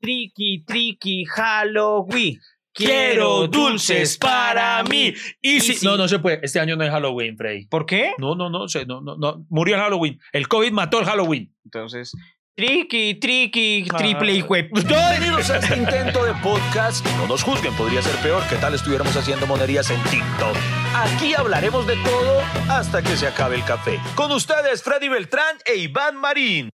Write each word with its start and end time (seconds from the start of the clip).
Tricky, 0.00 0.64
tricky, 0.66 1.24
Halloween. 1.26 2.40
Quiero 2.72 3.46
dulces 3.48 4.16
para 4.16 4.82
mí. 4.84 5.12
Y 5.42 5.60
si, 5.60 5.84
no, 5.84 5.96
no 5.96 6.08
se 6.08 6.18
puede. 6.18 6.40
Este 6.42 6.58
año 6.58 6.76
no 6.76 6.84
es 6.84 6.90
Halloween, 6.90 7.36
Frey. 7.36 7.66
¿Por 7.66 7.84
qué? 7.84 8.12
No, 8.16 8.34
no, 8.34 8.48
no, 8.48 8.66
sé, 8.68 8.86
no, 8.86 9.02
no, 9.02 9.16
no. 9.16 9.44
Murió 9.50 9.74
el 9.74 9.82
Halloween. 9.82 10.18
El 10.32 10.48
COVID 10.48 10.72
mató 10.72 11.00
el 11.00 11.04
Halloween. 11.04 11.54
Entonces, 11.64 12.12
tricky, 12.54 13.16
tricky, 13.16 13.84
triple 13.98 14.34
y 14.34 14.42
web. 14.42 14.70
Bienvenidos 14.72 15.50
a 15.50 15.58
este 15.58 15.76
intento 15.76 16.24
de 16.24 16.32
podcast. 16.34 17.04
No 17.18 17.26
nos 17.26 17.42
juzguen, 17.42 17.74
podría 17.74 18.00
ser 18.00 18.16
peor 18.22 18.42
que 18.48 18.56
tal 18.56 18.72
estuviéramos 18.72 19.14
haciendo 19.14 19.46
monerías 19.46 19.90
en 19.90 20.02
TikTok. 20.04 20.56
Aquí 20.94 21.34
hablaremos 21.34 21.86
de 21.86 21.96
todo 21.96 22.40
hasta 22.70 23.02
que 23.02 23.16
se 23.16 23.26
acabe 23.26 23.56
el 23.56 23.64
café. 23.64 23.98
Con 24.14 24.32
ustedes, 24.32 24.82
Freddy 24.82 25.08
Beltrán 25.08 25.58
e 25.66 25.76
Iván 25.76 26.16
Marín. 26.16 26.70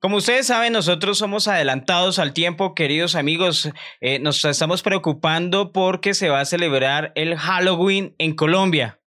Como 0.00 0.18
ustedes 0.18 0.46
saben, 0.46 0.72
nosotros 0.72 1.18
somos 1.18 1.48
adelantados 1.48 2.20
al 2.20 2.32
tiempo, 2.32 2.76
queridos 2.76 3.16
amigos. 3.16 3.68
Eh, 4.00 4.20
nos 4.20 4.44
estamos 4.44 4.82
preocupando 4.82 5.72
porque 5.72 6.14
se 6.14 6.28
va 6.28 6.38
a 6.38 6.44
celebrar 6.44 7.10
el 7.16 7.36
Halloween 7.36 8.14
en 8.18 8.36
Colombia. 8.36 9.00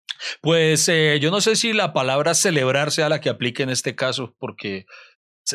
Pues 0.40 0.88
eh, 0.88 1.18
yo 1.20 1.30
no 1.30 1.42
sé 1.42 1.56
si 1.56 1.74
la 1.74 1.92
palabra 1.92 2.32
celebrar 2.32 2.90
sea 2.90 3.10
la 3.10 3.20
que 3.20 3.28
aplique 3.28 3.62
en 3.62 3.68
este 3.68 3.94
caso, 3.94 4.34
porque 4.38 4.86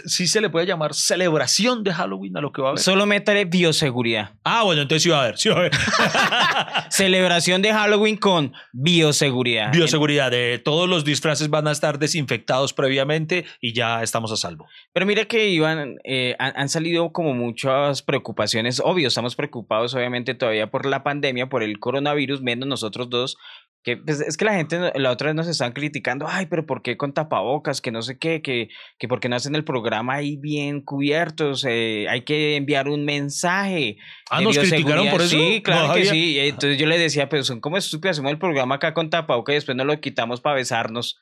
sí 0.06 0.28
se 0.28 0.42
le 0.42 0.50
puede 0.50 0.66
llamar 0.66 0.94
celebración 0.94 1.84
de 1.84 1.94
Halloween 1.94 2.38
a 2.38 2.42
lo 2.42 2.52
que 2.52 2.62
va 2.62 2.70
a 2.70 2.72
haber. 2.72 2.82
Solo 2.82 3.06
métale 3.06 3.46
bioseguridad. 3.46 4.32
Ah, 4.44 4.64
bueno, 4.64 4.82
entonces 4.82 5.04
sí 5.04 5.10
va 5.10 5.18
a 5.18 5.22
haber, 5.24 5.38
sí 5.38 5.50
va 5.50 5.56
a 5.56 5.60
haber. 5.60 5.72
Celebración 6.90 7.62
de 7.62 7.74
Halloween 7.74 8.18
con 8.18 8.54
bioseguridad. 8.72 9.72
Bioseguridad, 9.72 10.32
de 10.32 10.60
todos 10.64 10.90
los 10.90 11.06
disfraces 11.06 11.50
van 11.50 11.68
a 11.68 11.72
estar 11.72 12.00
desinfectados 12.00 12.74
previamente 12.74 13.46
y 13.62 13.74
ya 13.74 14.04
estamos 14.04 14.32
a 14.32 14.38
salvo. 14.38 14.68
Pero 14.94 15.06
mira 15.06 15.26
que 15.26 15.50
Iván, 15.50 15.98
eh, 16.04 16.36
han, 16.40 16.54
han 16.56 16.70
salido 16.70 17.12
como 17.12 17.34
muchas 17.34 18.02
preocupaciones. 18.02 18.82
Obvio, 18.84 19.08
estamos 19.08 19.36
preocupados 19.36 19.94
obviamente 19.94 20.34
todavía 20.34 20.70
por 20.70 20.86
la 20.86 21.04
pandemia, 21.04 21.48
por 21.48 21.64
el 21.64 21.80
coronavirus, 21.80 22.42
menos 22.42 22.68
nosotros 22.68 23.10
dos, 23.10 23.38
que 23.84 23.98
pues, 23.98 24.22
es 24.22 24.38
que 24.38 24.46
la 24.46 24.54
gente 24.54 24.92
la 24.96 25.12
otra 25.12 25.28
vez 25.28 25.36
nos 25.36 25.48
están 25.48 25.74
criticando, 25.74 26.26
ay, 26.28 26.46
pero 26.46 26.66
¿por 26.66 26.82
qué 26.82 26.96
con 26.96 27.14
tapabocas? 27.14 27.82
Que 27.82 27.92
no 27.92 28.02
sé 28.02 28.18
qué, 28.18 28.42
que, 28.42 28.70
que 28.98 29.08
por 29.10 29.20
qué 29.20 29.28
no 29.28 29.36
hacen 29.36 29.56
el 29.56 29.66
programa 29.66 30.16
ahí 30.16 30.38
bien 30.38 30.82
cubiertos, 30.82 31.66
eh, 31.68 32.08
hay 32.10 32.22
que 32.22 32.56
enviar 32.56 32.88
un 32.88 33.04
mensaje. 33.04 33.98
Ah, 34.30 34.40
nos 34.40 34.58
criticaron 34.58 35.10
por 35.10 35.22
eso. 35.22 35.38
Sí, 35.38 35.62
claro 35.62 35.94
que 35.94 36.06
sí. 36.06 36.40
Entonces 36.40 36.80
yo 36.80 36.88
le 36.88 36.98
decía, 36.98 37.28
pero 37.28 37.44
son 37.44 37.60
como 37.60 37.78
estúpidos, 37.78 38.16
hacemos 38.16 38.32
el 38.32 38.40
programa 38.40 38.76
acá 38.76 38.94
con 38.94 39.10
tapabocas 39.10 39.54
y 39.54 39.56
después 39.58 39.76
nos 39.76 39.86
lo 39.86 40.00
quitamos 40.00 40.40
para 40.40 40.56
besarnos. 40.56 41.20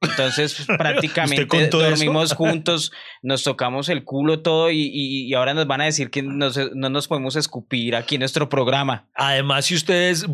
Entonces 0.00 0.66
prácticamente 0.78 1.68
dormimos 1.68 2.32
juntos, 2.34 2.90
nos 3.22 3.44
tocamos 3.44 3.88
el 3.88 4.02
culo 4.02 4.42
todo 4.42 4.72
y, 4.72 4.90
y, 4.92 5.32
ahora 5.34 5.54
nos 5.54 5.68
van 5.68 5.82
a 5.82 5.84
decir 5.84 6.10
que 6.10 6.22
no 6.22 6.50
nos 6.90 7.06
podemos 7.06 7.36
escupir 7.36 7.94
aquí 7.94 8.16
en 8.16 8.20
nuestro 8.20 8.48
programa. 8.48 9.08
Además, 9.14 9.66
si 9.66 9.76
ustedes, 9.76 10.26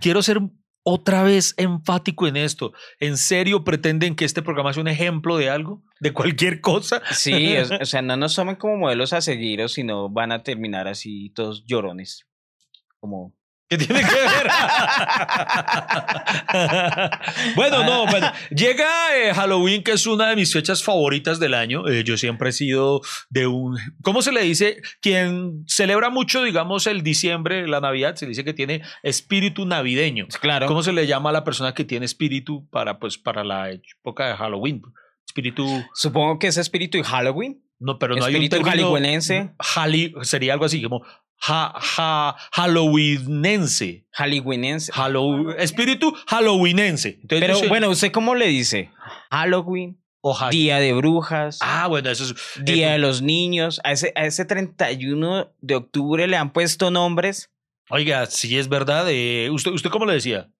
quiero 0.00 0.22
ser 0.22 0.40
otra 0.90 1.22
vez 1.22 1.54
enfático 1.58 2.26
en 2.26 2.38
esto. 2.38 2.72
¿En 2.98 3.18
serio 3.18 3.62
pretenden 3.62 4.16
que 4.16 4.24
este 4.24 4.40
programa 4.40 4.72
sea 4.72 4.80
un 4.80 4.88
ejemplo 4.88 5.36
de 5.36 5.50
algo? 5.50 5.82
¿De 6.00 6.12
cualquier 6.12 6.62
cosa? 6.62 7.02
Sí, 7.10 7.56
o, 7.58 7.84
sea, 7.84 8.00
no 8.00 8.16
nos 8.16 8.34
tomen 8.34 8.56
como 8.56 8.78
modelos 8.78 9.12
a 9.12 9.20
seguir, 9.20 9.68
sino 9.68 10.08
van 10.08 10.32
a 10.32 10.42
terminar 10.42 10.88
así 10.88 11.30
todos 11.34 11.64
llorones. 11.66 12.26
Como 13.00 13.34
¿Qué 13.68 13.76
tiene 13.76 14.00
que 14.00 14.14
ver? 14.14 14.48
bueno, 17.54 17.84
no, 17.84 18.06
bueno, 18.06 18.32
llega 18.50 18.88
eh, 19.14 19.34
Halloween, 19.34 19.82
que 19.82 19.92
es 19.92 20.06
una 20.06 20.30
de 20.30 20.36
mis 20.36 20.54
fechas 20.54 20.82
favoritas 20.82 21.38
del 21.38 21.52
año. 21.52 21.86
Eh, 21.86 22.02
yo 22.02 22.16
siempre 22.16 22.48
he 22.48 22.52
sido 22.52 23.02
de 23.28 23.46
un, 23.46 23.76
¿cómo 24.02 24.22
se 24.22 24.32
le 24.32 24.40
dice? 24.40 24.80
Quien 25.02 25.64
celebra 25.66 26.08
mucho, 26.08 26.44
digamos, 26.44 26.86
el 26.86 27.02
diciembre, 27.02 27.68
la 27.68 27.80
Navidad, 27.80 28.16
se 28.16 28.26
dice 28.26 28.42
que 28.42 28.54
tiene 28.54 28.80
espíritu 29.02 29.66
navideño. 29.66 30.28
Claro. 30.40 30.66
¿Cómo 30.66 30.82
se 30.82 30.94
le 30.94 31.06
llama 31.06 31.28
a 31.28 31.34
la 31.34 31.44
persona 31.44 31.74
que 31.74 31.84
tiene 31.84 32.06
espíritu 32.06 32.66
para, 32.70 32.98
pues, 32.98 33.18
para 33.18 33.44
la 33.44 33.70
época 33.70 34.28
de 34.28 34.36
Halloween? 34.36 34.80
Espíritu. 35.26 35.84
Supongo 35.92 36.38
que 36.38 36.46
es 36.46 36.56
espíritu 36.56 36.96
de 36.96 37.04
Halloween. 37.04 37.62
No, 37.78 37.98
pero 37.98 38.16
no 38.16 38.24
hay 38.24 38.34
un 38.34 38.48
término. 38.48 38.70
Halloweenense. 38.70 39.52
sería 40.22 40.54
algo 40.54 40.64
así 40.64 40.82
como 40.82 41.02
ha, 41.40 41.72
ha, 41.96 42.36
halloweenense. 42.52 44.04
Halloweenense. 44.12 44.92
espíritu 45.58 46.14
halloweenense. 46.26 47.20
Pero 47.28 47.60
bueno, 47.68 47.90
¿usted 47.90 48.10
cómo 48.12 48.34
le 48.34 48.46
dice? 48.48 48.90
Halloween. 49.30 49.98
Día 50.50 50.78
de 50.78 50.92
brujas. 50.92 51.58
Ah, 51.62 51.86
bueno, 51.86 52.10
eso 52.10 52.24
es. 52.24 52.34
Día 52.64 52.92
de 52.92 52.98
los 52.98 53.22
niños. 53.22 53.80
A 53.84 53.92
ese, 53.92 54.12
a 54.14 54.26
ese 54.26 54.44
31 54.44 55.52
de 55.60 55.74
octubre 55.76 56.26
le 56.26 56.36
han 56.36 56.52
puesto 56.52 56.90
nombres. 56.90 57.50
Oiga, 57.88 58.26
si 58.26 58.58
es 58.58 58.68
verdad. 58.68 59.06
Eh, 59.08 59.48
¿usted, 59.50 59.70
¿Usted 59.70 59.90
cómo 59.90 60.06
le 60.06 60.14
decía? 60.14 60.50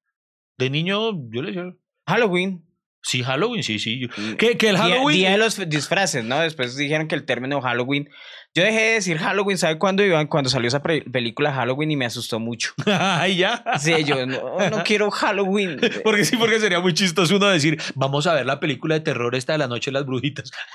De 0.57 0.71
niño, 0.71 1.13
yo 1.31 1.43
le 1.43 1.53
decía. 1.53 1.75
Halloween. 2.07 2.65
Sí, 3.09 3.23
Halloween, 3.23 3.63
sí, 3.63 3.79
sí. 3.79 4.07
Mm, 4.19 4.35
que, 4.35 4.59
que 4.59 4.69
el 4.69 4.77
Halloween. 4.77 5.17
Día, 5.17 5.31
de 5.31 5.39
los 5.39 5.67
disfraces, 5.67 6.25
¿no? 6.25 6.41
Después 6.41 6.77
dijeron 6.77 7.09
que 7.09 7.15
el 7.15 7.25
término 7.25 7.63
Halloween 7.63 8.11
yo 8.55 8.65
dejé 8.65 8.81
de 8.81 8.93
decir 8.95 9.19
Halloween, 9.19 9.59
¿sabe 9.59 9.79
cuándo, 9.79 10.03
Iván? 10.03 10.27
Cuando 10.27 10.51
salió 10.51 10.69
esa 10.69 10.83
película 10.83 11.53
Halloween 11.53 11.93
y 11.93 11.97
me 11.97 12.07
asustó 12.07 12.41
mucho. 12.41 12.73
Ay, 12.87 13.37
ya. 13.37 13.63
Sí, 13.79 14.03
yo 14.05 14.27
no, 14.27 14.59
no 14.71 14.83
quiero 14.85 15.11
Halloween. 15.11 15.79
porque 16.03 16.25
sí, 16.25 16.37
porque 16.37 16.59
sería 16.59 16.81
muy 16.81 16.95
chistoso 16.95 17.37
uno 17.37 17.47
decir, 17.47 17.81
vamos 17.95 18.27
a 18.27 18.35
ver 18.35 18.47
la 18.47 18.59
película 18.59 18.95
de 18.95 19.01
terror 19.03 19.35
esta 19.35 19.53
de 19.53 19.59
la 19.59 19.69
noche 19.69 19.91
de 19.91 19.93
las 19.93 20.07
brujitas. 20.07 20.51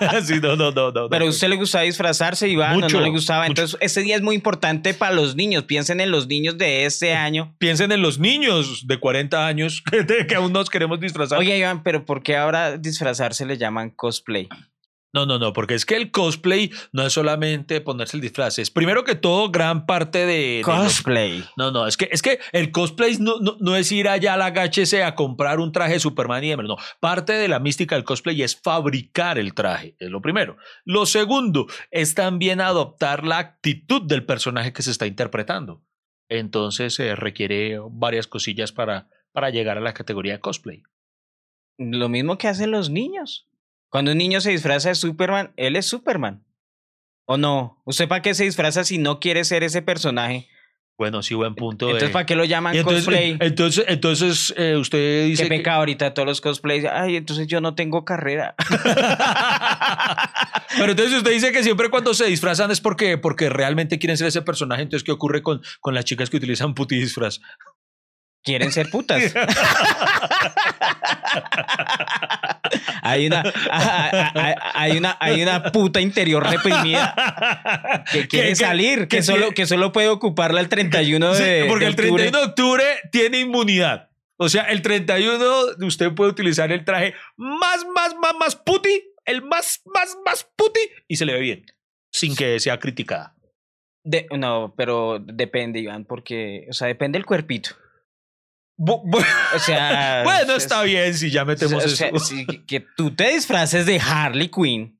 sí, 0.24 0.40
no, 0.40 0.56
no, 0.56 0.70
no, 0.70 0.92
no. 0.92 1.08
Pero 1.08 1.26
a 1.26 1.28
usted 1.28 1.48
le 1.48 1.56
gustaba 1.56 1.84
disfrazarse, 1.84 2.48
Iván, 2.48 2.74
mucho, 2.74 2.98
no, 2.98 3.04
le 3.04 3.10
gustaba. 3.10 3.46
Entonces, 3.46 3.76
ese 3.80 4.02
día 4.02 4.16
es 4.16 4.22
muy 4.22 4.34
importante 4.34 4.94
para 4.94 5.14
los 5.14 5.36
niños. 5.36 5.64
Piensen 5.64 6.00
en 6.00 6.10
los 6.10 6.26
niños 6.26 6.58
de 6.58 6.84
este 6.84 7.14
año. 7.14 7.54
Piensen 7.58 7.92
en 7.92 8.02
los 8.02 8.18
niños 8.18 8.86
de 8.86 8.98
40 8.98 9.46
años 9.46 9.82
que 10.28 10.34
aún 10.34 10.52
nos 10.52 10.70
queremos 10.70 11.00
disfrazar. 11.00 11.38
Oye, 11.38 11.56
Iván, 11.58 11.82
pero 11.82 12.04
¿por 12.04 12.22
qué 12.22 12.36
ahora 12.36 12.76
disfrazarse 12.76 13.46
le 13.46 13.56
llaman 13.58 13.90
cosplay? 13.90 14.48
No, 15.12 15.24
no, 15.24 15.38
no, 15.38 15.52
porque 15.52 15.74
es 15.74 15.86
que 15.86 15.96
el 15.96 16.10
cosplay 16.10 16.70
no 16.92 17.06
es 17.06 17.12
solamente 17.12 17.80
ponerse 17.80 18.16
el 18.16 18.20
disfraz, 18.20 18.58
es 18.58 18.70
primero 18.70 19.04
que 19.04 19.14
todo 19.14 19.50
gran 19.50 19.86
parte 19.86 20.26
de... 20.26 20.60
Cosplay. 20.62 21.44
No, 21.56 21.70
no, 21.70 21.86
es 21.86 21.96
que, 21.96 22.08
es 22.10 22.20
que 22.20 22.38
el 22.52 22.70
cosplay 22.70 23.16
no, 23.18 23.38
no, 23.38 23.76
es 23.76 23.90
ir 23.92 24.08
allá 24.08 24.34
a 24.34 24.36
la 24.36 24.46
a 24.46 25.14
comprar 25.14 25.60
un 25.60 25.72
traje 25.72 25.94
de 25.94 26.00
Superman 26.00 26.44
y 26.44 26.50
demás, 26.50 26.66
no. 26.66 26.76
Parte 27.00 27.32
de 27.32 27.48
la 27.48 27.60
mística 27.60 27.94
del 27.94 28.04
cosplay 28.04 28.42
es 28.42 28.60
fabricar 28.60 29.38
el 29.38 29.54
traje, 29.54 29.96
es 29.98 30.10
lo 30.10 30.20
primero. 30.20 30.56
Lo 30.84 31.06
segundo 31.06 31.66
es 31.90 32.14
también 32.14 32.60
adoptar 32.60 33.24
la 33.24 33.38
actitud 33.38 34.02
del 34.02 34.24
personaje 34.24 34.72
que 34.72 34.82
se 34.82 34.90
está 34.90 35.06
interpretando. 35.06 35.82
Entonces 36.28 36.94
se 36.94 37.08
eh, 37.08 37.16
requiere 37.16 37.78
varias 37.90 38.26
cosillas 38.26 38.72
para, 38.72 39.08
para 39.32 39.50
llegar 39.50 39.78
a 39.78 39.82
la 39.82 39.94
categoría 39.94 40.34
de 40.34 40.40
cosplay. 40.40 40.82
Lo 41.78 42.08
mismo 42.08 42.38
que 42.38 42.48
hacen 42.48 42.70
los 42.70 42.90
niños. 42.90 43.46
Cuando 43.88 44.12
un 44.12 44.18
niño 44.18 44.40
se 44.40 44.50
disfraza 44.50 44.90
de 44.90 44.94
Superman, 44.94 45.52
él 45.56 45.76
es 45.76 45.86
Superman. 45.86 46.44
¿O 47.26 47.36
no? 47.36 47.82
¿Usted 47.84 48.08
para 48.08 48.22
qué 48.22 48.34
se 48.34 48.44
disfraza 48.44 48.84
si 48.84 48.98
no 48.98 49.20
quiere 49.20 49.44
ser 49.44 49.64
ese 49.64 49.82
personaje? 49.82 50.48
Bueno, 50.98 51.22
sí, 51.22 51.34
buen 51.34 51.54
punto. 51.54 51.86
Entonces, 51.86 52.10
¿para 52.10 52.24
qué 52.24 52.36
lo 52.36 52.44
llaman 52.44 52.82
cosplay? 52.82 53.36
Entonces, 53.40 53.84
entonces 53.86 54.54
eh, 54.56 54.76
usted 54.76 55.26
dice. 55.26 55.42
Qué 55.42 55.50
pecado 55.50 55.80
ahorita 55.80 56.14
todos 56.14 56.26
los 56.26 56.40
cosplays. 56.40 56.86
Ay, 56.86 57.16
entonces 57.16 57.46
yo 57.48 57.60
no 57.60 57.74
tengo 57.74 58.04
carrera. 58.04 58.54
Pero 60.78 60.92
entonces 60.92 61.18
usted 61.18 61.32
dice 61.32 61.52
que 61.52 61.62
siempre 61.62 61.90
cuando 61.90 62.14
se 62.14 62.24
disfrazan 62.26 62.70
es 62.70 62.80
porque, 62.80 63.18
porque 63.18 63.50
realmente 63.50 63.98
quieren 63.98 64.16
ser 64.16 64.28
ese 64.28 64.40
personaje. 64.40 64.82
Entonces, 64.82 65.04
¿qué 65.04 65.12
ocurre 65.12 65.42
con, 65.42 65.60
con 65.80 65.94
las 65.94 66.06
chicas 66.06 66.30
que 66.30 66.38
utilizan 66.38 66.74
puti 66.74 66.96
disfraz? 66.96 67.40
quieren 68.46 68.72
ser 68.72 68.88
putas. 68.88 69.20
hay, 73.02 73.26
una, 73.26 73.42
hay, 74.74 74.96
una, 74.96 75.16
hay 75.20 75.42
una 75.42 75.62
puta 75.72 76.00
interior 76.00 76.48
reprimida 76.48 78.04
que 78.12 78.28
quiere 78.28 78.54
salir, 78.54 79.08
que, 79.08 79.22
solo, 79.22 79.52
que 79.52 79.66
solo 79.66 79.92
puede 79.92 80.08
ocuparla 80.08 80.60
el 80.60 80.68
31 80.68 81.34
de, 81.34 81.62
sí, 81.62 81.68
porque 81.68 81.86
el 81.86 81.96
31 81.96 82.38
de 82.38 82.44
octubre 82.44 82.84
tiene 83.10 83.40
inmunidad. 83.40 84.10
O 84.38 84.48
sea, 84.48 84.64
el 84.64 84.82
31 84.82 85.38
usted 85.80 86.12
puede 86.12 86.30
utilizar 86.30 86.70
el 86.70 86.84
traje 86.84 87.14
más, 87.36 87.86
más, 87.94 88.14
más, 88.16 88.34
más 88.38 88.56
puti, 88.56 89.02
el 89.24 89.42
más, 89.42 89.82
más, 89.86 90.16
más 90.24 90.48
puti, 90.56 90.80
y 91.08 91.16
se 91.16 91.24
le 91.24 91.32
ve 91.32 91.40
bien, 91.40 91.66
sin 92.10 92.36
que 92.36 92.60
sea 92.60 92.78
criticada. 92.78 93.34
no, 94.36 94.74
pero 94.76 95.18
depende, 95.18 95.80
Iván, 95.80 96.04
porque, 96.04 96.66
o 96.68 96.72
sea, 96.72 96.88
depende 96.88 97.18
del 97.18 97.26
cuerpito. 97.26 97.70
O 98.78 99.58
sea, 99.58 100.22
bueno, 100.24 100.54
está 100.56 100.82
bien 100.82 101.14
si 101.14 101.30
ya 101.30 101.44
metemos 101.44 101.84
eso. 101.84 102.04
que 102.66 102.80
tú 102.96 103.10
te 103.14 103.32
disfraces 103.32 103.86
de 103.86 103.98
Harley 104.00 104.48
Quinn 104.48 104.96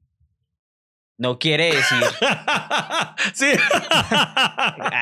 no 1.18 1.38
quiere 1.38 1.74
decir. 1.74 1.98
sí. 3.32 3.46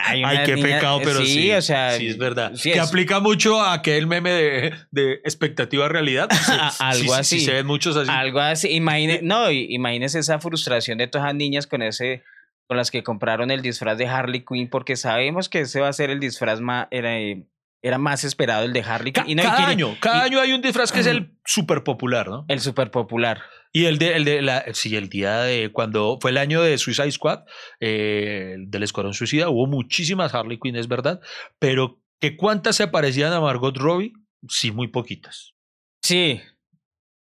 Hay 0.05 0.23
Ay, 0.25 0.39
qué 0.47 0.55
niñas- 0.55 0.75
pecado, 0.77 1.01
pero 1.03 1.21
sí. 1.21 1.27
sí, 1.27 1.53
o 1.53 1.61
sea, 1.63 1.97
sí, 1.99 2.07
es 2.07 2.19
verdad. 2.19 2.53
sí 2.55 2.71
que 2.73 2.79
es- 2.79 2.89
aplica 2.89 3.19
mucho 3.21 3.61
a 3.61 3.73
aquel 3.73 4.07
meme 4.07 4.31
de, 4.31 4.75
de 4.91 5.13
expectativa 5.25 5.89
realidad. 5.89 6.29
Sí, 6.45 6.53
Algo 6.79 6.99
sí, 6.99 7.07
sí, 7.09 7.13
así. 7.37 7.41
se 7.41 7.53
ven 7.55 7.67
muchos 7.67 7.97
así. 7.97 8.11
Algo 8.11 8.39
así. 8.41 8.69
Imagine, 8.75 9.21
no, 9.23 9.51
imagínese 9.51 10.19
esa 10.21 10.39
frustración 10.39 10.99
de 10.99 11.09
todas 11.09 11.27
las 11.27 11.35
niñas 11.35 11.67
con 11.67 11.83
ese 11.83 12.23
con 12.67 12.77
las 12.79 12.91
que 12.91 13.03
compraron 13.03 13.51
el 13.51 13.61
disfraz 13.61 13.99
de 13.99 14.07
Harley 14.07 14.43
Quinn, 14.45 14.71
porque 14.71 14.97
sabemos 14.97 15.49
que 15.51 15.61
ese 15.61 15.81
va 15.81 15.89
a 15.89 15.93
ser 15.93 16.09
el 16.11 16.19
disfraz 16.21 16.61
más, 16.63 16.87
era, 16.91 17.19
eh, 17.19 17.45
era 17.85 17.99
más 17.99 18.25
esperado 18.25 18.65
el 18.65 18.73
de 18.73 18.81
Harley 18.83 19.13
Ca- 19.13 19.25
Quinn. 19.25 19.33
Y 19.33 19.35
no, 19.37 19.43
y 19.43 19.45
cada 19.45 19.57
tiene 19.59 19.73
año, 19.73 19.97
cada 20.01 20.25
y- 20.25 20.31
año 20.31 20.41
hay 20.41 20.53
un 20.53 20.63
disfraz 20.63 20.91
que 20.91 21.01
es 21.01 21.07
el 21.07 21.37
súper 21.45 21.85
popular, 21.85 22.29
¿no? 22.29 22.45
el 22.49 22.61
super 22.61 22.91
popular. 22.91 23.43
Y 23.73 23.85
el 23.87 23.99
de, 23.99 24.15
el 24.17 24.25
de 24.25 24.41
la, 24.41 24.65
sí, 24.73 24.95
el 24.97 25.09
día 25.09 25.41
de 25.41 25.71
cuando 25.73 26.19
fue 26.21 26.31
el 26.31 26.39
año 26.39 26.63
de 26.63 26.79
Suicide 26.79 27.11
Squad, 27.11 27.41
eh, 27.81 28.53
el 28.55 28.71
del 28.71 28.85
Escuadrón 28.85 29.15
Suicida, 29.15 29.49
hubo 29.49 29.67
muchísimas 29.67 30.33
Harley 30.35 30.59
Quinn, 30.61 30.77
es 30.77 30.87
verdad, 30.89 31.21
pero 31.59 32.01
que 32.21 32.37
cuántas 32.37 32.77
se 32.77 32.87
parecían 32.89 33.33
a 33.33 33.41
Margot 33.41 33.77
Robbie, 33.77 34.13
sí, 34.49 34.71
muy 34.71 34.89
poquitas. 34.89 35.55
Sí, 36.03 36.41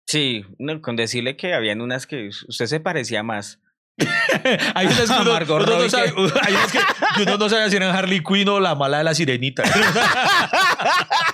sí, 0.06 0.44
no, 0.58 0.80
con 0.80 0.96
decirle 0.96 1.36
que 1.36 1.54
habían 1.54 1.80
unas 1.80 2.06
que 2.06 2.28
usted 2.28 2.66
se 2.66 2.78
parecía 2.80 3.22
más. 3.22 3.60
Hay 4.75 4.87
unas 4.87 5.08
que 5.11 5.20
uno, 5.23 5.38
no 5.67 5.88
sabe, 5.88 6.12
que- 6.12 6.32
hay 6.43 6.55
unas 6.55 6.73
que 6.73 7.23
uno 7.23 7.38
no 7.38 7.49
sabe 7.49 7.70
si 7.70 7.76
eran 7.76 7.94
Harley 7.94 8.23
Quinn 8.25 8.49
o 8.49 8.58
la 8.58 8.75
mala 8.75 8.99
de 8.99 9.05
la 9.05 9.14
sirenita. 9.14 9.62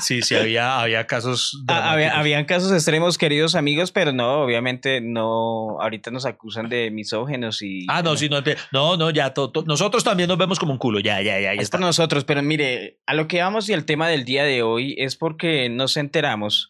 sí, 0.00 0.22
sí, 0.22 0.34
había, 0.34 0.80
había 0.80 1.06
casos. 1.06 1.62
Ah, 1.68 1.92
había- 1.92 2.18
habían 2.18 2.44
casos 2.44 2.72
extremos, 2.72 3.18
queridos 3.18 3.54
amigos, 3.54 3.92
pero 3.92 4.12
no, 4.12 4.42
obviamente 4.42 5.00
no, 5.00 5.80
ahorita 5.80 6.10
nos 6.10 6.26
acusan 6.26 6.68
de 6.68 6.90
misógenos 6.90 7.62
y... 7.62 7.86
Ah, 7.88 8.02
no, 8.02 8.16
sí, 8.16 8.28
no, 8.28 8.42
no, 8.72 8.96
no, 8.96 9.10
ya, 9.10 9.32
to- 9.34 9.50
to- 9.50 9.64
nosotros 9.66 10.04
también 10.04 10.28
nos 10.28 10.38
vemos 10.38 10.58
como 10.58 10.72
un 10.72 10.78
culo, 10.78 11.00
ya, 11.00 11.20
ya, 11.20 11.34
ya, 11.38 11.54
ya 11.54 11.60
Es 11.60 11.64
está. 11.64 11.78
nosotros, 11.78 12.24
pero 12.24 12.42
mire, 12.42 12.98
a 13.06 13.14
lo 13.14 13.28
que 13.28 13.42
vamos 13.42 13.68
y 13.68 13.72
el 13.72 13.84
tema 13.84 14.08
del 14.08 14.24
día 14.24 14.44
de 14.44 14.62
hoy 14.62 14.94
es 14.98 15.16
porque 15.16 15.68
nos 15.68 15.96
enteramos 15.96 16.68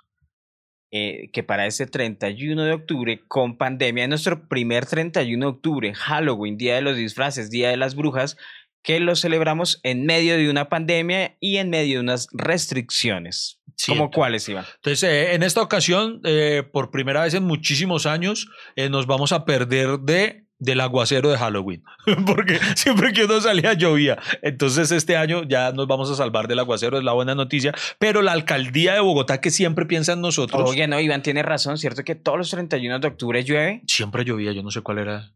eh, 0.92 1.30
que 1.32 1.42
para 1.42 1.66
este 1.66 1.86
31 1.86 2.64
de 2.64 2.72
octubre, 2.72 3.20
con 3.26 3.56
pandemia, 3.56 4.06
nuestro 4.06 4.46
primer 4.46 4.86
31 4.86 5.44
de 5.44 5.50
octubre, 5.50 5.94
Halloween, 5.94 6.56
Día 6.56 6.76
de 6.76 6.82
los 6.82 6.96
Disfraces, 6.96 7.50
Día 7.50 7.70
de 7.70 7.76
las 7.76 7.96
Brujas, 7.96 8.36
que 8.82 9.00
lo 9.00 9.16
celebramos 9.16 9.80
en 9.84 10.04
medio 10.04 10.36
de 10.36 10.50
una 10.50 10.68
pandemia 10.68 11.36
y 11.40 11.56
en 11.56 11.70
medio 11.70 11.94
de 11.94 12.00
unas 12.00 12.28
restricciones. 12.32 13.58
¿Como 13.86 13.96
Siempre. 13.96 14.14
cuáles, 14.14 14.48
Iván? 14.48 14.64
Entonces, 14.76 15.02
eh, 15.02 15.34
en 15.34 15.42
esta 15.42 15.62
ocasión, 15.62 16.20
eh, 16.24 16.62
por 16.72 16.90
primera 16.90 17.22
vez 17.22 17.34
en 17.34 17.44
muchísimos 17.44 18.06
años, 18.06 18.48
eh, 18.76 18.88
nos 18.88 19.06
vamos 19.06 19.32
a 19.32 19.44
perder 19.44 19.98
de 20.00 20.41
del 20.62 20.80
aguacero 20.80 21.28
de 21.28 21.38
Halloween, 21.38 21.82
porque 22.26 22.60
siempre 22.76 23.12
que 23.12 23.24
uno 23.24 23.40
salía 23.40 23.72
llovía. 23.72 24.16
Entonces 24.42 24.92
este 24.92 25.16
año 25.16 25.42
ya 25.42 25.72
nos 25.72 25.88
vamos 25.88 26.08
a 26.10 26.14
salvar 26.14 26.46
del 26.46 26.60
aguacero, 26.60 26.98
es 26.98 27.04
la 27.04 27.12
buena 27.12 27.34
noticia. 27.34 27.74
Pero 27.98 28.22
la 28.22 28.30
alcaldía 28.30 28.94
de 28.94 29.00
Bogotá, 29.00 29.40
que 29.40 29.50
siempre 29.50 29.86
piensa 29.86 30.12
en 30.12 30.20
nosotros, 30.20 30.70
Oye, 30.70 30.86
no, 30.86 31.00
Iván 31.00 31.22
tiene 31.22 31.42
razón, 31.42 31.78
¿cierto? 31.78 32.04
Que 32.04 32.14
todos 32.14 32.38
los 32.38 32.50
31 32.50 33.00
de 33.00 33.08
octubre 33.08 33.42
llueve. 33.42 33.82
siempre 33.88 34.24
llovía, 34.24 34.52
yo 34.52 34.62
no 34.62 34.70
sé 34.70 34.82
cuál 34.82 34.98
era. 34.98 35.32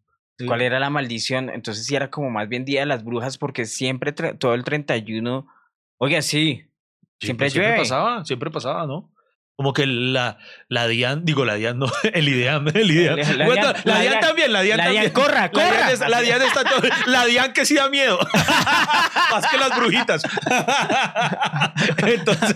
¿Cuál 0.46 0.60
era 0.60 0.78
la 0.78 0.90
maldición? 0.90 1.48
Entonces 1.48 1.86
sí 1.86 1.96
era 1.96 2.10
como 2.10 2.30
más 2.30 2.46
bien 2.48 2.66
Día 2.66 2.80
de 2.80 2.86
las 2.86 3.02
Brujas 3.02 3.38
porque 3.38 3.64
siempre, 3.64 4.12
todo 4.12 4.54
el 4.54 4.64
31... 4.64 5.46
Oiga, 5.98 6.20
sí, 6.20 6.66
Siempre 7.20 7.48
llueve. 7.48 7.68
Siempre 7.68 7.82
pasaba, 7.82 8.24
siempre 8.24 8.50
pasaba, 8.50 8.86
¿no? 8.86 9.10
Como 9.58 9.72
que 9.72 9.86
la, 9.86 10.36
la 10.68 10.86
DIAN, 10.86 11.24
digo 11.24 11.46
la 11.46 11.54
DIAN, 11.54 11.78
no, 11.78 11.86
el 12.12 12.28
IDEAM, 12.28 12.68
el 12.74 12.90
IDEAM. 12.90 13.16
La- 13.16 13.32
la 13.32 13.44
Bueno, 13.46 13.62
DIAN- 13.72 13.82
la 13.84 13.94
la 13.94 14.00
DIAN 14.00 14.12
DIAN- 14.12 14.20
también, 14.20 14.52
la 14.52 14.60
DIAN 14.62 14.78
también. 14.80 15.10
Corra, 15.12 15.50
corra. 15.50 15.66
DIAN, 15.70 15.88
es- 15.90 16.00
la 16.00 16.20
DIAN 16.20 16.42
está 16.42 16.62
todo, 16.64 16.82
la 17.06 17.24
DIAN 17.24 17.52
que 17.54 17.64
sí 17.64 17.74
da 17.74 17.88
miedo. 17.88 18.18
Más 19.30 19.46
que 19.50 19.56
las 19.56 19.74
brujitas. 19.76 20.22
Entonces, 22.06 22.54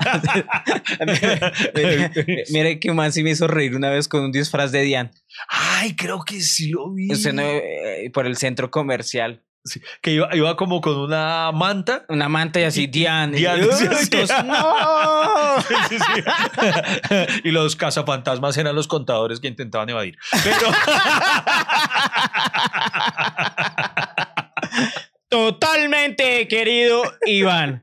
mire, 2.50 2.78
que 2.80 2.92
más 2.92 3.14
sí 3.14 3.22
me 3.22 3.30
hizo 3.30 3.46
reír 3.48 3.74
una 3.76 3.90
vez 3.90 4.08
con 4.08 4.22
un 4.24 4.32
disfraz 4.32 4.72
de 4.72 4.82
Dian. 4.82 5.10
ay, 5.48 5.96
creo 5.96 6.22
que 6.24 6.40
sí 6.40 6.70
lo 6.70 6.92
vi. 6.92 7.08
No, 7.32 7.42
eh, 7.42 8.10
por 8.12 8.26
el 8.26 8.36
centro 8.36 8.70
comercial. 8.70 9.42
Sí, 9.62 9.78
que 10.00 10.12
iba, 10.12 10.34
iba 10.34 10.56
como 10.56 10.80
con 10.80 10.96
una 10.96 11.52
manta. 11.52 12.06
Una 12.08 12.30
manta 12.30 12.60
y 12.60 12.64
así, 12.64 12.86
Dian. 12.86 13.32
Dian, 13.32 13.60
Y- 13.60 13.64
sí, 13.72 13.86
¡Uy, 13.88 13.94
sí. 13.96 14.10
todos, 14.10 14.30
¡No! 14.44 15.60
Sí, 15.88 15.98
sí. 15.98 16.22
y 17.44 17.50
los 17.50 17.76
cazafantasmas 17.76 18.56
eran 18.56 18.74
los 18.74 18.88
contadores 18.88 19.38
que 19.38 19.48
intentaban 19.48 19.90
evadir. 19.90 20.16
Pero 20.42 20.56
Querido 26.48 27.02
Iván. 27.26 27.82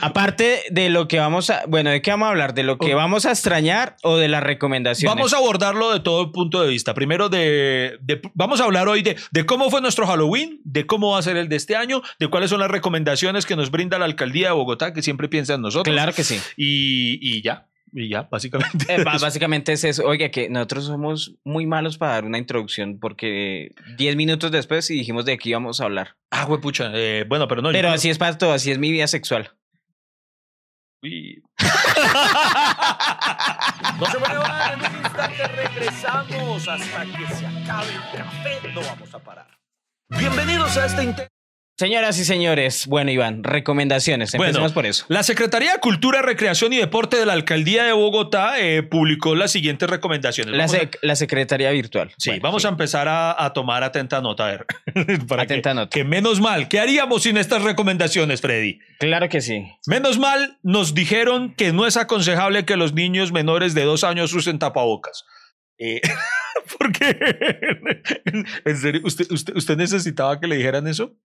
Aparte 0.00 0.62
de 0.70 0.88
lo 0.90 1.08
que 1.08 1.18
vamos 1.18 1.50
a, 1.50 1.62
bueno, 1.66 1.90
¿de 1.90 2.02
qué 2.02 2.10
vamos 2.10 2.26
a 2.26 2.30
hablar? 2.30 2.54
¿De 2.54 2.62
lo 2.62 2.78
que 2.78 2.94
vamos 2.94 3.26
a 3.26 3.30
extrañar 3.30 3.96
o 4.02 4.16
de 4.16 4.28
las 4.28 4.42
recomendaciones? 4.42 5.14
Vamos 5.14 5.32
a 5.32 5.38
abordarlo 5.38 5.92
de 5.92 6.00
todo 6.00 6.32
punto 6.32 6.62
de 6.62 6.68
vista. 6.68 6.94
Primero, 6.94 7.28
de, 7.28 7.98
de- 8.00 8.20
vamos 8.34 8.60
a 8.60 8.64
hablar 8.64 8.88
hoy 8.88 9.02
de, 9.02 9.16
de 9.30 9.46
cómo 9.46 9.70
fue 9.70 9.80
nuestro 9.80 10.06
Halloween, 10.06 10.60
de 10.64 10.86
cómo 10.86 11.12
va 11.12 11.18
a 11.18 11.22
ser 11.22 11.36
el 11.36 11.48
de 11.48 11.56
este 11.56 11.76
año, 11.76 12.02
de 12.18 12.28
cuáles 12.28 12.50
son 12.50 12.60
las 12.60 12.70
recomendaciones 12.70 13.46
que 13.46 13.56
nos 13.56 13.70
brinda 13.70 13.98
la 13.98 14.04
alcaldía 14.04 14.48
de 14.48 14.54
Bogotá, 14.54 14.92
que 14.92 15.02
siempre 15.02 15.28
piensa 15.28 15.54
en 15.54 15.62
nosotros. 15.62 15.92
Claro 15.94 16.12
que 16.12 16.24
sí. 16.24 16.40
Y, 16.56 17.18
y 17.20 17.42
ya, 17.42 17.66
y 17.94 18.08
ya, 18.08 18.22
básicamente. 18.22 18.92
Eh, 18.92 19.04
básicamente 19.20 19.72
es 19.72 19.84
eso. 19.84 20.04
Oiga, 20.04 20.28
que 20.30 20.48
nosotros 20.48 20.86
somos 20.86 21.36
muy 21.44 21.64
malos 21.66 21.96
para 21.96 22.12
dar 22.12 22.24
una 22.24 22.38
introducción 22.38 22.98
porque 22.98 23.72
10 23.96 24.16
minutos 24.16 24.50
después 24.50 24.90
y 24.90 24.94
dijimos 24.94 25.24
de 25.24 25.38
qué 25.38 25.50
íbamos 25.50 25.80
a 25.80 25.84
hablar. 25.84 26.16
ah, 26.30 26.48
pucha. 26.60 26.90
eh, 26.94 27.24
bueno, 27.28 27.46
pero 27.46 27.62
no. 27.62 27.70
Pero 27.70 27.90
así 27.90 28.10
es 28.10 28.18
para 28.18 28.36
todo, 28.36 28.52
así 28.52 28.70
es 28.72 28.78
mi 28.78 28.90
vida 28.90 29.06
sexual. 29.06 29.52
Uy. 31.02 31.42
No 34.00 34.06
se 34.06 34.18
muevan, 34.18 34.72
en 34.72 34.92
un 34.92 35.04
instante 35.04 35.46
regresamos 35.46 36.66
hasta 36.66 37.04
que 37.04 37.34
se 37.34 37.46
acabe 37.46 37.92
el 37.92 38.18
café. 38.18 38.72
No 38.74 38.80
vamos 38.80 39.14
a 39.14 39.18
parar. 39.20 39.46
Bienvenidos 40.08 40.76
a 40.76 40.86
este 40.86 41.04
intento. 41.04 41.33
Señoras 41.76 42.16
y 42.20 42.24
señores, 42.24 42.86
bueno, 42.86 43.10
Iván, 43.10 43.42
recomendaciones. 43.42 44.30
Bueno, 44.32 44.44
Empecemos 44.50 44.72
por 44.72 44.86
eso. 44.86 45.06
La 45.08 45.24
Secretaría 45.24 45.72
de 45.72 45.80
Cultura, 45.80 46.22
Recreación 46.22 46.72
y 46.72 46.76
Deporte 46.76 47.16
de 47.16 47.26
la 47.26 47.32
Alcaldía 47.32 47.82
de 47.82 47.92
Bogotá 47.92 48.60
eh, 48.60 48.84
publicó 48.84 49.34
las 49.34 49.50
siguientes 49.50 49.90
recomendaciones. 49.90 50.54
La, 50.54 51.12
a- 51.12 51.16
Secretaría 51.16 51.72
Virtual. 51.72 52.12
Sí, 52.16 52.30
Bueno, 52.30 52.42
vamos 52.44 52.62
sí. 52.62 52.68
a 52.68 52.70
empezar 52.70 53.08
a, 53.08 53.44
a 53.44 53.52
tomar 53.52 53.82
atenta 53.82 54.20
nota. 54.20 54.46
A 54.46 54.50
ver. 54.52 54.66
Para 55.26 55.42
Atenta 55.42 55.70
que, 55.70 55.74
nota. 55.74 55.90
que 55.90 56.04
menos 56.04 56.40
mal. 56.40 56.68
¿Qué 56.68 56.78
haríamos 56.78 57.24
sin 57.24 57.36
estas 57.38 57.62
recomendaciones, 57.62 58.40
Freddy? 58.40 58.78
Claro 59.00 59.28
que 59.28 59.40
sí. 59.40 59.64
Menos 59.88 60.20
mal, 60.20 60.58
nos 60.62 60.94
dijeron 60.94 61.54
que 61.56 61.72
no 61.72 61.88
es 61.88 61.96
aconsejable 61.96 62.64
que 62.64 62.76
los 62.76 62.92
niños 62.94 63.32
menores 63.32 63.74
de 63.74 63.82
dos 63.82 64.04
años 64.04 64.32
usen 64.32 64.60
tapabocas. 64.60 65.24
Eh, 65.78 66.00
¿Por 66.78 66.92
qué? 66.92 67.18
¿En 68.64 68.76
serio? 68.76 69.00
¿Usted, 69.04 69.26
usted, 69.32 69.56
usted 69.56 69.76
necesitaba 69.76 70.38
que 70.38 70.46
le 70.46 70.56
dijeran 70.56 70.86
eso? 70.86 71.16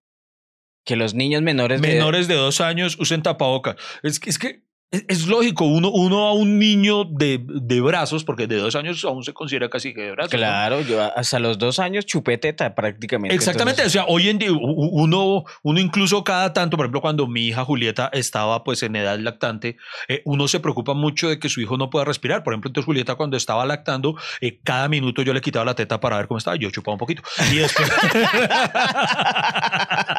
Que 0.86 0.96
los 0.96 1.14
niños 1.14 1.42
menores, 1.42 1.82
de- 1.82 1.88
Menores 1.88 2.28
de 2.28 2.36
dos 2.36 2.62
años 2.62 2.98
usen 3.00 3.22
tapabocas. 3.22 3.76
Es 4.04 4.20
que, 4.20 4.30
es 4.30 4.40
que 4.40 4.64
es, 4.92 5.06
es 5.08 5.28
lógico, 5.28 5.66
uno, 5.66 5.92
uno 5.92 6.26
a 6.26 6.34
un 6.34 6.58
niño 6.58 7.04
de, 7.06 7.40
de 7.46 7.80
brazos, 7.80 8.24
porque 8.24 8.48
de 8.48 8.56
dos 8.56 8.76
años 8.76 9.06
aún 9.06 9.24
se 9.24 9.34
considera 9.34 9.70
casi 9.70 9.94
que 9.94 10.02
de 10.02 10.12
brazos. 10.14 10.34
¿no? 10.34 10.40
Claro, 10.40 10.82
yo 10.82 11.00
hasta 11.16 11.38
los 11.38 11.60
dos 11.60 11.78
años 11.78 12.08
chupé 12.08 12.40
teta 12.40 12.74
prácticamente. 12.74 13.36
Exactamente, 13.36 13.84
entonces- 13.84 14.02
o 14.02 14.04
sea, 14.04 14.12
hoy 14.12 14.30
en 14.30 14.40
día 14.40 14.50
uno, 14.52 15.44
uno 15.62 15.80
incluso 15.80 16.24
cada 16.24 16.54
tanto, 16.54 16.76
por 16.76 16.88
ejemplo, 16.88 17.02
cuando 17.02 17.28
mi 17.28 17.46
hija 17.46 17.64
Julieta 17.66 18.10
estaba 18.14 18.64
pues 18.64 18.82
en 18.82 18.96
edad 18.96 19.20
lactante, 19.20 19.78
eh, 20.08 20.24
uno 20.26 20.48
se 20.48 20.60
preocupa 20.60 20.96
mucho 20.96 21.30
de 21.30 21.38
que 21.38 21.50
su 21.50 21.62
hijo 21.62 21.78
no 21.78 21.92
pueda 21.92 22.06
respirar. 22.06 22.44
Por 22.44 22.54
ejemplo, 22.54 22.70
entonces 22.70 22.86
Julieta 22.88 23.14
cuando 23.14 23.38
estaba 23.38 23.68
lactando, 23.68 24.16
eh, 24.42 24.60
cada 24.64 24.90
minuto 24.90 25.22
yo 25.22 25.36
le 25.36 25.42
quitaba 25.42 25.66
la 25.66 25.76
teta 25.76 26.00
para 26.00 26.18
ver 26.18 26.28
cómo 26.28 26.40
estaba, 26.40 26.56
yo 26.56 26.72
chupaba 26.72 26.94
un 26.96 27.00
poquito. 27.00 27.22
Y 27.52 27.58
después... 27.58 27.88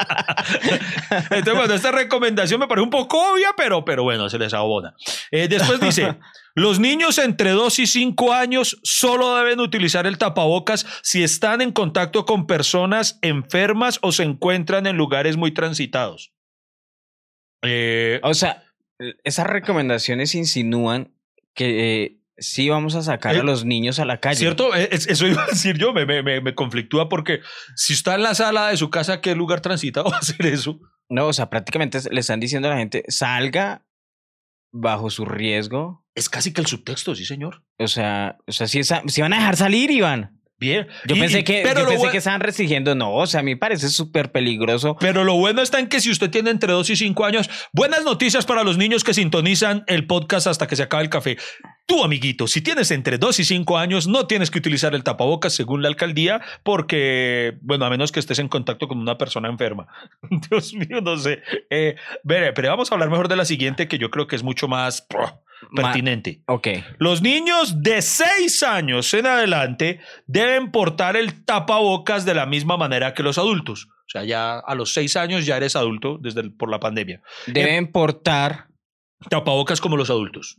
entonces, 1.29 1.53
bueno, 1.53 1.73
esta 1.73 1.91
recomendación 1.91 2.59
me 2.59 2.67
parece 2.67 2.83
un 2.83 2.89
poco 2.89 3.33
obvia, 3.33 3.49
pero, 3.55 3.85
pero 3.85 4.03
bueno, 4.03 4.29
se 4.29 4.39
les 4.39 4.53
abona. 4.53 4.93
Eh, 5.31 5.47
después 5.47 5.79
dice... 5.79 6.17
Los 6.53 6.79
niños 6.79 7.17
entre 7.17 7.51
2 7.51 7.79
y 7.79 7.87
5 7.87 8.33
años 8.33 8.79
solo 8.83 9.35
deben 9.37 9.61
utilizar 9.61 10.05
el 10.05 10.17
tapabocas 10.17 10.85
si 11.01 11.23
están 11.23 11.61
en 11.61 11.71
contacto 11.71 12.25
con 12.25 12.45
personas 12.45 13.19
enfermas 13.21 13.99
o 14.01 14.11
se 14.11 14.23
encuentran 14.23 14.85
en 14.85 14.97
lugares 14.97 15.37
muy 15.37 15.53
transitados. 15.53 16.33
Eh, 17.61 18.19
O 18.23 18.33
sea, 18.33 18.65
esas 19.23 19.47
recomendaciones 19.47 20.35
insinúan 20.35 21.15
que 21.53 22.03
eh, 22.03 22.20
sí 22.41 22.67
vamos 22.69 22.95
a 22.95 23.01
sacar 23.03 23.35
Eh, 23.35 23.39
a 23.39 23.43
los 23.43 23.63
niños 23.65 23.99
a 23.99 24.05
la 24.05 24.19
calle. 24.19 24.37
¿Cierto? 24.39 24.75
Eh, 24.75 24.89
es- 24.91 25.07
Eso 25.07 25.25
iba 25.27 25.43
a 25.43 25.47
decir 25.47 25.77
yo, 25.77 25.93
me, 25.93 26.05
me, 26.05 26.21
me, 26.23 26.41
me 26.41 26.53
conflictúa 26.55 27.07
porque 27.07 27.39
si 27.75 27.93
está 27.93 28.15
en 28.15 28.23
la 28.23 28.35
sala 28.35 28.67
de 28.69 28.77
su 28.77 28.89
casa, 28.89 29.21
¿qué 29.21 29.35
lugar 29.35 29.61
transitado 29.61 30.05
va 30.11 30.17
a 30.17 30.19
hacer 30.19 30.45
eso? 30.45 30.79
No, 31.09 31.27
o 31.27 31.33
sea, 31.33 31.49
prácticamente 31.49 31.99
le 32.11 32.19
están 32.19 32.39
diciendo 32.39 32.67
a 32.67 32.71
la 32.71 32.77
gente, 32.77 33.03
salga 33.07 33.85
bajo 34.73 35.09
su 35.09 35.25
riesgo. 35.25 36.05
Es 36.15 36.29
casi 36.29 36.51
que 36.53 36.61
el 36.61 36.67
subtexto, 36.67 37.15
sí, 37.15 37.25
señor. 37.25 37.63
O 37.77 37.87
sea, 37.87 38.37
o 38.47 38.51
sea 38.51 38.67
si, 38.67 38.79
esa- 38.79 39.03
si 39.07 39.21
van 39.21 39.33
a 39.33 39.37
dejar 39.37 39.55
salir, 39.57 39.91
Iván. 39.91 40.40
Bien. 40.61 40.87
Yo 41.07 41.15
Y- 41.15 41.19
pensé, 41.19 41.43
que, 41.43 41.61
pero 41.63 41.81
yo 41.81 41.87
pensé 41.87 42.09
que 42.11 42.17
estaban 42.19 42.39
restringiendo. 42.39 42.93
No, 42.93 43.15
o 43.15 43.25
sea, 43.25 43.39
a 43.39 43.43
mí 43.43 43.51
me 43.55 43.57
parece 43.57 43.89
súper 43.89 44.31
peligroso. 44.31 44.95
Pero 44.99 45.23
lo 45.23 45.33
bueno 45.33 45.63
está 45.63 45.79
en 45.79 45.87
que 45.87 45.99
si 45.99 46.11
usted 46.11 46.29
tiene 46.29 46.51
entre 46.51 46.71
2 46.71 46.87
y 46.91 46.95
5 46.95 47.25
años, 47.25 47.49
buenas 47.73 48.05
noticias 48.05 48.45
para 48.45 48.63
los 48.63 48.77
niños 48.77 49.03
que 49.03 49.15
sintonizan 49.15 49.83
el 49.87 50.05
podcast 50.05 50.45
hasta 50.45 50.67
que 50.67 50.75
se 50.75 50.83
acabe 50.83 51.01
el 51.01 51.09
café. 51.09 51.37
Tú, 51.87 52.03
amiguito, 52.03 52.45
si 52.45 52.61
tienes 52.61 52.91
entre 52.91 53.17
2 53.17 53.39
y 53.39 53.43
5 53.43 53.79
años, 53.79 54.07
no 54.07 54.27
tienes 54.27 54.51
que 54.51 54.59
utilizar 54.59 54.93
el 54.93 55.03
tapabocas 55.03 55.51
según 55.51 55.81
la 55.81 55.87
alcaldía, 55.87 56.41
porque, 56.61 57.57
bueno, 57.61 57.85
a 57.85 57.89
menos 57.89 58.11
que 58.11 58.19
estés 58.19 58.37
en 58.37 58.47
contacto 58.47 58.87
con 58.87 58.99
una 58.99 59.17
persona 59.17 59.49
enferma. 59.49 59.87
Dios 60.49 60.73
mío, 60.75 61.01
no 61.01 61.17
sé. 61.17 61.41
Eh, 61.71 61.95
pero 62.23 62.69
vamos 62.69 62.91
a 62.91 62.95
hablar 62.95 63.09
mejor 63.09 63.29
de 63.29 63.35
la 63.35 63.45
siguiente, 63.45 63.87
que 63.87 63.97
yo 63.97 64.11
creo 64.11 64.27
que 64.27 64.35
es 64.35 64.43
mucho 64.43 64.67
más 64.67 65.01
pro, 65.01 65.41
Ma- 65.69 65.83
pertinente. 65.83 66.41
Ok. 66.47 66.67
Los 66.97 67.21
niños 67.21 67.83
de 67.83 68.01
6 68.01 68.63
años 68.63 69.13
en 69.13 69.27
adelante 69.27 69.99
deben 70.25 70.71
portar 70.71 71.15
el 71.15 71.45
tapabocas 71.45 72.25
de 72.25 72.33
la 72.33 72.45
misma 72.45 72.77
manera 72.77 73.13
que 73.13 73.23
los 73.23 73.37
adultos. 73.37 73.87
O 73.91 74.09
sea, 74.11 74.23
ya 74.25 74.57
a 74.59 74.75
los 74.75 74.93
6 74.93 75.15
años 75.15 75.45
ya 75.45 75.57
eres 75.57 75.75
adulto 75.75 76.17
desde 76.19 76.41
el- 76.41 76.53
por 76.53 76.69
la 76.69 76.79
pandemia. 76.79 77.21
Deben 77.47 77.91
portar 77.91 78.67
Tapabocas 79.29 79.79
como 79.79 79.97
los 79.97 80.09
adultos. 80.09 80.57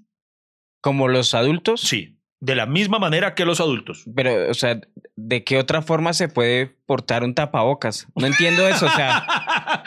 como 0.81 1.09
los 1.09 1.35
adultos. 1.35 1.81
Sí, 1.81 2.17
de 2.43 2.57
la 2.57 2.67
misma 2.67 2.99
manera 2.99 3.37
que 3.37 3.45
los 3.45 3.61
adultos. 3.61 4.03
Pero, 4.17 4.51
o 4.51 4.55
sea, 4.55 4.81
¿de 5.15 5.45
qué 5.45 5.59
otra 5.59 5.81
forma 5.81 6.13
se 6.13 6.29
puede 6.29 6.67
portar 6.87 7.23
un 7.23 7.37
tapabocas? 7.37 8.09
No 8.17 8.27
entiendo 8.27 8.67
eso. 8.67 8.87
O 8.87 8.91
sea, 8.91 9.25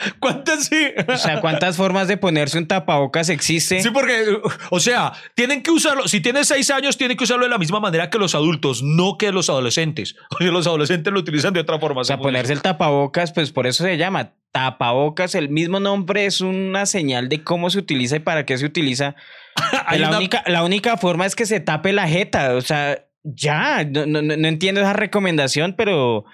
¿Cuántas 0.20 0.64
sí? 0.64 0.88
o 1.06 1.16
sea 1.18 1.42
¿cuántas 1.42 1.76
formas 1.76 2.08
de 2.08 2.16
ponerse 2.16 2.56
un 2.56 2.66
tapabocas 2.66 3.28
existe? 3.28 3.82
Sí, 3.82 3.90
porque, 3.90 4.38
o 4.70 4.80
sea, 4.80 5.12
tienen 5.34 5.62
que 5.62 5.70
usarlo. 5.70 6.08
Si 6.08 6.22
tienes 6.22 6.48
seis 6.48 6.70
años, 6.70 6.96
tienen 6.96 7.18
que 7.18 7.24
usarlo 7.24 7.44
de 7.44 7.50
la 7.50 7.58
misma 7.58 7.78
manera 7.78 8.08
que 8.08 8.16
los 8.16 8.34
adultos, 8.34 8.82
no 8.82 9.18
que 9.18 9.32
los 9.32 9.50
adolescentes. 9.50 10.16
Oye, 10.40 10.50
los 10.50 10.66
adolescentes 10.66 11.12
lo 11.12 11.20
utilizan 11.20 11.52
de 11.52 11.60
otra 11.60 11.78
forma. 11.78 12.00
O 12.00 12.04
sea, 12.04 12.16
ponerse 12.16 12.54
el 12.54 12.62
tapabocas, 12.62 13.32
pues 13.32 13.52
por 13.52 13.66
eso 13.66 13.84
se 13.84 13.98
llama 13.98 14.32
tapabocas. 14.56 15.34
El 15.34 15.50
mismo 15.50 15.80
nombre 15.80 16.24
es 16.24 16.40
una 16.40 16.86
señal 16.86 17.28
de 17.28 17.44
cómo 17.44 17.68
se 17.68 17.78
utiliza 17.78 18.16
y 18.16 18.20
para 18.20 18.46
qué 18.46 18.56
se 18.56 18.64
utiliza. 18.64 19.14
Hay 19.86 19.98
la, 19.98 20.08
una- 20.08 20.16
única, 20.18 20.42
la 20.46 20.64
única 20.64 20.96
forma 20.96 21.26
es 21.26 21.36
que 21.36 21.44
se 21.44 21.60
tape 21.60 21.92
la 21.92 22.08
jeta. 22.08 22.54
O 22.54 22.62
sea, 22.62 23.04
ya, 23.22 23.84
no, 23.84 24.06
no, 24.06 24.22
no- 24.22 24.48
entiendo 24.48 24.80
esa 24.80 24.94
recomendación, 24.94 25.74
pero, 25.76 26.24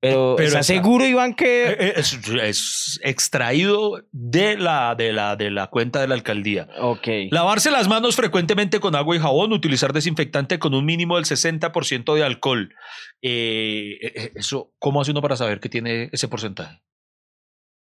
pero, 0.00 0.36
Pero 0.36 0.48
¿estás 0.48 0.70
esa- 0.70 0.74
seguro, 0.74 1.04
Iván, 1.06 1.34
que... 1.34 1.66
Eh, 1.68 1.76
eh, 1.80 1.92
Es, 1.96 2.18
es 2.42 3.00
extraído 3.02 4.02
de 4.10 4.56
la, 4.56 4.94
de, 4.94 5.12
la, 5.12 5.36
de 5.36 5.50
la 5.50 5.66
cuenta 5.66 6.00
de 6.00 6.08
la 6.08 6.14
alcaldía. 6.14 6.68
ok. 6.80 7.06
Lavarse 7.30 7.70
las 7.70 7.88
manos 7.88 8.16
frecuentemente 8.16 8.80
con 8.80 8.94
agua 8.96 9.16
y 9.16 9.18
jabón, 9.18 9.52
utilizar 9.52 9.92
desinfectante 9.92 10.58
con 10.58 10.72
un 10.72 10.86
mínimo 10.86 11.16
del 11.16 11.24
60% 11.26 12.14
de 12.14 12.24
alcohol. 12.24 12.72
Eh, 13.20 14.30
eso, 14.34 14.72
¿Cómo 14.78 15.00
hace 15.02 15.10
uno 15.10 15.20
para 15.20 15.36
saber 15.36 15.60
que 15.60 15.68
tiene 15.68 16.08
ese 16.12 16.28
porcentaje? 16.28 16.80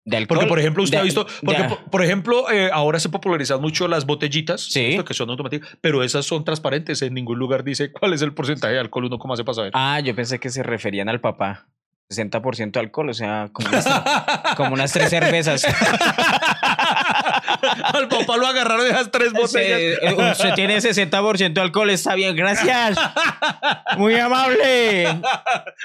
De 0.05 0.17
alcohol. 0.17 0.37
Porque, 0.39 0.49
por 0.49 0.59
ejemplo, 0.59 0.83
usted 0.83 0.97
De- 0.97 1.01
ha 1.01 1.03
visto, 1.03 1.25
porque, 1.45 1.61
de- 1.63 1.69
por, 1.69 1.77
por 1.85 2.03
ejemplo, 2.03 2.51
eh, 2.51 2.69
ahora 2.73 2.99
se 2.99 3.07
popularizan 3.09 3.61
mucho 3.61 3.87
las 3.87 4.05
botellitas, 4.05 4.69
que 4.73 5.13
son 5.13 5.29
automáticas, 5.29 5.69
pero 5.79 6.03
esas 6.03 6.25
son 6.25 6.43
transparentes, 6.43 7.01
en 7.01 7.13
ningún 7.13 7.39
lugar 7.39 7.63
dice 7.63 7.91
cuál 7.91 8.13
es 8.13 8.21
el 8.21 8.33
porcentaje 8.33 8.73
de 8.73 8.79
alcohol, 8.81 9.05
uno 9.05 9.17
cómo 9.17 9.33
hace 9.33 9.43
para 9.45 9.53
saber. 9.55 9.71
Ah, 9.75 9.99
yo 10.01 10.13
pensé 10.13 10.39
que 10.39 10.49
se 10.49 10.61
referían 10.63 11.07
al 11.09 11.21
papá. 11.21 11.67
60% 12.09 12.77
alcohol, 12.77 13.09
o 13.09 13.13
sea, 13.13 13.49
como 13.53 13.69
unas, 13.69 13.87
como 14.57 14.73
unas 14.73 14.91
tres 14.91 15.09
cervezas. 15.09 15.65
Al 17.93 18.07
papá 18.07 18.37
lo 18.37 18.47
agarraron 18.47 18.85
de 18.85 18.91
esas 18.91 19.11
tres 19.11 19.33
botellas. 19.33 19.79
Se- 19.79 19.93
eh, 19.93 20.31
usted 20.31 20.53
tiene 20.55 20.77
60% 20.77 21.57
alcohol, 21.59 21.89
está 21.89 22.15
bien, 22.15 22.35
gracias. 22.35 22.97
Muy 23.97 24.15
amable. 24.15 25.03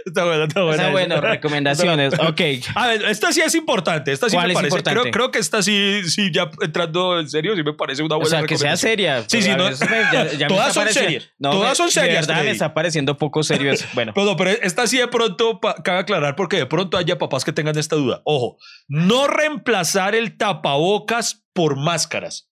Está 0.04 0.24
bueno, 0.24 0.44
está 0.44 0.62
bueno. 0.62 0.72
Está 0.74 0.90
bueno, 0.90 1.20
recomendaciones. 1.20 2.14
Ok. 2.14 2.40
A 2.74 2.86
ver, 2.88 3.04
esta 3.06 3.32
sí 3.32 3.40
es 3.40 3.54
importante. 3.54 4.12
Esta 4.12 4.28
sí 4.28 4.36
¿Cuál 4.36 4.48
me 4.48 4.52
es 4.52 4.56
parece. 4.56 4.76
importante? 4.76 5.00
Creo, 5.00 5.12
creo 5.12 5.30
que 5.30 5.38
esta 5.38 5.62
sí, 5.62 6.02
sí, 6.08 6.30
ya 6.32 6.50
entrando 6.60 7.18
en 7.20 7.28
serio, 7.28 7.54
sí 7.56 7.62
me 7.62 7.74
parece 7.74 8.02
una 8.02 8.16
O 8.16 8.20
buena 8.20 8.38
sea, 8.38 8.46
que 8.46 8.56
sea 8.58 8.76
seria. 8.76 9.24
Sí, 9.26 9.42
sí, 9.42 9.50
no- 9.56 9.70
ya- 9.70 10.46
Todas 10.48 10.68
está 10.68 10.84
son 10.84 10.88
serias. 10.92 11.28
No, 11.38 11.50
Todas 11.50 11.76
son 11.76 11.90
serias, 11.90 12.26
De 12.26 12.32
verdad 12.32 12.44
me 12.44 12.50
está 12.50 12.74
pareciendo 12.74 13.16
poco 13.16 13.42
serio 13.42 13.72
eso. 13.72 13.86
Bueno, 13.94 14.12
Pero, 14.18 14.36
pero 14.36 14.50
esta 14.50 14.86
sí 14.86 14.98
de 14.98 15.08
pronto 15.08 15.60
cabe 15.60 15.98
aclarar 15.98 16.36
porque 16.36 16.56
de 16.56 16.66
pronto 16.66 16.96
haya 16.96 17.18
papás 17.18 17.44
que 17.44 17.52
tengan 17.52 17.76
esta 17.78 17.96
duda. 17.96 18.20
Ojo, 18.24 18.58
no 18.88 19.26
reemplazar 19.26 20.14
el 20.14 20.36
tapabocas 20.36 21.44
por 21.58 21.74
máscaras. 21.74 22.48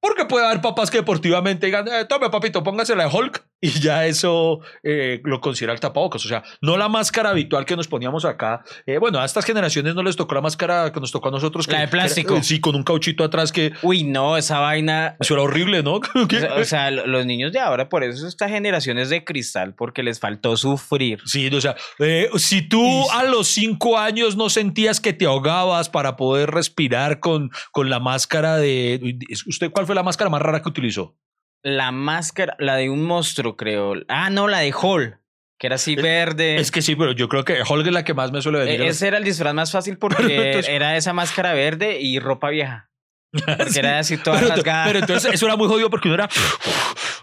Porque 0.00 0.24
puede 0.24 0.46
haber 0.46 0.62
papás 0.62 0.90
que 0.90 0.96
deportivamente 0.96 1.66
digan, 1.66 1.86
eh, 1.86 2.06
tome 2.06 2.30
papito, 2.30 2.62
póngase 2.62 2.96
la 2.96 3.06
de 3.06 3.14
Hulk 3.14 3.46
y 3.60 3.70
ya 3.80 4.06
eso 4.06 4.60
eh, 4.82 5.20
lo 5.24 5.40
considera 5.40 5.72
el 5.72 5.80
tapabocas. 5.80 6.24
O 6.24 6.28
sea, 6.28 6.42
no 6.62 6.76
la 6.76 6.88
máscara 6.88 7.30
habitual 7.30 7.64
que 7.64 7.76
nos 7.76 7.88
poníamos 7.88 8.24
acá. 8.24 8.62
Eh, 8.86 8.98
bueno, 8.98 9.18
a 9.18 9.24
estas 9.24 9.44
generaciones 9.44 9.94
no 9.94 10.02
les 10.02 10.16
tocó 10.16 10.34
la 10.34 10.40
máscara 10.40 10.92
que 10.92 11.00
nos 11.00 11.10
tocó 11.12 11.28
a 11.28 11.32
nosotros. 11.32 11.66
La 11.68 11.74
que- 11.74 11.80
de 11.82 11.88
plástico. 11.88 12.34
era- 12.34 12.42
sí, 12.42 12.60
con 12.60 12.74
un 12.76 12.82
cauchito 12.84 13.24
atrás 13.24 13.50
que 13.52 13.72
uy, 13.82 14.04
no, 14.04 14.36
esa 14.36 14.60
vaina. 14.60 15.16
eso 15.20 15.34
era 15.34 15.42
horrible, 15.42 15.82
¿no? 15.82 16.00
O 16.60 16.64
sea, 16.64 16.90
los 16.90 17.26
niños 17.26 17.52
de 17.52 17.58
ahora, 17.60 17.88
por 17.88 18.04
eso 18.04 18.26
esta 18.28 18.48
generación 18.48 18.98
es 18.98 19.08
de 19.10 19.24
cristal, 19.24 19.74
porque 19.74 20.02
les 20.02 20.20
faltó 20.20 20.56
sufrir. 20.56 21.20
Sí, 21.24 21.48
o 21.48 21.60
sea, 21.60 21.76
eh, 21.98 22.28
si 22.36 22.62
tú 22.62 23.10
a 23.12 23.24
los 23.24 23.48
cinco 23.48 23.98
años 23.98 24.36
no 24.36 24.50
sentías 24.50 25.00
que 25.00 25.12
te 25.12 25.26
ahogabas 25.26 25.88
para 25.88 26.16
poder 26.16 26.50
respirar 26.50 27.20
con, 27.20 27.50
con 27.72 27.90
la 27.90 27.98
máscara 28.00 28.56
de... 28.56 29.16
¿Usted 29.46 29.70
cuál 29.70 29.86
fue 29.86 29.94
la 29.94 30.02
máscara 30.02 30.30
más 30.30 30.42
rara 30.42 30.62
que 30.62 30.68
utilizó? 30.68 31.16
La 31.62 31.90
máscara, 31.92 32.54
la 32.58 32.76
de 32.76 32.88
un 32.90 33.04
monstruo, 33.04 33.56
creo. 33.56 33.94
Ah, 34.08 34.30
no, 34.30 34.46
la 34.48 34.58
de 34.60 34.72
Hall, 34.72 35.18
que 35.58 35.66
era 35.66 35.76
así 35.76 35.96
verde. 35.96 36.56
Es 36.56 36.70
que 36.70 36.82
sí, 36.82 36.94
pero 36.96 37.12
yo 37.12 37.28
creo 37.28 37.44
que 37.44 37.62
Hulk 37.68 37.86
es 37.86 37.92
la 37.92 38.04
que 38.04 38.14
más 38.14 38.30
me 38.32 38.40
suele 38.42 38.60
venir. 38.60 38.82
E- 38.82 38.86
ese 38.88 39.08
era 39.08 39.18
el 39.18 39.24
disfraz 39.24 39.54
más 39.54 39.72
fácil 39.72 39.98
porque 39.98 40.22
entonces- 40.22 40.68
era 40.68 40.96
esa 40.96 41.12
máscara 41.12 41.52
verde 41.54 42.00
y 42.00 42.18
ropa 42.20 42.50
vieja. 42.50 42.84
Porque 43.46 43.70
Sí. 43.72 43.78
era 43.80 43.98
así 43.98 44.16
toda 44.16 44.38
pero, 44.40 44.54
rasgada. 44.54 44.86
pero 44.86 44.98
entonces 45.00 45.34
eso 45.34 45.44
era 45.44 45.54
muy 45.54 45.68
jodido 45.68 45.90
porque 45.90 46.08
uno 46.08 46.14
era... 46.14 46.30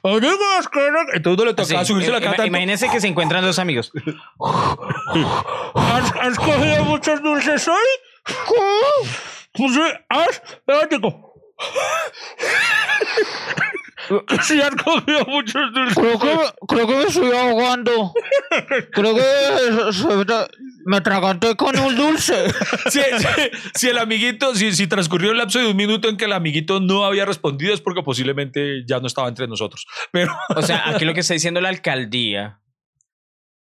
Amigos, 0.03 0.69
que 0.71 0.91
no-". 0.91 0.99
Entonces 1.13 1.41
uno 1.41 1.45
le 1.45 1.53
tocaba 1.55 1.81
Así, 1.81 1.91
subirse 1.93 2.11
la 2.11 2.21
cara. 2.21 2.45
Imagínense 2.45 2.89
que 2.89 3.01
se 3.01 3.07
encuentran 3.07 3.43
dos 3.43 3.57
amigos. 3.57 3.91
¿Has, 5.73 6.13
has 6.21 6.37
cogido 6.37 6.85
muchos 6.85 7.23
dulces 7.23 7.67
hoy? 7.67 7.75
Pues, 9.53 9.75
eh, 9.77 10.05
¿Has? 10.09 10.43
Espérate, 10.45 10.99
Sí, 14.41 14.61
has 14.61 14.75
cogido 14.75 15.25
muchos 15.27 15.73
dulces. 15.73 15.95
Creo 15.97 16.19
que, 16.19 16.37
creo 16.67 16.87
que 16.87 16.95
me 16.95 17.03
estoy 17.03 17.31
ahogando. 17.31 18.13
Creo 18.91 19.15
que 19.15 20.47
me 20.85 21.01
traganté 21.01 21.55
con 21.55 21.77
un 21.79 21.95
dulce. 21.95 22.35
si, 22.89 22.99
si- 22.99 23.49
si 23.73 23.87
el 23.89 23.97
amiguito, 23.97 24.53
si, 24.55 24.71
si 24.73 24.87
transcurrió 24.87 25.31
el 25.31 25.37
lapso 25.37 25.59
de 25.59 25.67
un 25.67 25.75
minuto 25.75 26.07
en 26.09 26.17
que 26.17 26.25
el 26.25 26.33
amiguito 26.33 26.79
no 26.79 27.05
había 27.05 27.25
respondido, 27.25 27.73
es 27.73 27.81
porque 27.81 28.03
posiblemente 28.03 28.83
ya 28.87 28.99
no 28.99 29.07
estaba 29.07 29.27
entre 29.27 29.47
nosotros. 29.47 29.85
Pero 30.11 30.35
O 30.55 30.61
sea, 30.61 30.89
aquí 30.89 31.05
lo 31.05 31.13
que 31.13 31.21
está 31.21 31.33
diciendo 31.33 31.61
la 31.61 31.69
alcaldía 31.69 32.59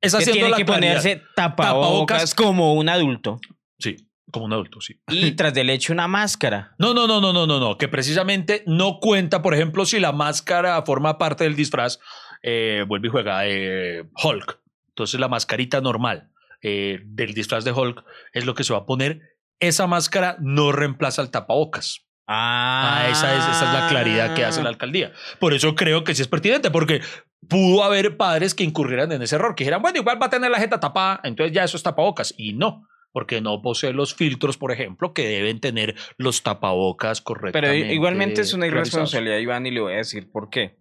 es 0.02 0.14
es 0.14 0.14
que 0.14 0.18
haciendo 0.32 0.34
tiene 0.34 0.50
la 0.52 0.58
que 0.58 0.66
claridad. 0.66 0.94
ponerse 1.02 1.24
tapabocas, 1.36 1.56
Tapabocas. 1.68 2.36
como 2.36 2.74
un 2.76 2.90
adulto 2.90 3.40
Sí, 3.80 4.07
como 4.32 4.46
un 4.46 4.54
adulto, 4.54 4.82
sí. 4.82 5.00
y 5.08 5.32
tras 5.36 5.54
del 5.54 5.70
hecho 5.70 5.94
una 5.94 6.08
máscara. 6.08 6.76
No, 6.78 6.94
no, 6.94 7.08
no, 7.08 7.22
no, 7.22 7.34
no, 7.34 7.48
no, 7.48 7.60
no. 7.60 7.78
Que 7.78 7.88
precisamente 7.88 8.64
no 8.66 9.00
cuenta, 9.00 9.42
por 9.42 9.54
ejemplo, 9.54 9.86
si 9.86 10.00
la 10.00 10.12
máscara 10.12 10.82
forma 10.84 11.18
parte 11.18 11.44
del 11.44 11.56
disfraz, 11.56 12.00
eh, 12.44 12.86
vuelve 12.88 13.08
y 13.08 13.12
juega 13.12 13.48
eh, 13.48 14.04
Hulk. 14.24 14.60
Entonces 14.90 15.20
la 15.20 15.28
mascarita 15.28 15.82
normal 15.82 16.30
eh, 16.62 17.00
del 17.04 17.34
disfraz 17.34 17.64
de 17.64 17.72
Hulk 17.72 18.04
es 18.34 18.46
lo 18.46 18.56
que 18.56 18.64
se 18.64 18.74
va 18.74 18.80
a 18.80 18.86
poner. 18.86 19.22
Esa 19.60 19.88
máscara 19.88 20.38
no 20.40 20.72
reemplaza 20.72 21.22
el 21.22 21.32
tapabocas. 21.32 22.08
Ah, 22.28 23.08
esa 23.10 23.38
es, 23.38 23.44
esa 23.44 23.68
es 23.68 23.82
la 23.82 23.88
claridad 23.88 24.36
que 24.36 24.44
hace 24.44 24.62
la 24.62 24.70
alcaldía. 24.70 25.14
Por 25.40 25.54
eso 25.54 25.76
creo 25.76 26.04
que 26.04 26.14
sí 26.14 26.22
es 26.22 26.28
pertinente, 26.28 26.72
porque 26.72 27.02
pudo 27.48 27.84
haber 27.84 28.18
padres 28.18 28.54
que 28.54 28.66
incurrieran 28.66 29.12
en 29.14 29.22
ese 29.22 29.36
error, 29.36 29.56
que 29.56 29.64
dijeran, 29.64 29.82
bueno, 29.82 30.00
igual 30.00 30.22
va 30.22 30.26
a 30.26 30.30
tener 30.30 30.52
la 30.52 30.60
jeta 30.60 30.80
tapada, 30.80 31.22
entonces 31.24 31.56
ya 31.56 31.64
eso 31.64 31.78
es 31.78 31.84
tapabocas. 31.84 32.34
Y 32.38 32.54
no, 32.54 32.86
porque 33.18 33.42
no 33.42 33.64
posee 33.64 33.94
los 33.94 34.14
filtros, 34.14 34.60
por 34.60 34.72
ejemplo, 34.72 35.12
que 35.12 35.28
deben 35.28 35.60
tener 35.60 35.96
los 36.20 36.44
tapabocas 36.44 37.20
Pero 37.22 37.26
correctamente. 37.40 37.92
igualmente 37.92 38.42
es 38.42 38.54
una 38.54 38.68
irresponsabilidad, 38.68 39.40
Iván, 39.40 39.66
y 39.66 39.72
le 39.72 39.80
voy 39.80 39.94
a 39.94 39.98
decir 39.98 40.32
por 40.32 40.52
qué. 40.52 40.78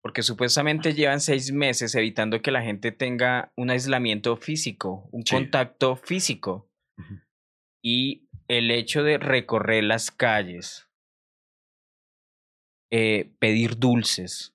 Porque 0.00 0.22
supuestamente 0.22 0.94
llevan 0.94 1.20
seis 1.20 1.50
meses 1.50 1.92
evitando 1.96 2.40
que 2.40 2.52
la 2.52 2.62
gente 2.62 2.92
tenga 2.92 3.50
un 3.56 3.70
aislamiento 3.70 4.36
físico, 4.36 5.08
un 5.10 5.26
Sí. 5.26 5.34
contacto 5.34 5.96
físico. 5.96 6.70
Y 7.82 8.28
el 8.46 8.70
hecho 8.70 9.02
de 9.02 9.18
recorrer 9.18 9.82
las 9.82 10.12
calles, 10.12 10.88
eh, 12.92 13.32
pedir 13.40 13.76
dulces, 13.76 14.54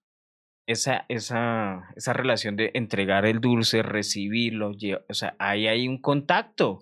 esa, 0.66 1.06
esa, 1.10 1.90
esa 1.98 2.14
relación 2.14 2.56
de 2.56 2.72
entregar 2.74 3.26
el 3.26 3.42
dulce, 3.42 3.84
recibirlo, 3.84 4.72
o 5.10 5.14
sea, 5.14 5.36
ahí 5.40 5.68
hay 5.68 5.90
un 5.90 5.98
contacto. 6.02 6.80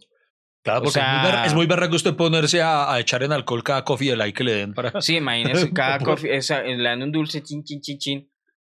Claro, 0.63 0.79
o 0.81 0.83
porque 0.83 0.99
es 0.99 1.05
muy 1.05 1.31
sea- 1.31 1.45
es 1.45 1.53
muy 1.53 1.65
berraco 1.67 1.95
usted 1.95 2.15
ponerse 2.15 2.61
a, 2.61 2.91
a 2.93 2.99
echar 2.99 3.23
en 3.23 3.31
alcohol 3.31 3.63
cada 3.63 3.83
coffee 3.85 4.09
de 4.09 4.17
like 4.17 4.37
que 4.37 4.43
le 4.43 4.51
den 4.53 4.73
para... 4.73 4.91
Sí, 5.01 5.17
imagínese, 5.17 5.69
cada 5.73 5.99
coffee, 5.99 6.35
esa, 6.35 6.61
le 6.63 6.83
dan 6.83 7.01
un 7.01 7.11
dulce, 7.11 7.41
chin, 7.43 7.63
chin, 7.63 7.81
chin, 7.81 7.97
chin, 7.97 8.31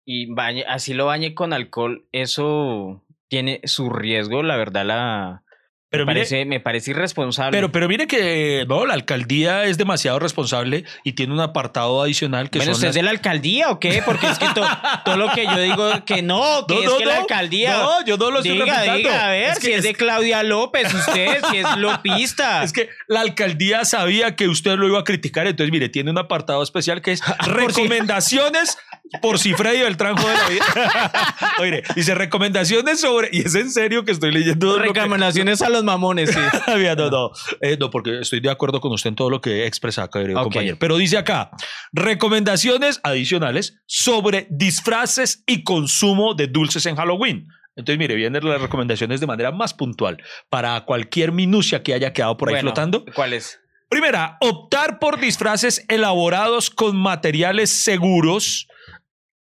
y 0.06 0.32
bañe, 0.34 0.66
así 0.68 0.94
lo 0.94 1.06
bañe 1.06 1.34
con 1.34 1.54
alcohol, 1.54 2.08
eso, 2.12 3.06
tiene 3.30 3.62
su 3.64 3.90
riesgo, 3.90 4.44
la 4.44 4.58
verdad, 4.58 4.86
la, 4.86 5.44
Pero 5.92 6.06
me, 6.06 6.14
mire, 6.14 6.22
parece, 6.22 6.46
me 6.46 6.60
parece 6.60 6.92
irresponsable. 6.92 7.52
pero, 7.58 7.72
pero 7.72 7.88
mire 7.88 8.06
que 8.06 8.64
no, 8.68 8.86
la 8.86 8.94
alcaldía 8.94 9.64
es 9.66 9.78
demasiado 9.80 10.20
responsable 10.20 10.84
y 11.04 11.14
tiene 11.14 11.34
un 11.34 11.40
apartado 11.40 12.04
adicional 12.04 12.52
que 12.52 12.60
bueno, 12.60 12.74
son 12.74 12.78
¿usted 12.78 12.88
las- 12.90 12.96
es 12.96 13.00
de 13.00 13.04
la 13.04 13.10
alcaldía 13.10 13.72
o 13.72 13.80
qué? 13.80 14.04
Porque 14.06 14.28
es 14.28 14.38
que 14.38 14.46
to- 14.50 14.68
todo 15.04 15.18
lo 15.18 15.32
que 15.32 15.46
yo 15.46 15.58
digo 15.60 15.90
que 16.06 16.22
no, 16.22 16.66
que 16.68 16.76
No, 16.76 16.80
es 16.82 16.86
no, 16.86 16.98
que 16.98 17.06
la 17.06 17.18
alcaldía. 17.18 17.78
No, 17.78 18.06
yo 18.06 18.18
no 18.18 18.30
lo 18.30 18.40
estoy 18.40 18.54
diga, 18.62 18.84
diga, 18.94 19.26
a 19.28 19.32
ver, 19.32 19.50
Es 19.52 19.60
que 19.60 19.66
si 19.66 19.72
es, 19.74 19.78
es- 19.80 19.84
de 19.84 19.94
Claudia 19.96 20.44
López, 20.44 20.94
usted, 20.94 21.44
si 21.50 21.58
es 21.58 21.78
lopista. 21.78 22.64
Es 22.64 22.72
que 22.72 22.90
la 23.08 23.22
alcaldía 23.22 23.84
sabía 23.84 24.36
que 24.36 24.48
usted 24.48 24.78
lo 24.78 24.88
iba 24.88 25.00
a 25.00 25.04
criticar, 25.04 25.48
entonces 25.48 25.72
mire, 25.72 25.90
tiene 25.90 26.12
un 26.12 26.18
apartado 26.20 26.62
especial 26.62 27.02
que 27.02 27.14
es 27.14 27.22
recomendaciones 27.84 28.78
por 29.24 29.40
si 29.40 29.54
Freddy 29.54 29.80
Beltrán 29.82 30.16
jode 30.16 30.36
la 30.36 30.50
vida. 30.50 31.34
Oye, 31.60 31.84
dice 31.96 32.14
recomendaciones 32.14 33.00
sobre, 33.02 33.30
y 33.32 33.40
es 33.40 33.56
en 33.56 33.72
serio 33.72 34.06
que 34.06 34.12
estoy 34.12 34.32
leyendo 34.32 34.76
que- 34.78 34.84
Recomendaciones 34.90 35.62
a 35.64 35.70
los 35.70 35.79
mamones, 35.84 36.32
sí. 36.32 36.40
Mira, 36.78 36.96
no, 36.96 37.10
no, 37.10 37.32
Eh, 37.62 37.78
no, 37.80 37.90
porque 37.90 38.20
estoy 38.20 38.40
de 38.40 38.50
acuerdo 38.50 38.80
con 38.82 38.92
usted 38.92 39.10
en 39.10 39.16
todo 39.16 39.30
lo 39.30 39.42
que 39.42 39.66
expresa, 39.66 40.08
querido 40.10 40.40
Ok. 40.40 40.44
compañero. 40.46 40.78
Pero 40.80 40.98
dice 40.98 41.18
acá, 41.18 41.52
recomendaciones 41.92 43.00
adicionales 43.04 43.80
sobre 43.86 44.48
disfraces 44.50 45.44
y 45.46 45.64
consumo 45.64 46.34
de 46.34 46.48
dulces 46.48 46.86
en 46.86 46.96
Halloween. 46.96 47.48
Entonces, 47.76 47.98
mire, 48.00 48.16
vienen 48.16 48.44
las 48.44 48.60
recomendaciones 48.62 49.20
de 49.22 49.28
manera 49.28 49.52
más 49.52 49.74
puntual 49.74 50.22
para 50.50 50.82
cualquier 50.86 51.32
minucia 51.32 51.82
que 51.82 51.94
haya 51.94 52.12
quedado 52.12 52.36
por 52.36 52.50
ahí 52.50 52.56
Bueno, 52.56 52.70
flotando. 52.72 53.06
¿Cuál 53.16 53.34
es? 53.34 53.60
Primera, 53.90 54.38
optar 54.42 55.00
por 55.00 55.20
disfraces 55.20 55.86
elaborados 55.88 56.70
con 56.70 56.96
materiales 56.98 57.70
seguros. 57.70 58.68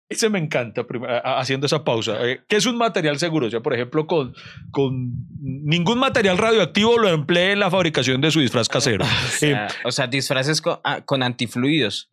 Ese 0.09 0.31
me 0.31 0.39
encanta, 0.39 0.87
haciendo 1.25 1.67
esa 1.67 1.83
pausa. 1.83 2.25
Eh, 2.25 2.41
¿Qué 2.49 2.57
es 2.57 2.67
un 2.67 2.77
material 2.79 3.19
seguro? 3.19 3.49
O 3.49 3.51
sea, 3.51 3.61
por 3.61 3.75
ejemplo, 3.75 4.07
con, 4.07 4.35
con 4.71 5.11
ningún 5.41 5.99
material 5.99 6.39
radioactivo 6.39 6.97
lo 6.99 7.09
emplee 7.09 7.53
en 7.53 7.59
la 7.61 7.71
fabricación 7.71 8.21
de 8.21 8.31
su 8.31 8.41
disfraz 8.41 8.69
casero. 8.69 9.05
O 9.05 9.09
Eh, 9.09 9.39
sea, 9.39 9.69
o 9.85 9.91
sea, 9.91 10.07
disfraces 10.07 10.61
con, 10.63 10.79
ah, 10.85 11.01
con 11.05 11.23
antifluidos. 11.25 12.09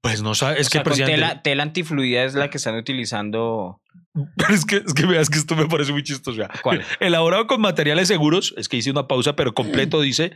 pues 0.00 0.22
no 0.22 0.34
sabes, 0.36 0.60
es 0.60 0.66
O 0.68 0.70
que 0.70 0.78
sea, 0.78 0.84
presidente- 0.84 1.14
tela, 1.14 1.42
tela 1.42 1.62
antifluida 1.64 2.22
es 2.24 2.34
la 2.34 2.50
que 2.50 2.58
están 2.58 2.76
utilizando. 2.76 3.80
Pero 4.36 4.54
es 4.54 4.64
que, 4.64 4.76
es 4.76 4.94
que 4.94 5.06
veas 5.06 5.28
que 5.30 5.38
esto 5.38 5.56
me 5.56 5.66
parece 5.66 5.90
muy 5.92 6.02
chistoso. 6.04 6.38
ya. 6.38 6.50
¿Cuál? 6.62 6.84
Elaborado 7.00 7.46
con 7.48 7.60
materiales 7.60 8.06
seguros, 8.08 8.54
es 8.56 8.68
que 8.68 8.76
hice 8.76 8.90
una 8.92 9.08
pausa, 9.08 9.34
pero 9.34 9.54
completo 9.54 10.00
dice, 10.02 10.32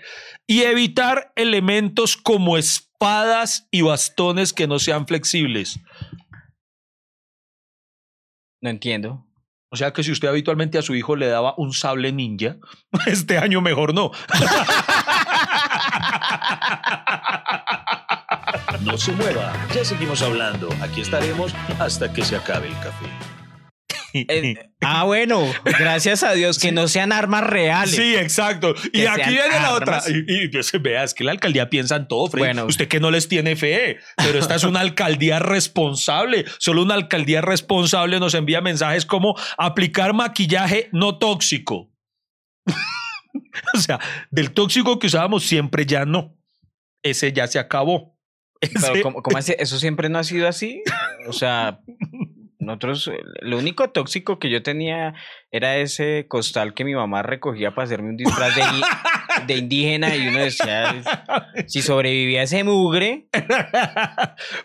y 0.48 0.62
evitar 0.62 1.30
elementos 1.36 2.16
como 2.16 2.56
espadas 2.58 3.68
y 3.70 3.82
bastones 3.82 4.52
que 4.54 4.66
no 4.66 4.78
sean 4.78 5.06
flexibles. 5.06 5.78
No 8.60 8.70
entiendo. 8.70 9.26
O 9.70 9.76
sea 9.76 9.92
que 9.92 10.02
si 10.02 10.12
usted 10.12 10.28
habitualmente 10.28 10.78
a 10.78 10.82
su 10.82 10.94
hijo 10.94 11.16
le 11.16 11.26
daba 11.26 11.54
un 11.56 11.72
sable 11.72 12.12
ninja, 12.12 12.56
este 13.06 13.38
año 13.38 13.60
mejor 13.60 13.94
no. 13.94 14.10
No 18.82 18.96
se 18.96 19.12
mueva, 19.12 19.52
ya 19.74 19.84
seguimos 19.84 20.22
hablando. 20.22 20.68
Aquí 20.80 21.00
estaremos 21.00 21.52
hasta 21.80 22.12
que 22.12 22.24
se 22.24 22.36
acabe 22.36 22.68
el 22.68 22.74
café. 22.74 23.06
Eh, 24.28 24.54
ah, 24.80 25.04
bueno, 25.04 25.42
gracias 25.78 26.22
a 26.22 26.32
Dios 26.32 26.58
que 26.58 26.72
no 26.72 26.88
sean 26.88 27.12
armas 27.12 27.44
reales. 27.44 27.94
Sí, 27.94 28.14
exacto. 28.14 28.74
Y 28.92 29.06
aquí 29.06 29.30
viene 29.30 29.60
la 29.60 29.74
otra. 29.74 30.02
Y, 30.08 30.44
y 30.44 30.48
pues, 30.48 30.70
vea, 30.80 31.04
es 31.04 31.14
que 31.14 31.24
la 31.24 31.32
alcaldía 31.32 31.68
piensa 31.68 31.96
en 31.96 32.08
todo, 32.08 32.28
Freddy. 32.28 32.46
Bueno. 32.46 32.66
Usted 32.66 32.88
que 32.88 33.00
no 33.00 33.10
les 33.10 33.28
tiene 33.28 33.56
fe, 33.56 33.98
pero 34.16 34.38
esta 34.38 34.54
es 34.54 34.64
una 34.64 34.80
alcaldía 34.86 35.38
responsable. 35.38 36.44
Solo 36.58 36.82
una 36.82 36.94
alcaldía 36.94 37.40
responsable 37.40 38.20
nos 38.20 38.34
envía 38.34 38.60
mensajes 38.60 39.06
como 39.06 39.34
aplicar 39.58 40.14
maquillaje 40.14 40.88
no 40.92 41.18
tóxico. 41.18 41.92
o 43.74 43.78
sea, 43.78 44.00
del 44.30 44.52
tóxico 44.52 44.98
que 44.98 45.06
usábamos 45.06 45.44
siempre 45.44 45.86
ya 45.86 46.04
no. 46.04 46.36
Ese 47.02 47.32
ya 47.32 47.46
se 47.46 47.58
acabó. 47.58 48.16
Pero 48.60 49.02
¿cómo, 49.02 49.22
cómo? 49.22 49.38
¿Eso 49.38 49.78
siempre 49.78 50.08
no 50.08 50.18
ha 50.18 50.24
sido 50.24 50.48
así? 50.48 50.82
O 51.28 51.32
sea, 51.32 51.80
nosotros, 52.66 53.08
eh, 53.08 53.18
lo 53.40 53.58
único 53.58 53.88
tóxico 53.90 54.38
que 54.38 54.50
yo 54.50 54.62
tenía 54.62 55.14
era 55.50 55.76
ese 55.76 56.26
costal 56.28 56.74
que 56.74 56.84
mi 56.84 56.94
mamá 56.94 57.22
recogía 57.22 57.74
para 57.74 57.84
hacerme 57.86 58.10
un 58.10 58.16
disfraz 58.16 58.54
de, 59.46 59.54
indígena 59.56 60.14
y 60.16 60.28
uno 60.28 60.40
decía, 60.40 60.94
si 61.66 61.80
sobrevivía 61.82 62.42
ese 62.42 62.62
mugre, 62.64 63.28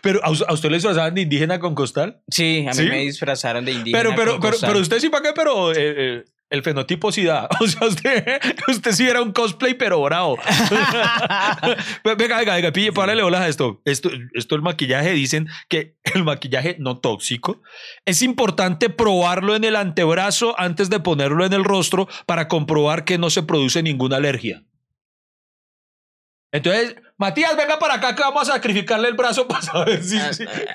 pero 0.02 0.20
¿a 0.24 0.30
us- 0.30 0.44
a 0.46 0.52
usted 0.52 0.68
le 0.70 0.76
disfrazaban 0.76 1.14
de 1.14 1.22
indígena 1.22 1.58
con 1.58 1.74
costal? 1.74 2.20
sí, 2.28 2.66
a 2.68 2.70
mí 2.70 2.74
¿Sí? 2.74 2.88
me 2.88 2.98
disfrazaron 3.00 3.64
de 3.64 3.72
indígena. 3.72 4.02
Pero, 4.02 4.14
pero, 4.16 4.32
con 4.32 4.40
pero, 4.40 4.52
costal. 4.52 4.70
pero 4.70 4.80
usted 4.82 4.98
sí 4.98 5.08
para 5.08 5.22
qué, 5.22 5.32
pero 5.34 5.72
eh, 5.72 5.76
eh, 5.78 6.24
el 6.52 6.62
fenotipo 6.62 7.10
sí 7.10 7.24
da. 7.24 7.48
O 7.60 7.66
sea, 7.66 7.88
usted, 7.88 8.40
usted 8.68 8.92
sí 8.92 9.08
era 9.08 9.22
un 9.22 9.32
cosplay, 9.32 9.74
pero 9.74 10.00
bravo. 10.02 10.36
venga, 12.04 12.38
venga, 12.38 12.54
venga, 12.54 12.72
pille, 12.72 12.92
párale 12.92 13.22
bolas 13.22 13.40
a 13.40 13.48
esto. 13.48 13.80
Esto, 13.84 14.10
esto 14.34 14.54
el 14.54 14.62
maquillaje, 14.62 15.12
dicen 15.12 15.48
que 15.68 15.96
el 16.14 16.24
maquillaje 16.24 16.76
no 16.78 16.98
tóxico. 16.98 17.62
Es 18.04 18.22
importante 18.22 18.90
probarlo 18.90 19.56
en 19.56 19.64
el 19.64 19.76
antebrazo 19.76 20.54
antes 20.60 20.90
de 20.90 21.00
ponerlo 21.00 21.44
en 21.46 21.54
el 21.54 21.64
rostro 21.64 22.06
para 22.26 22.48
comprobar 22.48 23.04
que 23.04 23.18
no 23.18 23.30
se 23.30 23.42
produce 23.42 23.82
ninguna 23.82 24.16
alergia. 24.16 24.62
Entonces, 26.54 26.96
Matías, 27.16 27.56
venga 27.56 27.78
para 27.78 27.94
acá 27.94 28.14
que 28.14 28.22
vamos 28.22 28.46
a 28.50 28.52
sacrificarle 28.52 29.08
el 29.08 29.14
brazo 29.14 29.48
para 29.48 29.62
saber 29.62 30.04
si... 30.04 30.18
Ah, 30.18 30.30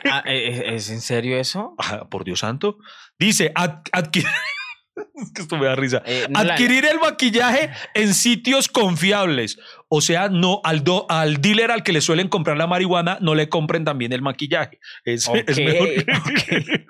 ah, 0.05 0.23
¿es, 0.25 0.59
es 0.65 0.89
en 0.89 1.01
serio 1.01 1.37
eso? 1.37 1.75
Ah, 1.77 2.07
por 2.09 2.23
Dios 2.23 2.39
santo. 2.39 2.79
Dice, 3.19 3.51
ad- 3.53 3.83
adquirir... 3.91 4.27
es 5.15 5.31
que 5.33 5.41
esto 5.43 5.57
me 5.57 5.65
da 5.65 5.75
risa. 5.75 6.01
Eh, 6.05 6.27
no, 6.29 6.43
la- 6.43 6.53
Adquirir 6.53 6.85
el 6.85 6.99
maquillaje 6.99 7.69
en 7.93 8.13
sitios 8.13 8.67
confiables. 8.67 9.57
O 9.89 10.01
sea, 10.01 10.27
no 10.27 10.59
al, 10.65 10.83
do- 10.83 11.05
al 11.09 11.39
dealer 11.41 11.71
al 11.71 11.83
que 11.83 11.93
le 11.93 12.01
suelen 12.01 12.27
comprar 12.27 12.57
la 12.57 12.67
marihuana, 12.67 13.17
no 13.21 13.35
le 13.35 13.47
compren 13.47 13.85
también 13.85 14.11
el 14.11 14.21
maquillaje. 14.21 14.79
Es, 15.05 15.29
mejor. 15.29 15.87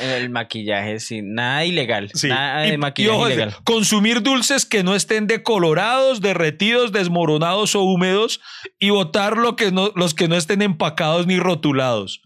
El 0.00 0.30
maquillaje, 0.30 1.00
sí, 1.00 1.20
nada 1.22 1.64
ilegal. 1.64 2.10
Sí. 2.14 2.28
Nada 2.28 2.66
Y- 2.66 2.70
de 2.70 2.74
y 2.74 2.78
maquillaje 2.78 3.16
ojo, 3.16 3.26
ilegal. 3.26 3.54
consumir 3.64 4.22
dulces 4.22 4.66
que 4.66 4.82
no 4.82 4.94
estén 4.94 5.26
decolorados, 5.26 6.20
derretidos, 6.20 6.92
desmoronados 6.92 7.74
o 7.74 7.82
húmedos 7.82 8.40
y 8.78 8.90
botar 8.90 9.36
lo 9.36 9.56
que 9.56 9.70
no, 9.70 9.92
los 9.94 10.14
que 10.14 10.28
no 10.28 10.36
estén 10.36 10.62
empacados 10.62 11.26
ni 11.26 11.38
rotulados. 11.38 12.22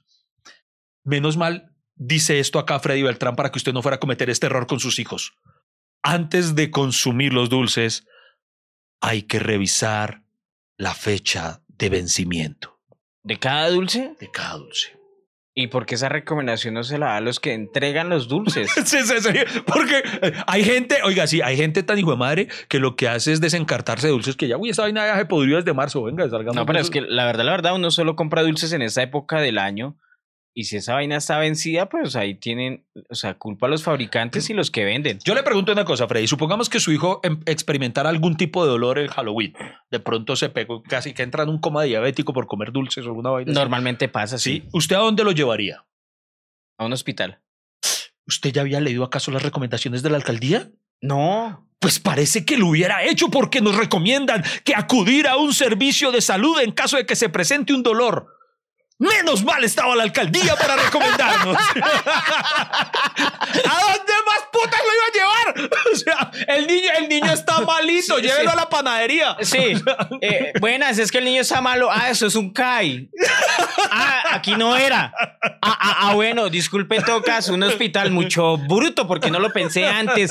Menos 1.04 1.36
mal 1.36 1.70
dice 1.96 2.38
esto 2.38 2.58
acá 2.58 2.78
Freddy 2.78 3.02
Beltrán 3.02 3.36
para 3.36 3.50
que 3.50 3.58
usted 3.58 3.72
no 3.72 3.82
fuera 3.82 3.96
a 3.96 4.00
cometer 4.00 4.30
este 4.30 4.46
error 4.46 4.66
con 4.66 4.80
sus 4.80 4.98
hijos. 4.98 5.32
Antes 6.02 6.54
de 6.54 6.70
consumir 6.70 7.32
los 7.32 7.48
dulces, 7.48 8.06
hay 9.00 9.22
que 9.22 9.38
revisar 9.40 10.22
la 10.76 10.94
fecha 10.94 11.62
de 11.68 11.88
vencimiento 11.88 12.78
¿De 13.22 13.38
cada 13.38 13.68
dulce? 13.70 14.14
de 14.20 14.30
cada 14.30 14.58
dulce. 14.58 14.96
¿Y 15.58 15.68
por 15.68 15.86
qué 15.86 15.94
esa 15.94 16.10
recomendación 16.10 16.74
no 16.74 16.84
se 16.84 16.98
la 16.98 17.06
da 17.06 17.16
a 17.16 17.20
los 17.22 17.40
que 17.40 17.54
entregan 17.54 18.10
los 18.10 18.28
dulces? 18.28 18.70
Sí, 18.84 18.98
sí, 19.02 19.20
sí, 19.20 19.62
porque 19.66 20.02
hay 20.46 20.62
gente, 20.62 20.98
oiga, 21.02 21.26
sí, 21.26 21.40
hay 21.40 21.56
gente 21.56 21.82
tan 21.82 21.98
hijo 21.98 22.10
de 22.10 22.18
madre 22.18 22.48
que 22.68 22.78
lo 22.78 22.94
que 22.94 23.08
hace 23.08 23.32
es 23.32 23.40
desencartarse 23.40 24.06
de 24.06 24.12
dulces 24.12 24.36
que 24.36 24.48
ya, 24.48 24.58
uy, 24.58 24.68
esa 24.68 24.82
vaina 24.82 25.06
ya 25.06 25.16
se 25.16 25.24
podrió 25.24 25.56
desde 25.56 25.72
marzo, 25.72 26.02
venga, 26.02 26.28
salgamos. 26.28 26.56
No, 26.56 26.66
pero 26.66 26.78
es 26.78 26.90
que 26.90 27.00
la 27.00 27.24
verdad, 27.24 27.44
la 27.44 27.52
verdad, 27.52 27.74
uno 27.74 27.90
solo 27.90 28.16
compra 28.16 28.42
dulces 28.42 28.72
en 28.74 28.82
esa 28.82 29.02
época 29.02 29.40
del 29.40 29.56
año. 29.56 29.96
Y 30.58 30.64
si 30.64 30.76
esa 30.78 30.94
vaina 30.94 31.16
está 31.18 31.36
vencida, 31.38 31.90
pues 31.90 32.16
ahí 32.16 32.34
tienen, 32.34 32.86
o 33.10 33.14
sea, 33.14 33.34
culpa 33.34 33.66
a 33.66 33.68
los 33.68 33.82
fabricantes 33.82 34.48
y 34.48 34.54
los 34.54 34.70
que 34.70 34.86
venden. 34.86 35.18
Yo 35.22 35.34
le 35.34 35.42
pregunto 35.42 35.70
una 35.72 35.84
cosa, 35.84 36.08
Freddy. 36.08 36.26
Supongamos 36.26 36.70
que 36.70 36.80
su 36.80 36.92
hijo 36.92 37.20
em- 37.24 37.42
experimentara 37.44 38.08
algún 38.08 38.38
tipo 38.38 38.64
de 38.64 38.70
dolor 38.70 38.98
en 38.98 39.08
Halloween. 39.08 39.52
De 39.90 40.00
pronto 40.00 40.34
se 40.34 40.48
pegó, 40.48 40.82
casi 40.82 41.12
que 41.12 41.22
entra 41.22 41.42
en 41.42 41.50
un 41.50 41.58
coma 41.58 41.82
diabético 41.82 42.32
por 42.32 42.46
comer 42.46 42.72
dulces 42.72 43.04
o 43.04 43.08
alguna 43.08 43.28
vaina. 43.30 43.50
así. 43.52 43.58
Normalmente 43.60 44.08
pasa 44.08 44.36
así, 44.36 44.62
Sí. 44.62 44.68
¿Usted 44.72 44.96
a 44.96 45.00
dónde 45.00 45.24
lo 45.24 45.32
llevaría? 45.32 45.84
a 46.78 46.86
un 46.86 46.92
hospital. 46.94 47.42
¿Usted 48.26 48.50
ya 48.52 48.62
había 48.62 48.80
leído 48.80 49.04
acaso 49.04 49.30
las 49.30 49.42
recomendaciones 49.42 50.02
de 50.02 50.08
la 50.10 50.16
alcaldía? 50.16 50.70
No, 51.02 51.68
Pues 51.78 52.00
parece 52.00 52.46
que 52.46 52.56
lo 52.56 52.68
hubiera 52.68 53.04
hecho 53.04 53.28
porque 53.28 53.60
nos 53.60 53.76
recomiendan 53.76 54.42
que 54.64 54.74
acudir 54.74 55.28
a 55.28 55.36
un 55.36 55.52
servicio 55.52 56.10
de 56.12 56.22
salud 56.22 56.58
en 56.60 56.72
caso 56.72 56.96
de 56.96 57.04
que 57.04 57.14
se 57.14 57.28
presente 57.28 57.74
un 57.74 57.82
dolor. 57.82 58.26
Menos 58.98 59.44
mal 59.44 59.62
estaba 59.62 59.94
la 59.94 60.04
alcaldía 60.04 60.56
para 60.56 60.76
recomendarnos. 60.76 61.56
¿A 61.74 61.80
dónde 63.80 64.14
más 64.24 64.42
putas 64.50 64.80
lo 64.80 64.94
iba 64.94 65.04
a 65.06 65.12
llevar? 65.12 65.70
El 66.46 66.66
niño, 66.66 66.88
el 66.98 67.08
niño 67.08 67.32
está 67.32 67.60
malito, 67.66 68.16
Sí, 68.16 68.22
llévelo 68.22 68.50
sí. 68.50 68.52
a 68.52 68.56
la 68.56 68.68
panadería. 68.68 69.36
Sí, 69.40 69.74
eh, 70.20 70.52
buenas, 70.60 70.98
es 70.98 71.10
que 71.10 71.18
el 71.18 71.24
niño 71.24 71.40
está 71.42 71.60
malo. 71.60 71.88
Ah, 71.90 72.10
eso 72.10 72.26
es 72.26 72.34
un 72.34 72.52
CAI. 72.52 73.08
Ah, 73.90 74.22
aquí 74.32 74.54
no 74.56 74.76
era. 74.76 75.12
Ah, 75.62 75.78
ah, 75.80 75.96
ah, 76.00 76.14
bueno, 76.14 76.48
disculpe, 76.48 77.00
tocas 77.00 77.48
un 77.48 77.62
hospital 77.62 78.10
mucho 78.10 78.56
bruto 78.58 79.06
porque 79.06 79.30
no 79.30 79.38
lo 79.38 79.52
pensé 79.52 79.86
antes. 79.86 80.30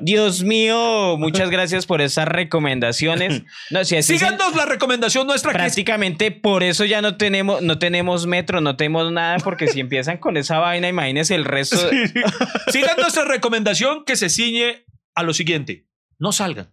Dios 0.00 0.42
mío, 0.42 1.16
muchas 1.18 1.50
gracias 1.50 1.86
por 1.86 2.00
esas 2.00 2.26
recomendaciones. 2.28 3.42
No, 3.70 3.84
si 3.84 4.02
Síganos 4.02 4.54
la 4.56 4.66
recomendación 4.66 5.26
nuestra 5.26 5.52
que 5.52 5.58
es 5.58 5.62
prácticamente 5.62 6.30
por 6.30 6.62
eso 6.62 6.84
ya 6.84 7.00
no 7.02 7.16
tenemos, 7.16 7.62
no 7.62 7.78
tenemos 7.78 8.26
metro, 8.26 8.60
no 8.60 8.76
tenemos 8.76 9.10
nada, 9.12 9.38
porque 9.38 9.68
si 9.68 9.80
empiezan 9.80 10.18
con 10.18 10.36
esa 10.36 10.58
vaina, 10.58 10.88
imagínense 10.88 11.34
el 11.34 11.44
resto. 11.44 11.76
de- 11.88 12.10
Sigan 12.70 12.96
nuestra 12.98 13.24
recomendación 13.24 14.04
que 14.04 14.16
se 14.16 14.28
ciñe 14.28 14.84
a 15.14 15.22
lo 15.22 15.32
siguiente. 15.34 15.86
No 16.18 16.32
salgan. 16.32 16.68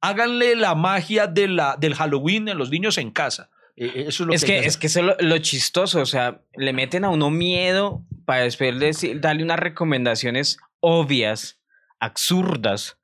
Háganle 0.00 0.56
la 0.56 0.74
magia 0.74 1.26
de 1.26 1.48
la, 1.48 1.76
del 1.78 1.94
Halloween 1.94 2.48
en 2.48 2.58
los 2.58 2.70
niños 2.70 2.98
en 2.98 3.10
casa. 3.10 3.50
Eh, 3.76 3.86
eh, 3.94 4.04
Eso 4.08 4.22
es 4.22 4.26
lo 4.28 4.32
Es 4.34 4.44
que, 4.44 4.58
es 4.58 4.76
que 4.76 4.86
eso 4.86 5.00
es 5.00 5.06
lo, 5.06 5.16
lo 5.20 5.38
chistoso, 5.38 6.00
o 6.00 6.06
sea, 6.06 6.42
le 6.54 6.72
meten 6.72 7.04
a 7.04 7.10
uno 7.10 7.30
miedo 7.30 8.04
para 8.24 8.42
después 8.42 8.78
decir- 8.78 9.20
darle 9.20 9.42
unas 9.42 9.58
recomendaciones 9.58 10.58
obvias, 10.80 11.60
absurdas. 12.00 12.98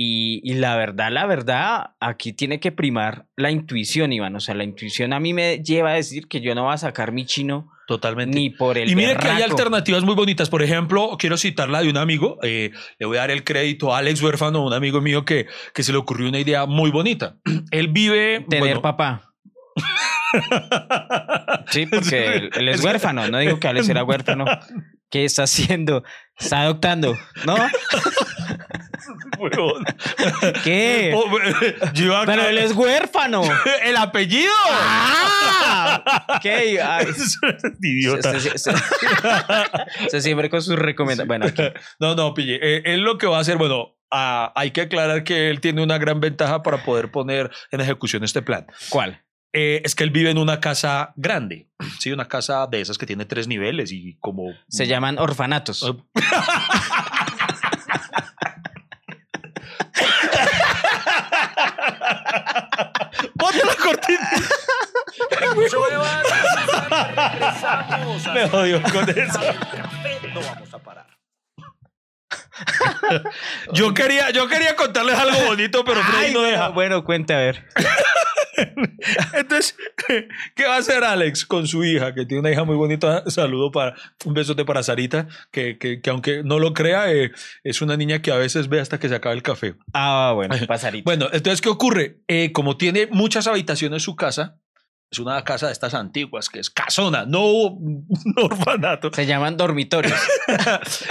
Y, 0.00 0.40
y 0.44 0.54
la 0.54 0.76
verdad, 0.76 1.10
la 1.10 1.26
verdad, 1.26 1.94
aquí 1.98 2.32
tiene 2.32 2.60
que 2.60 2.70
primar 2.70 3.26
la 3.36 3.50
intuición, 3.50 4.12
Iván. 4.12 4.36
O 4.36 4.40
sea, 4.40 4.54
la 4.54 4.62
intuición 4.62 5.12
a 5.12 5.18
mí 5.18 5.34
me 5.34 5.58
lleva 5.62 5.90
a 5.90 5.94
decir 5.94 6.28
que 6.28 6.40
yo 6.40 6.54
no 6.54 6.64
voy 6.64 6.74
a 6.74 6.78
sacar 6.78 7.10
mi 7.10 7.26
chino 7.26 7.72
Totalmente. 7.88 8.38
ni 8.38 8.50
por 8.50 8.76
el 8.76 8.90
y 8.90 8.94
mire 8.94 9.16
que 9.16 9.28
hay 9.28 9.40
alternativas 9.40 10.04
muy 10.04 10.14
bonitas. 10.14 10.50
Por 10.50 10.62
ejemplo, 10.62 11.16
quiero 11.18 11.38
citar 11.38 11.70
la 11.70 11.80
de 11.80 11.88
un 11.88 11.96
amigo. 11.96 12.36
eh, 12.42 12.70
le 12.98 13.06
voy 13.06 13.16
a 13.16 13.20
dar 13.20 13.30
el 13.30 13.44
crédito 13.44 13.94
a 13.94 13.98
Alex 13.98 14.22
Huérfano, 14.22 14.62
un 14.62 14.74
amigo 14.74 15.00
mío 15.00 15.24
que, 15.24 15.46
que 15.72 15.82
se 15.82 15.92
le 15.92 15.98
ocurrió 15.98 16.28
una 16.28 16.38
idea 16.38 16.66
muy 16.66 16.90
bonita. 16.90 17.38
Él 17.70 17.88
vive. 17.88 18.44
Tener 18.46 18.60
bueno, 18.60 18.82
papá. 18.82 19.32
Sí, 21.70 21.86
porque 21.86 22.26
él, 22.26 22.50
él 22.54 22.68
es 22.68 22.84
huérfano. 22.84 23.28
No 23.28 23.38
digo 23.38 23.58
que 23.58 23.68
Alex 23.68 23.88
era 23.88 24.04
huérfano. 24.04 24.44
¿Qué 25.10 25.24
está 25.24 25.44
haciendo? 25.44 26.04
Está 26.38 26.62
adoptando, 26.62 27.16
¿no? 27.46 27.56
huevón. 29.38 29.84
¿Qué? 30.64 31.12
Oh, 31.14 31.26
yo 31.94 32.16
acá- 32.16 32.26
Pero 32.32 32.46
él 32.48 32.58
es 32.58 32.72
huérfano. 32.72 33.42
el 33.84 33.96
apellido. 33.96 34.52
¡Ah! 34.70 36.24
Ok, 36.36 36.44
ay, 36.46 37.06
Idiota. 37.82 38.38
se- 38.40 38.58
se- 38.58 38.72
se- 38.72 40.10
se 40.10 40.20
siempre 40.20 40.50
con 40.50 40.62
sus 40.62 40.76
recomendaciones. 40.78 41.28
Bueno, 41.28 41.46
aquí. 41.46 41.62
No, 42.00 42.14
no, 42.14 42.34
pille. 42.34 42.58
Eh, 42.62 42.82
él 42.84 43.00
lo 43.02 43.18
que 43.18 43.26
va 43.26 43.38
a 43.38 43.40
hacer, 43.40 43.56
bueno, 43.56 43.96
ah, 44.10 44.52
hay 44.56 44.70
que 44.70 44.82
aclarar 44.82 45.24
que 45.24 45.50
él 45.50 45.60
tiene 45.60 45.82
una 45.82 45.98
gran 45.98 46.20
ventaja 46.20 46.62
para 46.62 46.84
poder 46.84 47.10
poner 47.10 47.50
en 47.70 47.80
ejecución 47.80 48.24
este 48.24 48.42
plan. 48.42 48.66
¿Cuál? 48.90 49.22
Eh, 49.54 49.80
es 49.84 49.94
que 49.94 50.04
él 50.04 50.10
vive 50.10 50.30
en 50.30 50.36
una 50.38 50.60
casa 50.60 51.12
grande, 51.16 51.68
sí, 51.98 52.12
una 52.12 52.28
casa 52.28 52.66
de 52.66 52.80
esas 52.82 52.98
que 52.98 53.06
tiene 53.06 53.24
tres 53.24 53.48
niveles 53.48 53.90
y 53.92 54.16
como... 54.20 54.44
Se 54.68 54.86
llaman 54.86 55.18
orfanatos. 55.18 55.82
¡Ponte 63.38 63.64
la 63.64 63.74
cortina! 63.74 64.30
Me 68.34 68.44
odio 68.44 68.82
con 68.82 69.08
eso. 69.08 69.40
No 70.34 70.40
vamos 70.40 70.74
a 70.74 70.78
parar. 70.78 71.17
Yo 73.72 73.94
quería, 73.94 74.30
yo 74.30 74.48
quería 74.48 74.76
contarles 74.76 75.16
algo 75.16 75.46
bonito, 75.46 75.84
pero 75.84 76.02
Freddy 76.02 76.34
no 76.34 76.42
deja. 76.42 76.68
Bueno, 76.68 77.04
cuente 77.04 77.34
a 77.34 77.38
ver. 77.38 77.64
Entonces, 79.34 79.76
¿qué 80.54 80.64
va 80.64 80.76
a 80.76 80.78
hacer 80.78 81.04
Alex 81.04 81.46
con 81.46 81.66
su 81.66 81.84
hija? 81.84 82.14
Que 82.14 82.26
tiene 82.26 82.40
una 82.40 82.50
hija 82.50 82.64
muy 82.64 82.76
bonita. 82.76 83.22
Saludo 83.30 83.70
para 83.70 83.94
un 84.24 84.34
besote 84.34 84.64
para 84.64 84.82
Sarita, 84.82 85.28
que, 85.50 85.78
que, 85.78 86.00
que 86.00 86.10
aunque 86.10 86.42
no 86.42 86.58
lo 86.58 86.74
crea, 86.74 87.12
eh, 87.12 87.30
es 87.62 87.82
una 87.82 87.96
niña 87.96 88.20
que 88.20 88.32
a 88.32 88.36
veces 88.36 88.68
ve 88.68 88.80
hasta 88.80 88.98
que 88.98 89.08
se 89.08 89.14
acaba 89.14 89.34
el 89.34 89.42
café. 89.42 89.74
Ah, 89.92 90.32
bueno, 90.34 90.54
pasarito. 90.66 91.04
Bueno, 91.08 91.28
entonces, 91.32 91.60
¿qué 91.60 91.68
ocurre? 91.68 92.18
Eh, 92.28 92.52
como 92.52 92.76
tiene 92.76 93.08
muchas 93.10 93.46
habitaciones 93.46 94.02
su 94.02 94.16
casa, 94.16 94.58
es 95.10 95.18
una 95.18 95.42
casa 95.42 95.66
de 95.66 95.72
estas 95.72 95.94
antiguas, 95.94 96.48
que 96.48 96.60
es 96.60 96.70
casona, 96.70 97.24
no 97.24 97.46
un 97.46 98.06
orfanato. 98.36 99.10
Se 99.12 99.26
llaman 99.26 99.56
dormitorios. 99.56 100.18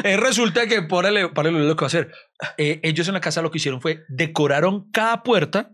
Eh, 0.03 0.17
resulta 0.17 0.67
que, 0.67 0.81
párale, 0.83 1.29
párale 1.29 1.60
lo 1.60 1.75
que 1.75 1.81
va 1.81 1.86
a 1.86 1.88
hacer. 1.88 2.12
Eh, 2.57 2.79
ellos 2.83 3.07
en 3.07 3.13
la 3.13 3.21
casa 3.21 3.41
lo 3.41 3.51
que 3.51 3.57
hicieron 3.57 3.81
fue 3.81 4.03
decoraron 4.10 4.89
cada 4.91 5.23
puerta 5.23 5.71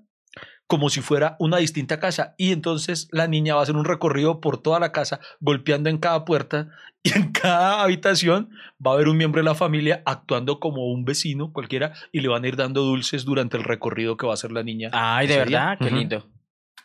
como 0.67 0.89
si 0.89 1.01
fuera 1.01 1.35
una 1.39 1.57
distinta 1.57 1.99
casa. 1.99 2.35
Y 2.37 2.51
entonces 2.51 3.07
la 3.11 3.27
niña 3.27 3.55
va 3.55 3.61
a 3.61 3.63
hacer 3.63 3.75
un 3.75 3.85
recorrido 3.85 4.41
por 4.41 4.61
toda 4.61 4.79
la 4.79 4.91
casa, 4.91 5.19
golpeando 5.39 5.89
en 5.89 5.97
cada 5.97 6.25
puerta 6.25 6.69
y 7.03 7.15
en 7.17 7.31
cada 7.31 7.83
habitación 7.83 8.49
va 8.85 8.91
a 8.91 8.93
haber 8.95 9.07
un 9.07 9.17
miembro 9.17 9.41
de 9.41 9.45
la 9.45 9.55
familia 9.55 10.01
actuando 10.05 10.59
como 10.59 10.91
un 10.91 11.05
vecino 11.05 11.51
cualquiera 11.51 11.93
y 12.11 12.21
le 12.21 12.29
van 12.29 12.43
a 12.43 12.47
ir 12.47 12.55
dando 12.55 12.81
dulces 12.81 13.25
durante 13.25 13.57
el 13.57 13.63
recorrido 13.63 14.17
que 14.17 14.25
va 14.25 14.33
a 14.33 14.35
hacer 14.35 14.51
la 14.51 14.63
niña. 14.63 14.89
Ay, 14.93 15.27
de 15.27 15.33
día. 15.33 15.43
verdad, 15.43 15.77
qué 15.79 15.91
lindo. 15.91 16.25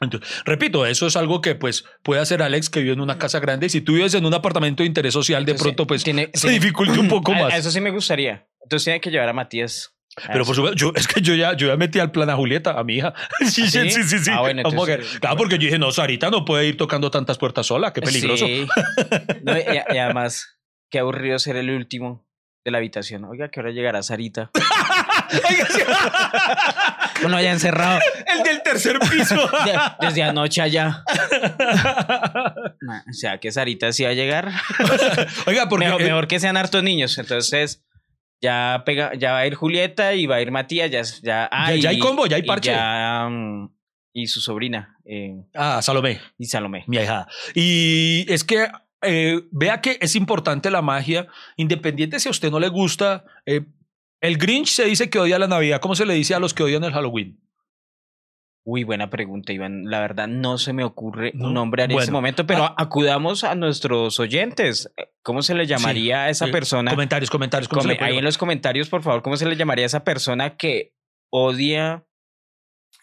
Entonces, 0.00 0.42
repito, 0.44 0.86
eso 0.86 1.06
es 1.06 1.16
algo 1.16 1.40
que 1.40 1.54
pues 1.54 1.84
puede 2.02 2.20
hacer 2.20 2.42
Alex 2.42 2.70
que 2.70 2.80
vive 2.80 2.92
en 2.92 3.00
una 3.00 3.18
casa 3.18 3.40
grande. 3.40 3.66
Y 3.66 3.70
si 3.70 3.80
tú 3.80 3.94
vives 3.94 4.14
en 4.14 4.24
un 4.26 4.34
apartamento 4.34 4.82
de 4.82 4.86
interés 4.86 5.12
social, 5.14 5.44
de 5.44 5.52
Entonces, 5.52 5.74
pronto 5.74 5.86
pues 5.86 6.04
tiene- 6.04 6.30
se 6.34 6.48
dificulta 6.50 6.98
un 7.00 7.08
poco 7.08 7.32
más. 7.34 7.52
a 7.52 7.56
Eso 7.56 7.70
sí 7.70 7.80
me 7.80 7.90
gustaría. 7.90 8.46
Entonces 8.62 8.84
tiene 8.84 9.00
que 9.00 9.10
llevar 9.10 9.28
a 9.28 9.32
Matías. 9.32 9.94
Pero 10.32 10.44
por 10.44 10.56
supuesto, 10.56 10.76
yo, 10.76 10.92
es 10.96 11.06
que 11.06 11.20
yo 11.20 11.34
ya, 11.34 11.54
yo 11.56 11.68
ya 11.68 11.76
metí 11.76 12.00
al 12.00 12.10
plan 12.10 12.28
a 12.28 12.34
Julieta, 12.34 12.72
a 12.78 12.82
mi 12.82 12.96
hija. 12.96 13.14
Sí, 13.40 13.68
sí, 13.68 13.68
¿Sí? 13.70 13.90
sí, 13.90 14.02
sí. 14.04 14.18
sí. 14.18 14.30
Ah, 14.32 14.40
bueno, 14.40 14.62
entonces- 14.64 15.06
que- 15.12 15.20
claro, 15.20 15.36
porque 15.36 15.56
yo 15.56 15.62
dije, 15.66 15.78
no, 15.78 15.92
Sarita 15.92 16.28
no 16.30 16.44
puede 16.44 16.66
ir 16.66 16.76
tocando 16.76 17.10
tantas 17.10 17.38
puertas 17.38 17.66
sola, 17.66 17.92
qué 17.92 18.00
peligroso. 18.00 18.46
Sí. 18.46 18.66
No, 19.44 19.56
y, 19.56 19.62
y 19.94 19.98
además, 19.98 20.58
qué 20.90 20.98
aburrido 20.98 21.38
ser 21.38 21.56
el 21.56 21.70
último 21.70 22.26
de 22.64 22.70
la 22.72 22.78
habitación. 22.78 23.24
Oiga, 23.24 23.48
¿qué 23.50 23.60
hora 23.60 23.70
llegará 23.70 24.02
Sarita? 24.02 24.50
Uno 27.24 27.36
haya 27.36 27.52
encerrado 27.52 28.00
el 28.26 28.42
del 28.44 28.62
tercer 28.62 28.98
piso. 29.00 29.34
de- 29.64 29.78
desde 30.06 30.22
anoche 30.22 30.60
allá. 30.62 31.02
O 33.08 33.12
sea, 33.12 33.38
que 33.38 33.50
Sarita 33.50 33.92
sí 33.92 34.04
va 34.04 34.10
a 34.10 34.14
llegar. 34.14 34.50
Oiga, 35.46 35.68
porque 35.68 35.86
mejor, 35.86 36.02
mejor 36.02 36.28
que 36.28 36.40
sean 36.40 36.56
hartos 36.56 36.82
niños. 36.82 37.18
Entonces, 37.18 37.84
ya, 38.40 38.82
pega, 38.86 39.12
ya 39.14 39.32
va 39.32 39.38
a 39.40 39.46
ir 39.46 39.54
Julieta 39.54 40.14
y 40.14 40.26
va 40.26 40.36
a 40.36 40.40
ir 40.40 40.50
Matías. 40.50 40.90
Ya, 40.90 41.02
ya, 41.22 41.48
ah, 41.50 41.74
Ya- 41.74 41.90
hay 41.90 41.98
combo, 41.98 42.26
ya 42.26 42.36
hay 42.36 42.42
y 42.42 42.46
parche. 42.46 42.70
ya, 42.70 43.26
mm, 43.28 43.70
y 44.14 44.26
su 44.28 44.40
sobrina, 44.40 44.96
eh, 45.04 45.42
Ah, 45.54 45.80
Salomé, 45.82 46.20
y 46.38 46.46
Salomé. 46.46 46.84
mi 46.86 46.98
hija. 46.98 47.26
Y 47.54 48.24
es 48.32 48.44
que 48.44 48.68
eh, 49.02 49.42
vea 49.52 49.80
que 49.80 49.96
es 50.00 50.16
importante 50.16 50.70
la 50.70 50.82
magia, 50.82 51.28
independiente 51.56 52.18
si 52.18 52.28
a 52.28 52.32
usted 52.32 52.50
no 52.50 52.58
le 52.60 52.68
gusta. 52.68 53.24
eh, 53.46 53.62
el 54.20 54.36
Grinch 54.38 54.68
se 54.68 54.84
dice 54.84 55.10
que 55.10 55.18
odia 55.18 55.38
la 55.38 55.46
Navidad. 55.48 55.80
¿Cómo 55.80 55.94
se 55.94 56.06
le 56.06 56.14
dice 56.14 56.34
a 56.34 56.38
los 56.40 56.54
que 56.54 56.62
odian 56.62 56.84
el 56.84 56.92
Halloween? 56.92 57.40
Uy, 58.64 58.84
buena 58.84 59.08
pregunta, 59.08 59.52
Iván. 59.54 59.84
La 59.86 60.00
verdad 60.00 60.28
no 60.28 60.58
se 60.58 60.74
me 60.74 60.84
ocurre 60.84 61.32
No. 61.34 61.46
un 61.48 61.54
nombre 61.54 61.84
en 61.84 61.88
Bueno. 61.88 62.00
este 62.02 62.12
momento, 62.12 62.46
pero 62.46 62.64
Ah. 62.64 62.74
acudamos 62.76 63.42
a 63.44 63.54
nuestros 63.54 64.20
oyentes. 64.20 64.92
¿Cómo 65.22 65.40
se 65.42 65.54
le 65.54 65.66
llamaría 65.66 66.24
a 66.24 66.28
esa 66.30 66.48
Eh, 66.48 66.52
persona? 66.52 66.90
Comentarios, 66.90 67.30
comentarios. 67.30 67.66
¿cómo 67.68 67.80
se 67.80 67.88
le 67.88 67.98
ahí 68.00 68.18
en 68.18 68.24
los 68.24 68.36
comentarios, 68.36 68.90
por 68.90 69.02
favor, 69.02 69.22
¿cómo 69.22 69.36
se 69.36 69.46
le 69.46 69.56
llamaría 69.56 69.84
a 69.84 69.86
esa 69.86 70.04
persona 70.04 70.56
que 70.58 70.92
odia 71.30 72.04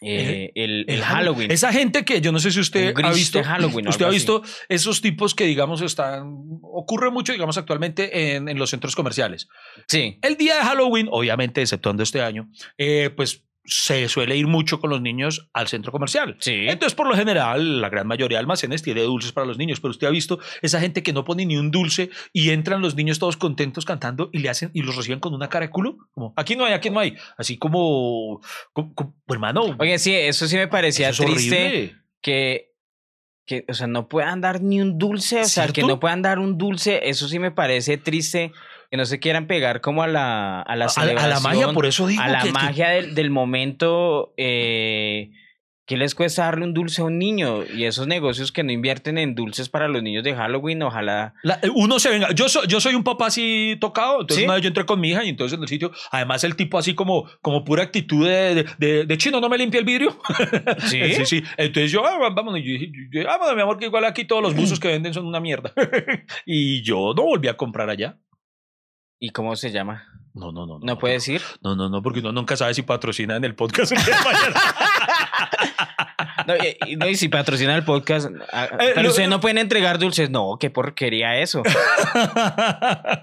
eh, 0.02 0.52
el, 0.54 0.84
el 0.88 1.02
Halloween? 1.02 1.50
Esa 1.50 1.72
gente 1.72 2.04
que 2.04 2.20
yo 2.20 2.32
no 2.32 2.38
sé 2.38 2.50
si 2.50 2.60
usted 2.60 2.94
ha 3.02 3.12
visto. 3.12 3.42
Halloween 3.42 3.88
usted 3.88 4.04
ha 4.04 4.08
así. 4.08 4.16
visto 4.16 4.42
esos 4.68 5.00
tipos 5.00 5.34
que, 5.34 5.44
digamos, 5.44 5.80
están. 5.80 6.34
Ocurre 6.62 7.10
mucho, 7.10 7.32
digamos, 7.32 7.56
actualmente 7.56 8.34
en, 8.36 8.48
en 8.48 8.58
los 8.58 8.70
centros 8.70 8.94
comerciales. 8.94 9.48
Sí. 9.88 10.18
El 10.22 10.36
día 10.36 10.56
de 10.56 10.62
Halloween, 10.62 11.08
obviamente, 11.10 11.62
exceptuando 11.62 12.02
este 12.02 12.20
año, 12.20 12.50
eh, 12.78 13.10
pues 13.16 13.44
se 13.66 14.08
suele 14.08 14.36
ir 14.36 14.46
mucho 14.46 14.80
con 14.80 14.90
los 14.90 15.00
niños 15.00 15.48
al 15.52 15.68
centro 15.68 15.92
comercial. 15.92 16.36
Sí. 16.40 16.66
Entonces, 16.68 16.94
por 16.94 17.08
lo 17.08 17.14
general, 17.16 17.80
la 17.80 17.88
gran 17.88 18.06
mayoría 18.06 18.38
de 18.38 18.40
almacenes 18.40 18.82
tiene 18.82 19.02
dulces 19.02 19.32
para 19.32 19.46
los 19.46 19.58
niños, 19.58 19.80
pero 19.80 19.90
usted 19.90 20.06
ha 20.06 20.10
visto 20.10 20.38
esa 20.62 20.80
gente 20.80 21.02
que 21.02 21.12
no 21.12 21.24
pone 21.24 21.44
ni 21.46 21.56
un 21.56 21.70
dulce 21.70 22.10
y 22.32 22.50
entran 22.50 22.80
los 22.80 22.94
niños 22.94 23.18
todos 23.18 23.36
contentos 23.36 23.84
cantando 23.84 24.30
y 24.32 24.38
le 24.38 24.48
hacen 24.48 24.70
y 24.74 24.82
los 24.82 24.96
reciben 24.96 25.20
con 25.20 25.34
una 25.34 25.48
cara 25.48 25.66
de 25.66 25.70
culo, 25.70 25.96
como 26.12 26.32
aquí 26.36 26.56
no 26.56 26.64
hay, 26.64 26.72
aquí 26.72 26.90
no 26.90 27.00
hay, 27.00 27.16
así 27.36 27.58
como, 27.58 28.40
como- 28.72 28.94
como- 28.94 29.14
hermano. 29.28 29.76
Oye, 29.78 29.98
sí, 29.98 30.14
eso 30.14 30.46
sí 30.46 30.56
me 30.56 30.68
parecía 30.68 31.08
es 31.10 31.16
triste 31.16 31.66
horrible. 31.66 31.96
que, 32.22 32.72
que, 33.46 33.64
o 33.68 33.74
sea, 33.74 33.86
no 33.86 34.08
puedan 34.08 34.40
dar 34.40 34.60
ni 34.60 34.80
un 34.80 34.98
dulce, 34.98 35.40
o 35.40 35.44
sea, 35.44 35.68
que 35.68 35.82
no 35.82 36.00
puedan 36.00 36.22
dar 36.22 36.38
un 36.38 36.58
dulce, 36.58 37.08
eso 37.08 37.28
sí 37.28 37.38
me 37.38 37.50
parece 37.52 37.96
triste, 37.96 38.52
que 38.90 38.96
no 38.96 39.04
se 39.06 39.18
quieran 39.20 39.46
pegar 39.46 39.80
como 39.80 40.02
a 40.02 40.06
la, 40.08 40.60
a 40.62 40.76
la 40.76 40.86
A, 40.86 41.00
a 41.00 41.26
la 41.28 41.40
magia, 41.40 41.72
por 41.72 41.86
eso 41.86 42.06
digo 42.06 42.22
a 42.22 42.28
la 42.28 42.40
que- 42.40 42.46
que- 42.48 42.52
magia 42.52 42.88
del, 42.90 43.14
del 43.14 43.30
momento. 43.30 44.32
eh, 44.36 45.30
¿Qué 45.88 45.96
les 45.96 46.16
cuesta 46.16 46.42
darle 46.46 46.64
un 46.64 46.74
dulce 46.74 47.00
a 47.00 47.04
un 47.04 47.16
niño? 47.16 47.62
Y 47.64 47.84
esos 47.84 48.08
negocios 48.08 48.50
que 48.50 48.64
no 48.64 48.72
invierten 48.72 49.18
en 49.18 49.36
dulces 49.36 49.68
para 49.68 49.86
los 49.86 50.02
niños 50.02 50.24
de 50.24 50.34
Halloween, 50.34 50.82
ojalá. 50.82 51.34
La- 51.44 51.60
eh, 51.62 51.70
uno 51.72 52.00
se 52.00 52.10
venga. 52.10 52.32
Yo, 52.34 52.48
soy 52.48 52.66
yo 52.66 52.80
soy 52.80 52.96
un 52.96 53.04
papá 53.04 53.26
así 53.26 53.76
tocado. 53.80 54.14
Entonces, 54.22 54.38
¿Sí? 54.38 54.44
una 54.46 54.54
vez 54.54 54.62
yo 54.64 54.66
entré 54.68 54.84
con 54.84 54.98
mi 54.98 55.10
hija 55.10 55.22
y 55.22 55.28
entonces 55.28 55.56
en 55.56 55.62
el 55.62 55.68
sitio, 55.68 55.92
además, 56.10 56.42
el 56.42 56.56
tipo 56.56 56.76
así 56.76 56.96
como, 56.96 57.30
como 57.40 57.62
pura 57.64 57.84
actitud 57.84 58.26
de, 58.26 58.56
de, 58.56 58.66
de- 58.78 59.06
de 59.06 59.16
chino, 59.18 59.40
no 59.40 59.48
me 59.48 59.58
limpia 59.58 59.78
el 59.78 59.84
vidrio. 59.84 60.18
¿Sí? 60.88 61.00
sí, 61.14 61.24
sí. 61.24 61.42
Entonces 61.56 61.92
yo, 61.92 62.04
ah, 62.04 62.18
vámonos. 62.34 62.58
Yo 62.64 62.66
dije, 62.72 62.86
yo- 63.12 63.20
yo, 63.22 63.26
vámonos, 63.28 63.54
mi 63.54 63.62
amor, 63.62 63.78
que 63.78 63.84
igual 63.84 64.04
aquí 64.06 64.24
todos 64.24 64.42
los 64.42 64.56
buzos 64.56 64.80
que 64.80 64.88
venden 64.88 65.14
son 65.14 65.24
una 65.24 65.38
mierda. 65.38 65.72
y 66.44 66.82
yo 66.82 67.14
no 67.16 67.22
volví 67.22 67.46
a 67.46 67.56
comprar 67.56 67.88
allá. 67.90 68.18
¿Y 69.18 69.30
cómo 69.30 69.56
se 69.56 69.70
llama? 69.70 70.04
No, 70.34 70.52
no, 70.52 70.66
no. 70.66 70.78
¿No 70.80 70.98
puede 70.98 71.14
decir? 71.14 71.40
No, 71.62 71.74
no, 71.74 71.88
no, 71.88 72.02
porque 72.02 72.20
uno 72.20 72.30
nunca 72.32 72.56
sabe 72.56 72.74
si 72.74 72.82
patrocina 72.82 73.36
en 73.36 73.44
el 73.44 73.54
podcast 73.54 73.92
el. 73.92 73.98
No, 76.46 76.54
y, 76.54 76.92
y- 76.92 76.96
no, 76.96 77.08
y 77.08 77.16
si 77.16 77.28
patrocina 77.28 77.74
el 77.74 77.84
podcast, 77.84 78.28
ah, 78.52 78.66
Eh, 78.72 78.92
pero 78.94 79.02
lo- 79.02 79.08
ustedes 79.08 79.28
no 79.28 79.40
pueden 79.40 79.58
entregar 79.58 79.98
dulces. 79.98 80.30
No, 80.30 80.56
qué 80.60 80.70
porquería 80.70 81.38
eso. 81.40 81.62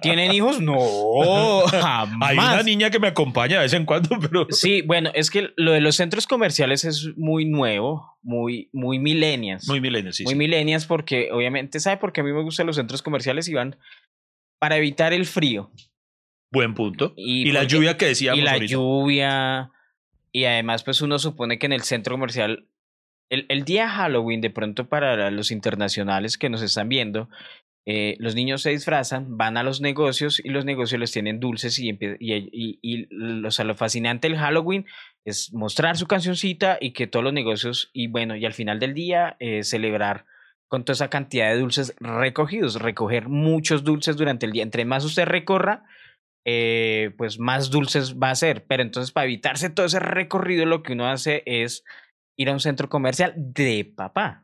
¿Tienen 0.01 0.34
hijos? 0.34 0.60
No, 0.60 1.62
jamás. 1.69 2.29
Hay 2.32 2.38
una 2.38 2.63
niña 2.63 2.89
que 2.89 2.99
me 2.99 3.08
acompaña 3.08 3.58
de 3.58 3.62
vez 3.63 3.73
en 3.73 3.86
cuando, 3.86 4.17
pero. 4.19 4.47
Sí, 4.49 4.82
bueno, 4.82 5.10
es 5.13 5.29
que 5.32 5.51
lo 5.56 5.71
de 5.71 5.79
los 5.82 5.95
centros 5.95 6.27
comerciales 6.27 6.84
es 6.84 7.10
muy 7.15 7.45
nuevo, 7.45 8.17
muy, 8.23 8.69
muy 8.73 8.99
millennials. 8.99 9.67
Muy 9.69 9.79
milenial, 9.79 10.13
sí. 10.13 10.23
muy 10.23 10.34
sí. 10.34 10.38
millennials 10.38 10.86
porque 10.86 11.29
obviamente, 11.32 11.79
¿sabe 11.79 11.97
por 11.97 12.12
qué 12.12 12.21
a 12.21 12.23
mí 12.23 12.34
me 12.34 12.41
gustan 12.43 12.67
los 12.67 12.75
centros 12.75 13.01
comerciales, 13.01 13.47
Iván? 13.47 13.77
Para 14.63 14.78
evitar 14.78 15.12
el 15.12 15.26
frío. 15.26 15.71
Buen 16.49 16.73
punto. 16.73 17.13
Y 17.17 17.49
Y, 17.49 17.52
la 17.52 17.65
lluvia 17.65 17.97
que 17.97 18.06
y 18.06 18.08
decíamos 18.08 18.41
la 18.45 18.54
ahorita. 18.54 18.71
lluvia. 18.71 19.71
Y 20.32 20.45
además, 20.45 20.86
pues 20.86 21.02
uno 21.02 21.19
supone 21.19 21.60
que 21.60 21.65
en 21.65 21.73
el 21.73 21.82
centro 21.82 22.13
comercial, 22.13 22.69
el, 23.30 23.45
el 23.49 23.65
día 23.65 23.89
Halloween, 23.89 24.39
de 24.39 24.52
pronto 24.52 24.88
para 24.88 25.30
los 25.32 25.52
internacionales 25.52 26.38
que 26.38 26.49
nos 26.49 26.62
están 26.62 26.88
viendo, 26.88 27.28
eh, 27.86 28.15
los 28.19 28.36
niños 28.36 28.62
se 28.62 28.69
disfrazan, 28.69 29.36
van 29.38 29.58
a 29.58 29.63
los 29.63 29.82
negocios 29.82 30.39
y 30.41 30.47
los 30.47 30.63
negocios 30.63 30.97
les 30.97 31.12
tienen 31.12 31.41
dulces 31.41 31.78
y, 31.80 31.89
y, 31.89 31.97
y, 32.21 32.80
y 32.82 33.08
lo, 33.10 33.49
o 33.49 33.52
sea, 33.52 33.65
lo 33.65 33.76
fascinante 33.76 34.30
del 34.30 34.38
Halloween 34.38 34.86
es 35.26 35.52
mostrar 35.52 35.97
su 35.97 36.08
cancioncita 36.08 36.78
y 36.80 36.91
que 36.91 37.08
todos 37.08 37.26
los 37.26 37.34
negocios, 37.34 37.89
y 37.91 38.08
bueno, 38.08 38.38
y 38.38 38.45
al 38.45 38.54
final 38.54 38.80
del 38.80 38.93
día 38.93 39.36
eh, 39.41 39.63
celebrar 39.65 40.26
con 40.74 40.86
toda 40.86 40.96
esa 40.96 41.12
cantidad 41.12 41.52
de 41.52 41.60
dulces 41.60 41.94
recogidos, 42.00 42.82
recoger 42.82 43.30
muchos 43.30 43.84
dulces 43.84 44.18
durante 44.18 44.48
el 44.48 44.54
día. 44.54 44.64
Entre 44.64 44.86
más 44.86 45.06
usted 45.06 45.26
recorra, 45.26 45.84
eh, 46.48 47.12
pues 47.16 47.38
más 47.38 47.70
dulces 47.70 48.16
va 48.16 48.32
a 48.32 48.36
ser. 48.36 48.66
Pero 48.66 48.82
entonces, 48.82 49.12
para 49.12 49.26
evitarse 49.26 49.70
todo 49.70 49.86
ese 49.86 50.00
recorrido, 50.00 50.66
lo 50.66 50.82
que 50.82 50.94
uno 50.94 51.08
hace 51.08 51.44
es 51.46 51.84
ir 52.40 52.50
a 52.50 52.54
un 52.54 52.60
centro 52.60 52.90
comercial 52.90 53.36
de 53.36 53.86
papá. 53.96 54.42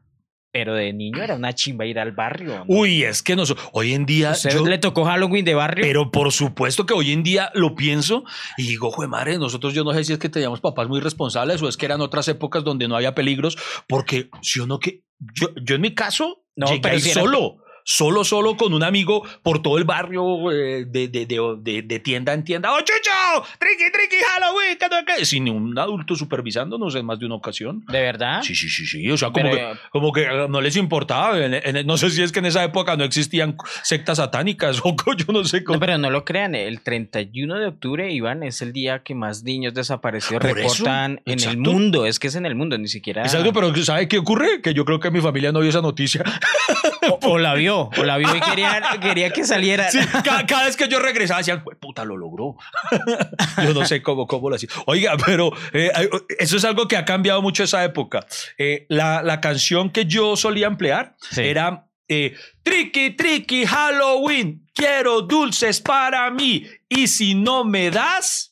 Pero 0.51 0.73
de 0.73 0.91
niño 0.93 1.21
era 1.21 1.35
una 1.35 1.53
chimba 1.53 1.85
ir 1.85 1.99
al 1.99 2.11
barrio. 2.11 2.59
¿no? 2.59 2.65
Uy, 2.67 3.03
es 3.03 3.21
que 3.21 3.35
nos, 3.35 3.55
hoy 3.71 3.93
en 3.93 4.05
día. 4.07 4.31
¿Usted 4.31 4.49
yo- 4.51 4.65
le 4.65 4.79
tocó 4.79 5.05
Halloween 5.05 5.45
de 5.45 5.53
barrio? 5.53 5.83
pero 5.83 6.09
por 6.09 6.31
supuesto 6.31 6.85
que 6.87 6.93
hoy 6.95 7.11
en 7.11 7.21
día 7.21 7.51
lo 7.53 7.75
pienso 7.75 8.23
y 8.57 8.63
digo, 8.63 8.89
jue 8.89 9.07
madre, 9.07 9.37
nosotros 9.37 9.75
yo 9.75 9.83
no 9.83 9.93
sé 9.93 10.03
si 10.03 10.13
es 10.13 10.19
que 10.19 10.29
teníamos 10.29 10.59
papás 10.59 10.87
muy 10.87 11.01
responsables 11.01 11.61
o 11.61 11.69
es 11.69 11.77
que 11.77 11.85
eran 11.85 12.01
otras 12.01 12.27
épocas 12.29 12.63
donde 12.63 12.87
no 12.87 12.95
había 12.95 13.13
peligros, 13.13 13.57
porque 13.87 14.29
si 14.41 14.59
o 14.59 14.65
no 14.65 14.79
que 14.79 15.03
yo, 15.35 15.49
yo 15.61 15.75
en 15.75 15.81
mi 15.81 15.93
caso 15.93 16.43
No, 16.55 16.65
llegué 16.67 16.79
pero 16.81 16.95
ahí 16.95 17.01
si 17.01 17.11
era- 17.11 17.21
solo. 17.89 18.23
Solo, 18.23 18.55
con 18.57 18.73
un 18.73 18.83
amigo 18.83 19.23
por 19.41 19.61
todo 19.61 19.77
el 19.77 19.83
barrio 19.85 20.51
eh, 20.51 20.85
de, 20.85 21.07
de, 21.07 21.25
de, 21.25 21.81
de- 21.81 21.99
tienda 21.99 22.33
en 22.33 22.43
tienda. 22.43 22.71
¡Oh, 22.73 22.79
Chucho! 22.79 23.47
¡Triqui, 23.59 23.91
triqui, 23.91 24.17
Halloween! 24.23 24.77
¿qué 24.79 24.85
no 24.89 24.97
qué?". 25.05 25.25
Sin 25.25 25.49
un 25.49 25.77
adulto 25.79 26.15
supervisándonos 26.15 26.93
en 26.95 27.05
más 27.05 27.17
de 27.19 27.25
una 27.25 27.35
ocasión. 27.35 27.83
¿De 27.87 28.01
verdad? 28.01 28.41
Sí, 28.43 28.53
sí, 28.55 28.69
sí, 28.69 28.85
sí. 28.85 29.09
O 29.09 29.17
sea, 29.17 29.29
como 29.31 29.49
Pero, 29.49 29.55
que 29.55 29.71
eh, 29.71 29.75
como 29.91 30.11
que 30.13 30.21
eh, 30.23 30.47
no 30.49 30.61
les 30.61 30.75
importaba. 30.75 31.37
En- 31.43 31.53
en- 31.55 31.87
no 31.87 31.97
sé 31.97 32.09
si 32.11 32.21
es 32.21 32.31
que 32.31 32.39
en 32.39 32.45
esa 32.45 32.63
época 32.63 32.95
no 32.95 33.03
existían 33.03 33.55
sectas 33.83 34.17
satánicas 34.17 34.79
o 34.83 34.95
yo 35.17 35.33
no 35.33 35.43
sé 35.45 35.63
cómo. 35.63 35.77
No, 35.77 35.79
pero 35.79 35.97
no 35.97 36.09
lo 36.11 36.25
crean, 36.25 36.53
el 36.55 36.81
31 36.81 37.57
de 37.59 37.67
octubre, 37.67 38.11
Iván, 38.13 38.43
es 38.43 38.61
el 38.61 38.73
día 38.73 38.99
que 39.03 39.15
más 39.15 39.43
niños 39.43 39.73
desaparecidos 39.73 40.43
eso, 40.43 40.53
reportan 40.55 41.21
en 41.25 41.33
el 41.33 41.33
exacto. 41.39 41.59
mundo. 41.59 42.05
Es 42.05 42.19
que 42.19 42.27
es 42.27 42.35
en 42.35 42.45
el 42.45 42.55
mundo, 42.55 42.77
ni 42.77 42.87
siquiera. 42.87 43.23
Es 43.23 43.33
algo, 43.33 43.51
pero 43.53 43.75
¿sabe 43.83 44.07
qué 44.07 44.17
ocurre? 44.17 44.61
Que 44.61 44.73
yo 44.73 44.85
creo 44.85 44.99
que 44.99 45.09
mi 45.11 45.21
familia 45.21 45.51
no 45.51 45.59
vio 45.61 45.69
esa 45.69 45.81
noticia. 45.81 46.23
O, 47.09 47.19
o 47.31 47.37
la 47.37 47.53
vio, 47.55 47.78
o 47.87 48.03
la 48.03 48.17
vio 48.17 48.35
y 48.35 48.39
quería, 48.41 48.81
quería 49.01 49.29
que 49.31 49.45
saliera. 49.45 49.89
Sí, 49.89 49.99
ca- 50.23 50.45
cada, 50.45 50.65
vez 50.65 50.75
que 50.75 50.87
yo 50.87 50.99
regresaba 50.99 51.39
decían, 51.39 51.61
"Jue 51.63 51.75
puta, 51.75 52.03
lo 52.03 52.17
logró. 52.17 52.55
yo 53.63 53.73
no 53.73 53.85
sé 53.85 54.01
cómo, 54.01 54.27
cómo 54.27 54.49
lo 54.49 54.55
hacía. 54.55 54.69
Oiga, 54.85 55.15
pero 55.25 55.51
eh, 55.73 55.91
eso 56.37 56.57
es 56.57 56.65
algo 56.65 56.87
que 56.87 56.97
ha 56.97 57.05
cambiado 57.05 57.41
mucho 57.41 57.63
esa 57.63 57.83
época. 57.83 58.25
Eh, 58.57 58.85
la, 58.89 59.21
la 59.23 59.39
canción 59.41 59.89
que 59.91 60.05
yo 60.05 60.35
solía 60.35 60.67
emplear 60.67 61.15
Sí. 61.31 61.41
era 61.41 61.85
eh, 62.07 62.35
Tricky, 62.63 63.11
tricky, 63.11 63.65
Halloween, 63.65 64.67
quiero 64.73 65.21
dulces 65.21 65.79
para 65.79 66.29
mí. 66.31 66.65
Y 66.89 67.07
si 67.07 67.35
no 67.35 67.63
me 67.63 67.91
das... 67.91 68.47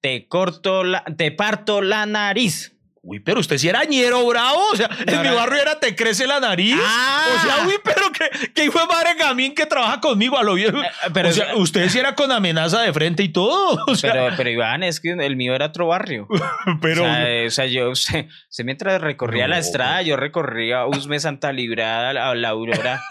Te 0.00 0.26
corto 0.26 0.82
la, 0.82 1.04
te 1.04 1.30
parto 1.30 1.80
la 1.80 2.06
nariz. 2.06 2.71
Uy, 3.04 3.18
pero 3.18 3.40
usted 3.40 3.58
sí 3.58 3.68
era 3.68 3.82
ñero 3.84 4.24
bravo. 4.26 4.62
O 4.72 4.76
sea, 4.76 4.88
en 5.06 5.22
mi 5.22 5.28
barrio 5.34 5.60
era 5.60 5.80
te 5.80 5.96
crece 5.96 6.24
la 6.26 6.38
nariz. 6.38 6.76
Ah. 6.80 7.26
O 7.36 7.40
sea, 7.46 7.66
uy, 7.66 7.74
pero 7.82 8.12
que, 8.12 8.52
que 8.52 8.64
hijo 8.64 8.78
de 8.78 8.86
madre 8.86 9.14
gamín 9.18 9.54
que 9.56 9.66
trabaja 9.66 10.00
conmigo 10.00 10.38
a 10.38 10.44
lo 10.44 10.54
viejo. 10.54 10.80
Eh, 10.80 10.86
pero- 11.12 11.28
o 11.30 11.32
sea, 11.32 11.56
usted 11.56 11.88
sí 11.88 11.98
era 11.98 12.14
con 12.14 12.30
amenaza 12.30 12.80
de 12.82 12.92
frente 12.92 13.22
y 13.24 13.28
todo. 13.30 13.76
O 13.88 13.96
sea, 13.96 14.12
Pero, 14.12 14.34
pero 14.36 14.50
Iván, 14.50 14.82
es 14.84 15.00
que 15.00 15.10
el 15.10 15.34
mío 15.36 15.52
era 15.54 15.66
otro 15.66 15.88
barrio. 15.88 16.28
pero, 16.80 17.02
o, 17.02 17.06
sea, 17.06 17.28
eh, 17.28 17.46
o 17.46 17.50
sea, 17.50 17.66
yo, 17.66 17.92
se, 17.96 18.28
se 18.48 18.62
mientras 18.64 19.00
recorría 19.00 19.48
la 19.48 19.56
No. 19.56 19.60
estrada, 19.62 20.02
yo 20.02 20.16
recorría 20.16 20.86
Usme 20.86 21.18
Santa 21.18 21.52
Librada, 21.52 22.12
la, 22.12 22.34
la 22.36 22.48
Aurora 22.50 23.02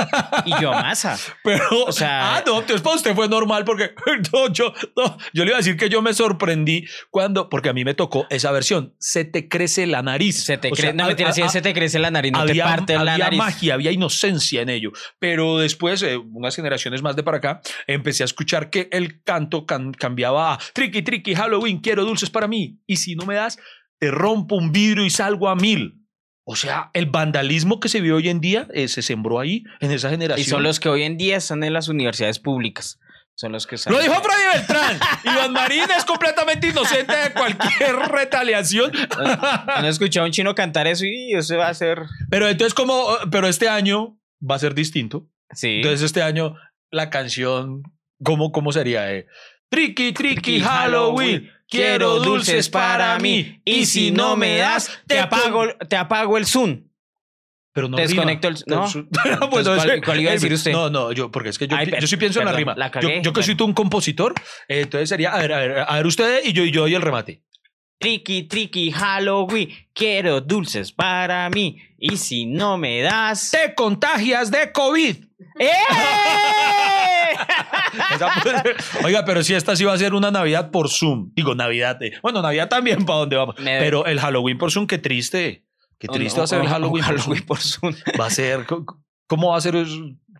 y 0.45 0.51
yo 0.61 0.71
a 0.71 0.81
Masa. 0.83 1.17
pero, 1.43 1.65
o 1.85 1.91
sea- 1.91 2.37
ah, 2.37 2.43
no, 2.45 2.59
entonces 2.59 2.81
para 2.81 2.95
usted 2.95 3.13
fue 3.13 3.27
normal 3.27 3.65
porque 3.65 3.93
no, 4.31 4.47
yo, 4.53 4.73
no, 4.95 5.17
yo 5.33 5.43
le 5.43 5.49
iba 5.49 5.57
a 5.57 5.59
decir 5.61 5.75
que 5.75 5.89
yo 5.89 6.01
me 6.01 6.13
sorprendí 6.13 6.85
cuando, 7.09 7.49
porque 7.49 7.67
a 7.67 7.73
mí 7.73 7.83
me 7.83 7.93
tocó 7.93 8.25
esa 8.29 8.51
versión, 8.51 8.93
se 8.97 9.25
te 9.25 9.49
crece 9.49 9.80
la 9.87 10.01
nariz. 10.01 10.43
Se 10.43 10.57
te 10.57 10.69
O 10.69 10.71
cre- 10.71 10.81
sea, 10.81 10.93
no 10.93 11.33
si 11.33 11.41
a- 11.41 11.49
se 11.49 11.61
te 11.61 11.73
crece 11.73 11.99
la 11.99 12.11
nariz, 12.11 12.31
no 12.31 12.43
te 12.45 12.51
había, 12.51 12.65
parte 12.65 12.93
la 12.95 13.13
había 13.13 13.25
nariz. 13.25 13.37
magia, 13.37 13.73
había 13.73 13.91
inocencia 13.91 14.61
en 14.61 14.69
ello. 14.69 14.91
Pero 15.19 15.57
después, 15.57 16.01
eh, 16.03 16.17
unas 16.17 16.55
generaciones 16.55 17.01
más 17.01 17.15
de 17.15 17.23
para 17.23 17.37
acá, 17.37 17.61
empecé 17.87 18.23
a 18.23 18.25
escuchar 18.25 18.69
que 18.69 18.89
el 18.91 19.21
canto 19.23 19.65
can- 19.65 19.93
cambiaba 19.93 20.53
a 20.53 20.59
Tricky, 20.73 21.01
Tricky, 21.01 21.35
Halloween, 21.35 21.79
quiero 21.79 22.05
dulces 22.05 22.29
para 22.29 22.47
mí. 22.47 22.79
Y 22.87 22.97
si 22.97 23.15
no 23.15 23.25
me 23.25 23.35
das, 23.35 23.57
te 23.99 24.09
rompo 24.11 24.55
un 24.55 24.71
vidrio 24.71 25.05
y 25.05 25.09
salgo 25.09 25.49
a 25.49 25.55
mil. 25.55 25.97
O 26.43 26.55
sea, 26.55 26.89
el 26.93 27.05
vandalismo 27.05 27.79
que 27.79 27.87
se 27.87 28.01
vio 28.01 28.15
hoy 28.15 28.27
en 28.27 28.41
día 28.41 28.67
eh, 28.73 28.87
se 28.87 29.03
sembró 29.03 29.39
ahí, 29.39 29.63
en 29.79 29.91
esa 29.91 30.09
generación. 30.09 30.45
Y 30.45 30.49
son 30.49 30.63
los 30.63 30.79
que 30.79 30.89
hoy 30.89 31.03
en 31.03 31.15
día 31.17 31.37
están 31.37 31.63
en 31.63 31.71
las 31.71 31.87
universidades 31.87 32.39
públicas. 32.39 32.99
Son 33.35 33.51
los 33.51 33.65
que 33.65 33.75
están. 33.75 33.93
Lo 33.93 33.99
dijo 33.99 34.13
Freddy 34.13 34.57
Beltrán. 34.57 34.99
Iván 35.23 35.53
Marín 35.53 35.85
es 35.97 36.05
completamente 36.05 36.67
inocente 36.67 37.15
de 37.15 37.33
cualquier 37.33 37.95
retaliación. 38.09 38.91
Han 39.67 39.85
escuchado 39.85 40.25
a 40.25 40.27
un 40.27 40.31
chino 40.31 40.53
cantar 40.53 40.87
eso 40.87 41.05
y 41.05 41.33
eso 41.33 41.57
va 41.57 41.69
a 41.69 41.73
ser. 41.73 42.03
Pero 42.29 42.47
entonces, 42.47 42.73
como, 42.73 43.07
pero 43.31 43.47
este 43.47 43.67
año 43.67 44.19
va 44.47 44.55
a 44.55 44.59
ser 44.59 44.75
distinto. 44.75 45.27
Sí. 45.53 45.77
Entonces 45.77 46.03
este 46.03 46.21
año 46.21 46.55
la 46.91 47.09
canción, 47.09 47.83
¿cómo, 48.23 48.51
cómo 48.51 48.71
sería? 48.71 49.11
Eh? 49.13 49.27
Tricky, 49.69 50.11
tricky, 50.11 50.59
Halloween, 50.59 51.49
quiero 51.67 52.19
dulces 52.19 52.69
para 52.69 53.17
mí. 53.19 53.61
Y 53.65 53.85
si 53.85 54.11
no 54.11 54.35
me 54.35 54.57
das, 54.57 54.91
te 55.07 55.19
apago, 55.19 55.69
te 55.89 55.95
apago 55.95 56.37
el 56.37 56.45
Zoom. 56.45 56.90
Pero 57.73 57.87
no 57.87 57.95
te 57.97 58.05
rima. 58.07 58.25
desconecto 58.25 58.47
el- 58.49 58.57
no. 58.67 58.81
Bueno, 58.91 59.07
Entonces, 59.59 59.85
¿cuál- 59.85 60.01
cuál 60.03 60.19
iba 60.21 60.31
a 60.31 60.33
decir 60.33 60.51
usted? 60.53 60.71
No, 60.73 60.89
no, 60.89 61.11
yo, 61.13 61.31
porque 61.31 61.49
es 61.49 61.57
que 61.57 61.67
yo, 61.67 61.75
Ay, 61.77 61.89
yo 61.99 62.07
sí 62.07 62.17
pienso 62.17 62.39
en 62.39 62.45
la 62.45 62.51
perdón, 62.51 62.59
rima. 62.59 62.73
la 62.77 62.87
yo, 62.87 62.91
cagué. 62.91 63.21
yo 63.23 63.33
que 63.33 63.43
soy 63.43 63.55
tú 63.55 63.65
un 63.65 63.73
compositor, 63.73 64.33
eh, 64.67 64.81
entonces 64.81 65.07
sería, 65.09 65.31
a 65.33 65.39
ver, 65.39 65.53
a 65.53 65.57
ver, 65.59 65.79
a 65.87 65.95
ver 65.95 66.05
usted 66.05 66.41
y 66.43 66.51
yo 66.53 66.63
y 66.65 66.71
yo 66.71 66.87
y 66.87 66.95
el 66.95 67.01
remate. 67.01 67.43
Tricky, 67.99 68.43
tricky, 68.43 68.91
Halloween, 68.91 69.69
quiero 69.93 70.41
dulces 70.41 70.91
para 70.91 71.47
mí. 71.51 71.77
Y 71.99 72.17
si 72.17 72.47
no 72.47 72.75
me 72.77 73.01
das. 73.01 73.51
Te 73.51 73.75
contagias 73.75 74.49
de 74.49 74.71
COVID. 74.71 75.15
¡Eh! 75.59 75.69
Oiga, 79.05 79.25
pero 79.25 79.43
si 79.43 79.53
esta 79.53 79.75
sí 79.75 79.83
va 79.83 79.93
a 79.93 79.97
ser 79.97 80.13
una 80.13 80.31
Navidad 80.31 80.71
por 80.71 80.89
Zoom. 80.89 81.31
Digo, 81.35 81.55
Navidad. 81.55 82.01
eh. 82.03 82.13
Bueno, 82.21 82.41
Navidad 82.41 82.69
también, 82.69 83.05
¿para 83.05 83.19
dónde 83.19 83.35
vamos? 83.35 83.55
Me- 83.59 83.79
Pero 83.79 84.05
el 84.05 84.19
Halloween 84.19 84.57
por 84.57 84.71
Zoom, 84.71 84.87
qué 84.87 84.97
triste. 84.97 85.65
Qué 86.01 86.07
triste 86.07 86.39
va 86.39 86.43
a 86.43 86.47
ser 86.47 86.61
el 86.61 86.67
Halloween, 86.67 87.03
Halloween 87.03 87.45
por 87.45 87.59
Zoom. 87.59 87.93
Va 88.19 88.25
a 88.25 88.29
ser. 88.29 88.65
¿Cómo 89.27 89.49
va 89.51 89.57
a 89.57 89.61
ser? 89.61 89.75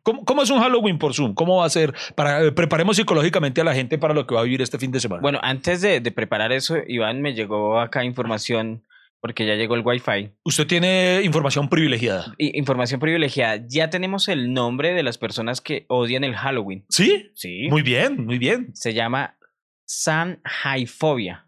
¿Cómo, 0.03 0.25
cómo 0.25 0.41
es 0.41 0.49
un 0.49 0.59
Halloween 0.59 0.97
por 0.97 1.13
Zoom? 1.13 1.33
¿Cómo 1.35 1.57
va 1.57 1.65
a 1.65 1.69
ser? 1.69 1.93
Para, 2.15 2.43
eh, 2.43 2.51
preparemos 2.51 2.97
psicológicamente 2.97 3.61
a 3.61 3.63
la 3.63 3.73
gente 3.75 3.97
para 3.99 4.13
lo 4.15 4.25
que 4.27 4.33
va 4.35 4.41
a 4.41 4.43
vivir 4.43 4.61
este 4.61 4.77
fin 4.79 4.91
de 4.91 4.99
semana. 4.99 5.21
Bueno, 5.21 5.39
antes 5.43 5.79
de, 5.81 5.99
de 6.01 6.11
preparar 6.11 6.51
eso, 6.51 6.75
Iván, 6.87 7.21
me 7.21 7.33
llegó 7.35 7.79
acá 7.79 8.03
información, 8.03 8.83
porque 9.21 9.45
ya 9.45 9.53
llegó 9.53 9.75
el 9.75 9.83
Wi-Fi. 9.85 10.31
Usted 10.43 10.65
tiene 10.65 11.21
información 11.23 11.69
privilegiada. 11.69 12.33
I- 12.39 12.57
información 12.57 12.99
privilegiada. 12.99 13.63
Ya 13.67 13.91
tenemos 13.91 14.27
el 14.27 14.51
nombre 14.51 14.93
de 14.95 15.03
las 15.03 15.19
personas 15.19 15.61
que 15.61 15.85
odian 15.87 16.23
el 16.23 16.35
Halloween. 16.35 16.83
¿Sí? 16.89 17.29
Sí. 17.35 17.67
Muy 17.69 17.83
bien, 17.83 18.25
muy 18.25 18.39
bien. 18.39 18.71
Se 18.73 18.95
llama 18.95 19.37
Sanhaifobia. 19.85 21.45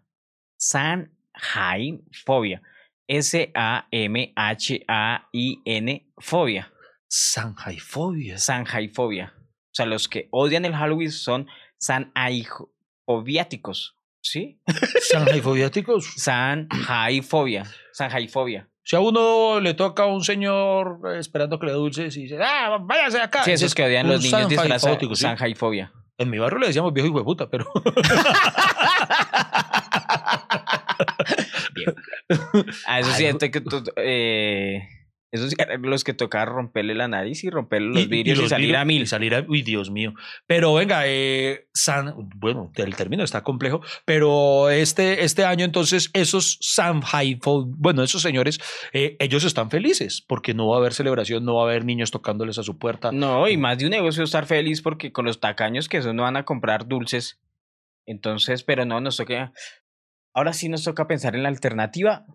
Sanhaifobia. 0.56 2.62
S-A-M-H-A-I-N, 3.08 3.84
fobia. 6.18 6.70
Sanjaifobia. 7.08 8.38
Sanjaifobia. 8.38 9.34
O 9.36 9.72
sea, 9.72 9.86
los 9.86 10.08
que 10.08 10.28
odian 10.30 10.64
el 10.64 10.74
Halloween 10.74 11.12
son 11.12 11.46
sanjaifobiáticos. 11.78 13.96
¿Sí? 14.20 14.60
Sanjaifobiáticos. 15.10 16.14
Sanjaifobia. 16.16 17.64
Sanjaifobia. 17.92 18.68
Si 18.82 18.96
a 18.96 19.00
uno 19.00 19.60
le 19.60 19.74
toca 19.74 20.02
a 20.02 20.06
un 20.06 20.22
señor 20.22 21.00
eh, 21.06 21.18
esperando 21.18 21.58
que 21.58 21.66
le 21.66 21.72
dulces 21.72 22.16
y 22.16 22.22
dice, 22.22 22.38
ah, 22.42 22.78
váyase 22.80 23.20
acá. 23.20 23.44
Sí, 23.44 23.52
esos 23.52 23.66
es 23.68 23.74
que 23.74 23.84
odian 23.84 24.08
los 24.08 24.22
niños 24.22 24.48
disfrazados. 24.48 24.82
sanjaifótico, 24.82 25.14
¿sí? 25.14 25.22
Sanjaifobia. 25.22 25.92
En 26.16 26.30
mi 26.30 26.38
barrio 26.38 26.60
le 26.60 26.68
decíamos 26.68 26.92
viejo 26.92 27.08
hijo 27.08 27.18
de 27.18 27.24
puta, 27.24 27.50
pero. 27.50 27.66
Ah, 32.86 33.00
eso 33.00 33.10
sí, 33.12 33.26
no. 33.30 33.38
que 33.38 33.60
tú- 33.60 33.82
eh, 33.96 34.82
esos 35.32 35.52
eran 35.58 35.82
los 35.82 36.04
que 36.04 36.14
tocaba 36.14 36.44
romperle 36.44 36.94
la 36.94 37.08
nariz 37.08 37.42
y 37.42 37.50
romperle 37.50 37.88
los 37.88 37.98
Y- 37.98 38.02
y 38.02 38.06
vidrios 38.06 38.38
y, 38.38 38.40
los 38.42 38.50
salir 38.50 38.66
vidrios- 38.68 38.80
a 38.80 38.84
mil. 38.84 39.02
Y 39.02 39.06
salir 39.06 39.34
a, 39.34 39.44
uy, 39.48 39.62
Dios 39.62 39.90
mío. 39.90 40.14
Pero 40.46 40.72
venga, 40.74 41.02
eh, 41.06 41.66
San, 41.74 42.14
bueno, 42.36 42.70
el 42.76 42.94
término 42.94 43.24
está 43.24 43.42
complejo, 43.42 43.80
pero 44.04 44.70
este, 44.70 45.24
este 45.24 45.44
año 45.44 45.64
entonces 45.64 46.08
esos 46.12 46.56
Sanjaifo, 46.60 47.64
bueno, 47.66 48.04
esos 48.04 48.22
señores, 48.22 48.60
eh, 48.92 49.16
ellos 49.18 49.42
están 49.42 49.70
felices 49.70 50.24
porque 50.26 50.54
no 50.54 50.68
va 50.68 50.76
a 50.76 50.78
haber 50.78 50.94
celebración, 50.94 51.44
no 51.44 51.56
va 51.56 51.62
a 51.62 51.64
haber 51.64 51.84
niños 51.84 52.12
tocándoles 52.12 52.58
a 52.58 52.62
su 52.62 52.78
puerta. 52.78 53.10
No, 53.10 53.48
y 53.48 53.56
más 53.56 53.78
de 53.78 53.86
un 53.86 53.90
negocio 53.90 54.22
estar 54.22 54.46
feliz 54.46 54.82
porque 54.82 55.10
con 55.10 55.24
los 55.24 55.40
tacaños 55.40 55.88
que 55.88 56.00
son 56.00 56.14
no 56.14 56.22
van 56.22 56.36
a 56.36 56.44
comprar 56.44 56.86
dulces. 56.86 57.40
Entonces, 58.06 58.62
pero 58.62 58.84
no, 58.84 59.00
nos 59.00 59.16
toca. 59.16 59.52
Ahora 60.34 60.52
sí 60.52 60.68
nos 60.68 60.84
toca 60.84 61.06
pensar 61.06 61.34
en 61.34 61.44
la 61.44 61.48
alternativa 61.48 62.26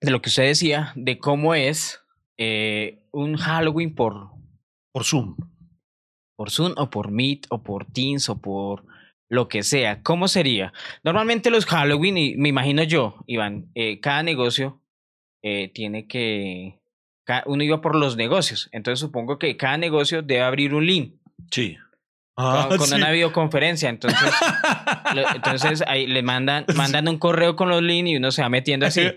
de 0.00 0.10
lo 0.10 0.20
que 0.22 0.28
usted 0.28 0.44
decía, 0.44 0.92
de 0.94 1.18
cómo 1.18 1.54
es 1.54 2.00
eh, 2.36 3.02
un 3.10 3.36
Halloween 3.36 3.94
por, 3.94 4.30
Por 4.92 5.04
Zoom. 5.04 5.36
por 6.36 6.50
Zoom 6.50 6.74
o 6.76 6.90
por 6.90 7.10
Meet 7.10 7.46
o 7.50 7.62
por 7.62 7.86
Teams 7.86 8.28
o 8.28 8.40
por 8.40 8.84
lo 9.28 9.48
que 9.48 9.62
sea. 9.62 10.02
¿Cómo 10.02 10.28
sería? 10.28 10.72
Normalmente 11.02 11.50
los 11.50 11.66
Halloween, 11.66 12.16
y 12.16 12.36
me 12.36 12.50
imagino 12.50 12.82
yo, 12.84 13.16
Iván, 13.26 13.70
eh, 13.74 14.00
cada 14.00 14.22
negocio 14.22 14.80
eh, 15.42 15.70
tiene 15.72 16.06
que... 16.06 16.78
Uno 17.44 17.62
iba 17.62 17.82
por 17.82 17.94
los 17.94 18.16
negocios, 18.16 18.70
entonces 18.72 19.00
supongo 19.00 19.38
que 19.38 19.56
cada 19.58 19.76
negocio 19.76 20.22
debe 20.22 20.42
abrir 20.42 20.74
un 20.74 20.86
link 20.86 21.18
Sí. 21.50 21.76
Con, 22.68 22.78
con 22.78 22.86
sí. 22.86 22.94
una 22.94 23.10
videoconferencia. 23.10 23.88
Entonces, 23.88 24.32
lo- 25.14 25.28
entonces 25.34 25.82
ahí 25.86 26.06
le 26.06 26.22
mandan, 26.22 26.64
mandan 26.74 27.08
un 27.08 27.18
correo 27.18 27.56
con 27.56 27.68
los 27.68 27.82
links 27.82 28.10
y 28.10 28.16
uno 28.16 28.30
se 28.30 28.42
va 28.42 28.48
metiendo 28.48 28.86
así. 28.86 29.10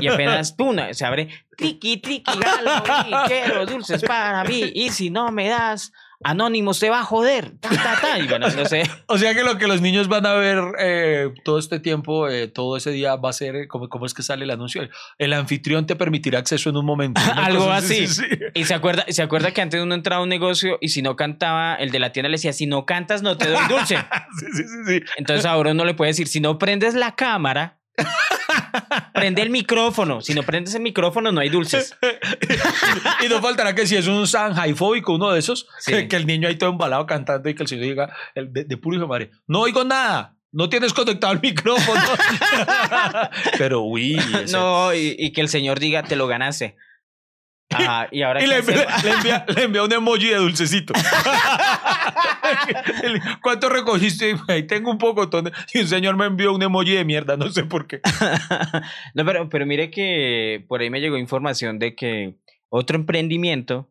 Y 0.00 0.08
apenas 0.08 0.52
¡pum! 0.52 0.76
se 0.92 1.04
abre 1.04 1.28
triqui, 1.58 1.98
triqui, 1.98 2.32
Halloween, 2.32 3.14
quiero 3.26 3.66
dulces 3.66 4.02
para 4.02 4.42
mí. 4.44 4.72
Y 4.74 4.90
si 4.90 5.10
no 5.10 5.30
me 5.30 5.48
das, 5.48 5.92
Anónimo 6.24 6.74
se 6.74 6.90
va 6.90 7.00
a 7.00 7.04
joder. 7.04 7.52
Ta, 7.60 7.68
ta, 7.68 7.98
ta. 8.00 8.18
Y 8.18 8.26
bueno, 8.26 8.48
no 8.48 8.64
sé. 8.64 8.82
O 9.06 9.18
sea 9.18 9.34
que 9.34 9.44
lo 9.44 9.58
que 9.58 9.66
los 9.66 9.80
niños 9.80 10.08
van 10.08 10.26
a 10.26 10.32
ver 10.34 10.58
eh, 10.78 11.32
todo 11.44 11.58
este 11.58 11.78
tiempo, 11.78 12.28
eh, 12.28 12.48
todo 12.48 12.76
ese 12.76 12.90
día 12.90 13.16
va 13.16 13.30
a 13.30 13.32
ser, 13.32 13.54
eh, 13.56 13.68
¿cómo, 13.68 13.88
cómo 13.88 14.06
es 14.06 14.14
que 14.14 14.22
sale 14.22 14.44
el 14.44 14.50
anuncio? 14.50 14.88
El 15.18 15.32
anfitrión 15.34 15.86
te 15.86 15.94
permitirá 15.94 16.38
acceso 16.38 16.70
en 16.70 16.76
un 16.76 16.86
momento. 16.86 17.20
Algo 17.36 17.70
así. 17.70 18.06
sí, 18.06 18.22
sí. 18.22 18.38
Y 18.54 18.64
se 18.64 18.74
acuerda, 18.74 19.04
se 19.08 19.22
acuerda 19.22 19.52
que 19.52 19.60
antes 19.60 19.80
uno 19.80 19.94
entraba 19.94 20.20
a 20.20 20.22
un 20.22 20.30
negocio 20.30 20.78
y 20.80 20.88
si 20.88 21.02
no 21.02 21.16
cantaba, 21.16 21.74
el 21.74 21.90
de 21.90 21.98
la 21.98 22.12
tienda 22.12 22.28
le 22.28 22.34
decía, 22.34 22.52
si 22.52 22.66
no 22.66 22.86
cantas, 22.86 23.22
no 23.22 23.36
te 23.36 23.48
doy 23.48 23.62
dulce. 23.68 23.96
Sí, 24.38 24.46
sí, 24.52 24.62
sí, 24.64 24.78
sí. 24.86 25.00
Entonces 25.16 25.44
ahora 25.44 25.70
uno 25.72 25.84
le 25.84 25.94
puede 25.94 26.10
decir, 26.10 26.26
si 26.26 26.40
no 26.40 26.58
prendes 26.58 26.94
la 26.94 27.14
cámara, 27.14 27.78
prende 29.12 29.42
el 29.42 29.50
micrófono. 29.50 30.20
Si 30.20 30.34
no 30.34 30.42
prendes 30.42 30.74
el 30.74 30.82
micrófono, 30.82 31.32
no 31.32 31.40
hay 31.40 31.48
dulces. 31.48 31.96
y 33.24 33.28
no 33.28 33.40
faltará 33.40 33.74
que 33.74 33.86
si 33.86 33.96
es 33.96 34.06
un 34.06 34.26
sanjaifóbico, 34.26 35.14
uno 35.14 35.30
de 35.32 35.38
esos, 35.40 35.66
Sí. 35.78 35.92
que, 35.92 36.08
que 36.08 36.16
el 36.16 36.26
niño 36.26 36.48
ahí 36.48 36.56
todo 36.56 36.70
embalado 36.70 37.06
cantando 37.06 37.48
y 37.48 37.54
que 37.54 37.62
el 37.62 37.68
señor 37.68 37.84
diga 37.84 38.16
el 38.34 38.52
de, 38.52 38.64
de 38.64 38.76
puro 38.76 38.96
hijo 38.96 39.04
de 39.04 39.08
madre, 39.08 39.30
no 39.46 39.60
oigo 39.60 39.84
nada, 39.84 40.36
no 40.52 40.68
tienes 40.68 40.92
conectado 40.92 41.32
el 41.32 41.40
micrófono. 41.40 42.00
Pero 43.58 43.82
uy, 43.82 44.16
ese- 44.42 44.52
No, 44.56 44.94
y, 44.94 45.16
y 45.18 45.32
que 45.32 45.40
el 45.40 45.48
señor 45.48 45.80
diga, 45.80 46.02
te 46.02 46.16
lo 46.16 46.26
ganaste. 46.26 46.76
Ajá, 47.70 48.08
y 48.12 48.22
ahora 48.22 48.40
Y 48.40 48.44
¿qué 48.44 48.48
le, 48.48 48.56
envía, 48.58 48.82
hacemos? 48.82 49.04
le 49.04 49.10
envía- 49.12 49.44
le 49.48 49.62
envía 49.64 49.82
un 49.82 49.92
emoji 49.92 50.28
de 50.28 50.36
dulcecito. 50.36 50.92
¿Cuánto 53.42 53.68
recogiste? 53.68 54.36
Ahí 54.48 54.66
tengo 54.66 54.90
un 54.90 54.98
poco. 54.98 55.28
Y 55.72 55.80
un 55.80 55.86
señor 55.86 56.16
me 56.16 56.26
envió 56.26 56.52
un 56.52 56.62
emoji 56.62 56.92
de 56.92 57.04
mierda, 57.04 57.36
no 57.36 57.50
sé 57.50 57.64
por 57.64 57.86
qué. 57.86 58.00
no, 59.14 59.24
pero, 59.24 59.48
pero 59.48 59.66
mire 59.66 59.90
que 59.90 60.64
por 60.68 60.80
ahí 60.80 60.90
me 60.90 61.00
llegó 61.00 61.16
información 61.16 61.78
de 61.78 61.94
que 61.94 62.36
otro 62.68 62.96
emprendimiento 62.96 63.90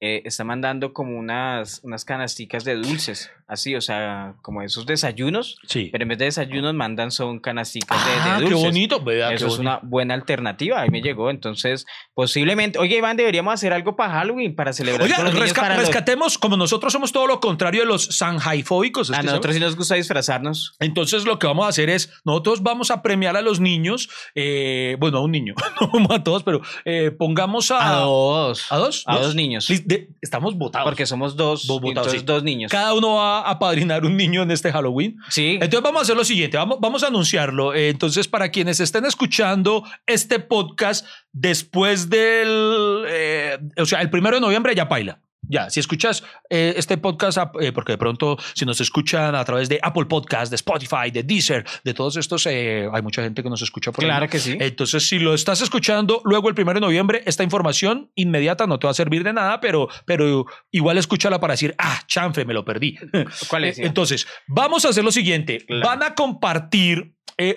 eh, 0.00 0.22
está 0.24 0.44
mandando 0.44 0.92
como 0.92 1.18
unas, 1.18 1.80
unas 1.82 2.04
canasticas 2.04 2.64
de 2.64 2.74
dulces, 2.74 3.30
así, 3.48 3.74
o 3.74 3.80
sea, 3.80 4.34
como 4.42 4.62
esos 4.62 4.86
desayunos, 4.86 5.58
Sí. 5.68 5.88
pero 5.92 6.02
en 6.02 6.08
vez 6.08 6.18
de 6.18 6.24
desayunos 6.26 6.74
mandan 6.74 7.10
son 7.10 7.38
canasticas 7.38 8.04
de- 8.04 8.12
Ah, 8.12 8.34
de, 8.38 8.44
qué 8.44 8.50
dulces. 8.50 8.64
bonito. 8.70 9.00
Vea, 9.04 9.28
qué 9.28 9.34
Eso 9.36 9.46
es 9.46 9.52
bonito. 9.58 9.60
una 9.70 9.80
buena 9.82 10.14
alternativa, 10.14 10.80
ahí 10.80 10.90
me 10.90 11.00
llegó. 11.02 11.30
Entonces, 11.30 11.86
posiblemente, 12.14 12.78
oye, 12.78 12.96
Iván, 12.96 13.16
deberíamos 13.16 13.54
hacer 13.54 13.72
algo 13.72 13.94
para 13.94 14.12
Halloween, 14.14 14.54
para 14.56 14.72
celebrar 14.72 15.02
Oiga, 15.04 15.16
con 15.16 15.24
los 15.26 15.34
niños 15.34 15.50
resca- 15.50 15.60
para 15.60 15.76
los- 15.76 15.86
rescatemos, 15.86 16.38
como 16.38 16.56
nosotros 16.56 16.92
somos 16.92 17.12
todo 17.12 17.26
lo 17.26 17.40
contrario 17.40 17.82
de 17.82 17.86
los 17.86 18.04
sanjaifóbicos. 18.06 19.10
A 19.10 19.22
nosotros 19.22 19.54
sí 19.54 19.60
nos 19.60 19.76
gusta 19.76 19.94
disfrazarnos. 19.94 20.74
Entonces 20.80 21.24
lo 21.24 21.38
que 21.38 21.46
vamos 21.46 21.66
a 21.66 21.68
hacer 21.68 21.90
es, 21.90 22.10
nosotros 22.24 22.62
vamos 22.62 22.90
a 22.90 23.02
premiar 23.02 23.36
a 23.36 23.42
los 23.42 23.60
niños, 23.60 24.08
eh, 24.34 24.96
bueno, 24.98 25.18
a 25.18 25.22
un 25.22 25.32
niño, 25.32 25.54
no 26.08 26.12
a 26.14 26.22
todos, 26.24 26.42
pero 26.42 26.60
eh, 26.84 27.10
pongamos 27.10 27.70
a... 27.70 27.98
A 27.98 28.00
dos. 28.00 28.66
¿A 28.70 28.76
dos? 28.76 29.04
A 29.06 29.18
dos 29.18 29.34
niños. 29.34 29.68
De- 29.84 30.08
estamos 30.20 30.56
votados. 30.56 30.86
Porque 30.88 31.06
somos 31.06 31.36
dos, 31.36 31.66
votados, 31.66 31.88
entonces 31.90 32.20
sí. 32.20 32.26
dos 32.26 32.42
niños. 32.42 32.70
Cada 32.72 32.94
uno 32.94 33.14
va 33.14 33.35
a 33.40 33.58
padrinar 33.58 34.04
un 34.04 34.16
niño 34.16 34.42
en 34.42 34.50
este 34.50 34.72
Halloween. 34.72 35.16
Sí. 35.28 35.54
Entonces 35.54 35.82
vamos 35.82 36.00
a 36.00 36.02
hacer 36.02 36.16
lo 36.16 36.24
siguiente, 36.24 36.56
vamos, 36.56 36.78
vamos 36.80 37.02
a 37.02 37.08
anunciarlo. 37.08 37.74
Eh, 37.74 37.88
entonces, 37.88 38.28
para 38.28 38.50
quienes 38.50 38.80
estén 38.80 39.04
escuchando 39.04 39.84
este 40.06 40.38
podcast 40.38 41.06
después 41.32 42.08
del, 42.08 43.04
eh, 43.08 43.58
o 43.76 43.86
sea, 43.86 44.00
el 44.00 44.10
primero 44.10 44.36
de 44.36 44.40
noviembre 44.40 44.74
ya 44.74 44.88
paila. 44.88 45.20
Ya, 45.48 45.70
si 45.70 45.80
escuchas 45.80 46.22
eh, 46.50 46.74
este 46.76 46.98
podcast, 46.98 47.38
eh, 47.60 47.72
porque 47.72 47.92
de 47.92 47.98
pronto 47.98 48.36
si 48.54 48.64
nos 48.64 48.80
escuchan 48.80 49.34
a 49.34 49.44
través 49.44 49.68
de 49.68 49.78
Apple 49.82 50.06
Podcast, 50.06 50.50
de 50.50 50.56
Spotify, 50.56 51.10
de 51.12 51.22
Deezer, 51.22 51.64
de 51.84 51.94
todos 51.94 52.16
estos, 52.16 52.46
eh, 52.46 52.88
hay 52.92 53.02
mucha 53.02 53.22
gente 53.22 53.42
que 53.42 53.50
nos 53.50 53.62
escucha 53.62 53.92
por 53.92 54.04
ahí. 54.04 54.10
Claro 54.10 54.28
que 54.28 54.38
sí. 54.38 54.56
Entonces, 54.58 55.08
si 55.08 55.18
lo 55.18 55.34
estás 55.34 55.60
escuchando 55.60 56.20
luego 56.24 56.48
el 56.48 56.54
primero 56.54 56.80
de 56.80 56.86
noviembre, 56.86 57.22
esta 57.26 57.42
información 57.42 58.10
inmediata 58.14 58.66
no 58.66 58.78
te 58.78 58.86
va 58.86 58.90
a 58.90 58.94
servir 58.94 59.24
de 59.24 59.32
nada, 59.32 59.60
pero, 59.60 59.88
pero 60.04 60.46
igual 60.70 60.98
escúchala 60.98 61.40
para 61.40 61.54
decir, 61.54 61.74
ah, 61.78 62.00
chanfe, 62.06 62.44
me 62.44 62.54
lo 62.54 62.64
perdí. 62.64 62.96
¿Cuál 63.48 63.64
es? 63.64 63.78
Entonces, 63.78 64.26
vamos 64.46 64.84
a 64.84 64.90
hacer 64.90 65.04
lo 65.04 65.12
siguiente. 65.12 65.64
Claro. 65.66 65.86
Van 65.86 66.02
a 66.02 66.14
compartir 66.14 67.14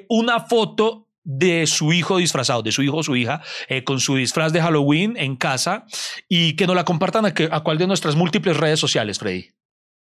una 0.10 0.41
foto 0.41 1.09
de 1.32 1.68
su 1.68 1.94
hijo 1.94 2.18
disfrazado, 2.18 2.63
de 2.63 2.72
su 2.72 2.82
hijo 2.82 2.98
o 2.98 3.04
su 3.04 3.15
hija, 3.15 3.42
eh, 3.68 3.84
con 3.84 4.00
su 4.00 4.15
disfraz 4.15 4.52
de 4.52 4.62
Halloween 4.62 5.15
en 5.15 5.36
casa 5.36 5.86
y 6.28 6.56
que 6.56 6.65
nos 6.65 6.76
la 6.76 6.86
compartan 6.86 7.26
a, 7.26 7.34
que- 7.36 7.50
a 7.52 7.60
cuál 7.60 7.78
de 7.78 7.86
nuestras 7.86 8.15
múltiples 8.15 8.58
redes 8.58 8.80
sociales, 8.80 9.20
Freddy. 9.20 9.50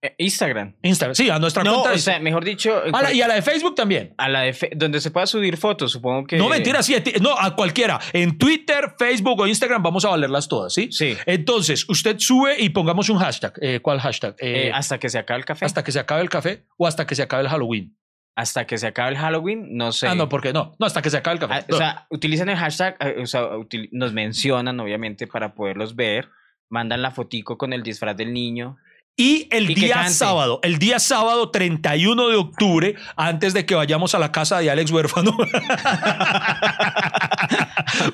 Eh, 0.01 0.15
Instagram. 0.19 0.77
Instagram, 0.81 1.17
sí, 1.17 1.29
a 1.29 1.41
nuestra 1.41 1.65
No, 1.65 1.81
cuenta. 1.81 1.93
o 1.97 1.99
sea, 1.99 2.21
mejor 2.21 2.45
dicho, 2.45 2.87
eh, 2.87 2.91
a 2.95 3.03
la- 3.03 3.13
y 3.13 3.21
a 3.21 3.27
la 3.27 3.35
de 3.35 3.43
Facebook 3.43 3.75
también. 3.75 4.15
a 4.17 4.29
la 4.29 4.43
de 4.43 4.53
fe- 4.53 4.71
donde 4.77 5.01
se 5.01 5.11
pueda 5.11 5.27
subir 5.27 5.57
fotos, 5.57 5.91
supongo 5.91 6.25
que. 6.25 6.37
No, 6.37 6.49
mentira, 6.49 6.85
sí, 6.85 6.95
no, 7.21 7.37
a 7.37 7.57
cualquiera. 7.57 7.99
En 8.13 8.39
Twitter, 8.39 8.95
Facebook 8.97 9.41
o 9.41 9.47
Instagram 9.49 9.83
vamos 9.83 10.05
a 10.05 10.11
valerlas 10.11 10.47
todas, 10.47 10.73
¿sí? 10.73 10.89
Sí. 10.93 11.17
Entonces, 11.27 11.85
usted 11.89 12.15
sube 12.21 12.55
y 12.61 12.69
pongamos 12.69 13.09
un 13.09 13.19
hashtag. 13.19 13.55
Eh, 13.61 13.81
¿Cuál 13.83 13.99
hashtag? 14.01 14.37
Eh, 14.39 14.69
Eh, 14.69 14.73
hasta 14.73 15.01
que 15.01 15.09
se 15.09 15.19
acabe 15.19 15.41
el 15.41 15.45
café. 15.45 15.65
hasta 15.65 15.83
que 15.83 15.91
se 15.91 15.99
acabe 15.99 16.23
el 16.23 16.29
café 16.31 16.65
o 16.77 16.87
hasta 16.87 17.05
que 17.05 17.17
se 17.17 17.23
acabe 17.25 17.43
el 17.43 17.49
Halloween. 17.49 17.98
Hasta 18.39 18.69
que 18.69 18.79
se 18.79 18.87
acabe 18.87 19.11
el 19.11 19.17
Halloween, 19.19 19.77
no 19.77 19.91
sé. 19.91 20.07
Ah, 20.07 20.15
no, 20.15 20.29
¿por 20.29 20.41
qué 20.41 20.53
no? 20.53 20.77
No, 20.79 20.87
hasta 20.87 21.03
que 21.03 21.11
se 21.11 21.17
acabe 21.17 21.35
el 21.35 21.41
café. 21.41 21.55
Ah, 21.55 21.67
o 21.71 21.77
sea, 21.77 22.07
utilizan 22.09 22.49
el 22.49 22.57
hashtag, 22.57 22.97
eh, 23.01 23.17
o 23.21 23.27
sea, 23.27 23.43
util- 23.57 23.89
nos 23.91 24.13
mencionan, 24.13 24.79
obviamente, 24.79 25.27
para 25.27 25.55
poderlos 25.55 25.97
ver. 25.97 26.29
Mandan 26.71 27.03
la 27.03 27.11
fotico 27.11 27.59
con 27.59 27.73
el 27.73 27.83
disfraz 27.83 28.17
del 28.17 28.33
niño. 28.33 28.77
Y 29.17 29.49
el 29.51 29.69
Y 29.69 29.75
día 29.75 30.09
sábado, 30.11 30.61
el 30.63 30.79
día 30.79 31.01
sábado 31.01 31.51
31 31.51 32.29
de 32.29 32.37
octubre, 32.37 32.95
antes 33.17 33.55
de 33.55 33.67
que 33.67 33.75
vayamos 33.75 34.15
a 34.15 34.21
la 34.21 34.31
casa 34.31 34.61
de 34.61 34.71
Alex 34.71 34.93
Huérfano, 34.93 35.37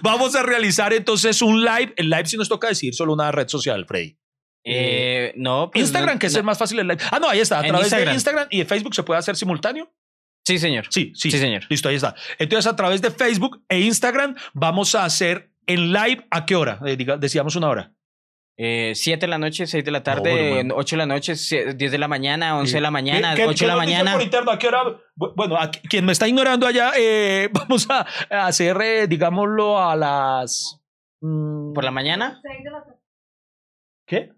vamos 0.03 0.35
a 0.35 0.43
realizar 0.43 0.93
entonces 0.93 1.43
un 1.43 1.63
live. 1.63 1.93
El 1.97 2.11
live 2.11 2.27
sí 2.27 2.37
nos 2.37 2.49
toca 2.49 2.69
decir 2.69 2.95
solo 2.95 3.13
una 3.13 3.31
red 3.33 3.49
social, 3.49 3.85
Freddy. 3.87 4.17
Eh, 4.67 5.35
no, 5.37 5.71
pues 5.71 5.83
Instagram, 5.83 6.15
no- 6.15 6.19
que 6.19 6.27
es 6.29 6.33
no- 6.33 6.39
el 6.39 6.45
más 6.45 6.57
fácil 6.59 6.79
el 6.79 6.89
live. 6.89 7.03
Ah, 7.11 7.19
no, 7.19 7.29
ahí 7.29 7.41
está. 7.41 7.59
A 7.59 7.67
través 7.67 7.91
de. 7.91 8.13
Instagram 8.15 8.47
y 8.51 8.59
de 8.61 8.65
Facebook 8.65 8.95
se 8.95 9.03
puede 9.03 9.19
hacer 9.19 9.37
simultáneo. 9.37 9.93
Sí, 10.47 10.59
señor. 10.59 10.87
Sí, 10.91 11.13
sí. 11.15 11.31
Sí, 11.31 11.39
señor. 11.39 11.63
Listo, 11.69 11.89
ahí 11.89 11.97
está. 11.97 12.15
Entonces, 12.39 12.71
a 12.71 12.77
través 12.77 13.01
de 13.03 13.11
Facebook 13.11 13.63
e 13.69 13.81
Instagram 13.81 14.35
vamos 14.53 14.95
a 14.95 15.05
hacer 15.05 15.51
en 15.67 15.93
live 15.93 16.27
a 16.31 16.45
qué 16.45 16.55
hora? 16.55 16.79
Eh, 16.85 16.97
diga- 16.99 17.17
decíamos 17.19 17.57
una 17.57 17.69
hora. 17.69 17.93
Eh, 18.57 18.93
7 18.95 19.23
de 19.23 19.31
la 19.31 19.39
noche, 19.39 19.67
6 19.67 19.85
de 19.85 19.91
la 19.91 19.99
No, 19.99 20.03
tarde, 20.05 20.23
pero 20.33 20.55
bueno. 20.55 20.75
8 20.77 20.95
de 20.95 20.99
la 20.99 21.07
noche, 21.07 21.33
sie- 21.35 21.75
10 21.75 21.91
de 21.91 21.99
la 21.99 22.07
mañana, 22.07 22.57
11 22.57 22.75
de 22.77 22.81
la 22.83 22.91
mañana, 22.93 23.31
¿Qué- 23.35 23.43
qué- 23.43 23.49
8 23.49 23.65
de 23.65 23.69
la 23.69 23.77
mañana. 23.77 24.13
por 24.13 24.23
interno? 24.23 24.51
¿A 24.53 24.59
qué 24.59 24.69
hora? 24.69 24.85
Bu- 25.17 25.33
Bueno, 25.35 25.57
a 25.57 25.71
quien 25.71 26.05
me 26.05 26.13
está 26.13 26.29
ignorando 26.29 26.67
allá, 26.67 26.93
eh, 26.97 27.49
vamos 27.69 27.89
a 27.91 28.07
hacer, 28.47 28.77
eh, 28.83 29.07
digámoslo, 29.09 29.81
a 29.83 29.97
las... 29.97 30.81
mm, 31.21 31.73
¿Por 31.73 31.83
la 31.85 31.91
mañana? 31.91 32.41
¿Qué? 34.07 34.31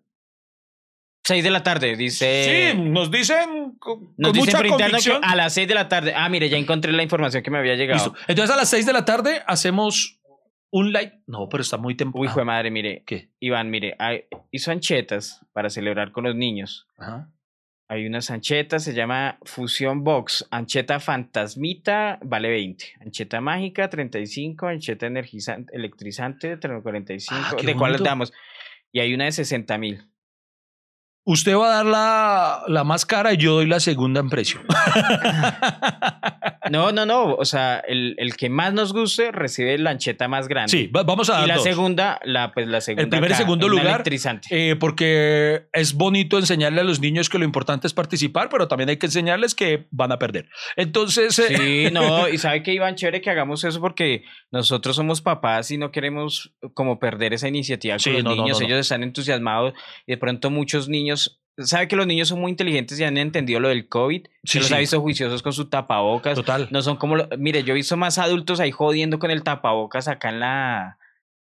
6 1.27 1.43
de 1.45 1.51
la 1.51 1.63
tarde, 1.63 1.97
dice. 1.97 2.73
sí, 2.73 2.79
nos 2.79 3.11
dicen 3.11 3.77
con, 3.79 4.15
Nos 4.17 4.31
con 4.31 4.33
dicen 4.33 4.45
mucha 4.47 4.57
por 4.59 4.67
interno 4.67 4.99
que 4.99 5.11
convicción. 5.11 5.25
a 5.25 5.35
las 5.37 5.53
6 5.55 5.69
de 5.69 5.75
la 5.75 5.89
tarde. 5.89 6.13
Ah, 6.15 6.29
mire, 6.29 6.49
ya 6.49 6.57
encontré 6.57 6.93
la 6.93 7.03
información 7.03 7.43
que 7.43 7.51
me 7.51 7.59
había 7.59 7.75
llegado. 7.75 8.05
Listo. 8.13 8.19
Entonces 8.29 8.55
a 8.55 8.57
las 8.59 8.69
6 8.71 8.87
de 8.87 8.93
la 8.93 9.05
tarde 9.05 9.43
hacemos 9.47 10.21
un 10.71 10.93
live. 10.93 11.21
No, 11.27 11.49
pero 11.49 11.63
está 11.63 11.79
muy 11.79 11.97
temprano. 11.97 12.21
Uy, 12.23 12.29
hijo 12.29 12.39
de 12.39 12.45
madre, 12.45 12.71
mire. 12.71 13.03
¿Qué? 13.07 13.31
Iván, 13.41 13.71
mire, 13.71 13.97
hay- 13.99 14.25
hizo 14.51 14.71
anchetas 14.71 15.45
para 15.53 15.69
celebrar 15.71 16.13
con 16.13 16.25
los 16.25 16.35
niños. 16.37 16.87
Ajá. 16.97 17.29
Hay 17.89 18.05
unas 18.05 18.31
anchetas, 18.33 18.83
se 18.83 18.95
llama 18.95 19.39
Fusión 19.45 20.03
Box. 20.03 20.47
Ancheta 20.51 20.99
fantasmita 21.01 22.19
vale 22.23 22.49
20. 22.51 22.85
Ancheta 23.01 23.41
mágica 23.41 23.89
35. 23.89 24.67
Ancheta 24.67 25.07
energizante, 25.07 25.75
electrizante 25.77 26.59
45. 26.83 27.41
Ah, 27.41 27.63
¿De 27.65 27.75
cuál 27.77 27.97
damos? 28.03 28.33
Y 28.93 28.99
hay 29.01 29.15
una 29.15 29.27
de 29.27 29.33
60 29.33 29.79
mil. 29.79 30.05
Usted 31.29 31.57
va 31.57 31.67
a 31.67 31.75
dar 31.79 31.87
la, 31.87 32.63
la 32.69 32.85
más 32.85 33.05
cara 33.05 33.33
y 33.33 33.37
yo 33.37 33.55
doy 33.55 33.67
la 33.67 33.81
segunda 33.81 34.21
en 34.21 34.29
precio. 34.31 34.61
No, 36.71 36.91
no, 36.91 37.07
no. 37.07 37.35
O 37.35 37.45
sea, 37.45 37.79
el, 37.87 38.17
el 38.19 38.37
que 38.37 38.51
más 38.51 38.73
nos 38.75 38.93
guste 38.93 39.31
recibe 39.31 39.79
la 39.79 39.91
ancheta 39.91 40.27
más 40.27 40.49
grande. 40.49 40.69
sí, 40.73 40.89
va- 40.89 41.05
vamos 41.05 41.31
a 41.31 41.35
dar 41.35 41.45
Y 41.45 41.47
la 41.49 41.55
dos. 41.55 41.63
segunda, 41.63 42.19
la, 42.25 42.51
pues 42.53 42.67
la 42.67 42.81
segunda. 42.81 43.09
primer 43.09 43.31
y 43.31 43.35
segundo 43.35 43.69
lugar. 43.69 44.03
Eh, 44.51 44.75
porque 44.81 45.69
es 45.73 45.95
bonito 45.95 46.39
enseñarle 46.39 46.81
a 46.81 46.85
los 46.85 46.99
niños 46.99 47.29
que 47.29 47.39
lo 47.39 47.45
importante 47.45 47.87
es 47.87 47.95
participar, 47.95 48.49
pero 48.49 48.67
también 48.67 48.89
hay 48.91 48.97
que 48.97 49.07
enseñarles 49.07 49.55
que 49.55 49.87
van 49.93 50.11
a 50.11 50.19
perder. 50.19 50.49
Entonces, 50.75 51.39
eh, 51.39 51.57
Sí, 51.57 51.95
no, 51.95 52.29
y 52.33 52.39
sabe 52.39 52.65
que 52.65 52.73
Iván, 52.75 52.97
chévere 52.97 53.21
que 53.21 53.31
hagamos 53.31 53.63
eso 53.63 53.81
porque 53.81 54.25
nosotros 54.51 54.97
somos 54.97 55.23
papás 55.23 55.71
y 55.71 55.79
no 55.79 55.93
queremos 55.93 56.53
como 56.75 56.99
perder 56.99 57.33
esa 57.33 57.47
iniciativa 57.47 57.95
con 57.95 58.01
Sí, 58.01 58.11
los 58.11 58.25
no, 58.25 58.31
niños. 58.35 58.59
no, 58.59 58.67
no. 58.67 58.67
Ellos 58.67 58.81
están 58.81 59.05
entusiasmados 59.05 59.73
y 60.05 60.13
de 60.15 60.19
pronto 60.19 60.51
muchos 60.51 60.89
niños, 60.89 61.16
sabe 61.59 61.89
que 61.89 61.97
los 61.97 62.07
niños 62.07 62.29
son 62.29 62.41
muy 62.41 62.51
inteligentes 62.51 62.99
y 63.01 63.05
han 63.05 63.17
entendido 63.17 63.61
lo 63.61 63.69
del 63.69 63.89
COVID, 63.89 64.27
Sí, 64.45 64.59
los 64.59 64.69
sí. 64.69 64.75
ha 64.75 64.79
visto 64.79 65.01
juiciosos 65.01 65.43
con 65.43 65.53
su 65.53 65.69
tapabocas. 65.71 66.35
total. 66.35 66.69
No 66.71 66.83
son 66.83 66.97
como, 66.97 67.17
lo- 67.17 67.29
mire, 67.39 67.63
yo 67.65 67.73
he 67.73 67.77
visto 67.77 67.97
más 67.97 68.19
adultos 68.19 68.61
ahí 68.61 68.71
jodiendo 68.71 69.19
con 69.19 69.31
el 69.31 69.43
tapabocas 69.43 70.07
acá 70.09 70.29
en 70.29 70.41
la, 70.41 70.99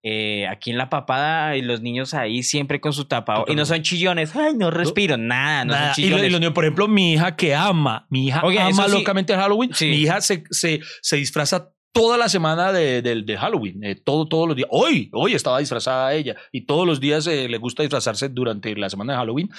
eh, 0.04 0.48
aquí 0.48 0.72
en 0.72 0.78
la 0.78 0.90
papada 0.90 1.56
y 1.56 1.62
los 1.62 1.80
niños 1.80 2.12
ahí 2.14 2.42
siempre 2.42 2.80
con 2.80 2.92
su 2.92 3.04
tapabocas. 3.04 3.52
Y 3.52 3.56
no 3.56 3.64
son 3.64 3.82
chillones, 3.82 4.34
ay, 4.34 4.54
no 4.56 4.72
respiro, 4.72 5.16
nada, 5.16 5.64
no 5.64 5.72
Nada. 5.74 5.94
son 5.94 6.02
Y 6.04 6.08
lo- 6.08 6.16
y 6.16 6.18
chillones. 6.18 6.32
lo 6.32 6.38
único, 6.38 6.54
por 6.54 6.64
ejemplo, 6.64 6.88
mi 6.88 7.12
hija 7.12 7.36
que 7.36 7.54
ama, 7.54 8.06
mi 8.10 8.26
hija 8.26 8.42
Oye, 8.44 8.58
ama 8.60 8.86
sí. 8.88 8.92
locamente 8.98 9.34
Halloween. 9.36 9.70
Sí. 9.72 9.86
Mi 9.86 9.96
hija 9.98 10.20
se, 10.20 10.42
se, 10.50 10.80
se 11.00 11.16
disfraza 11.16 11.68
toda 11.92 12.16
la 12.16 12.28
semana 12.28 12.72
de, 12.72 13.02
de- 13.02 13.22
de 13.22 13.36
Halloween, 13.36 13.84
eh, 13.84 13.94
todo, 13.96 14.26
todos 14.26 14.48
los 14.48 14.56
días. 14.56 14.68
Hoy, 14.70 15.10
hoy 15.12 15.34
estaba 15.34 15.58
disfrazada 15.58 16.12
ella 16.14 16.36
y 16.50 16.62
todos 16.66 16.86
los 16.86 17.00
días 17.00 17.26
eh, 17.26 17.48
le 17.48 17.58
gusta 17.58 17.82
disfrazarse 17.82 18.28
durante 18.28 18.74
la 18.76 18.88
semana 18.90 19.12
de 19.12 19.18
Halloween. 19.18 19.50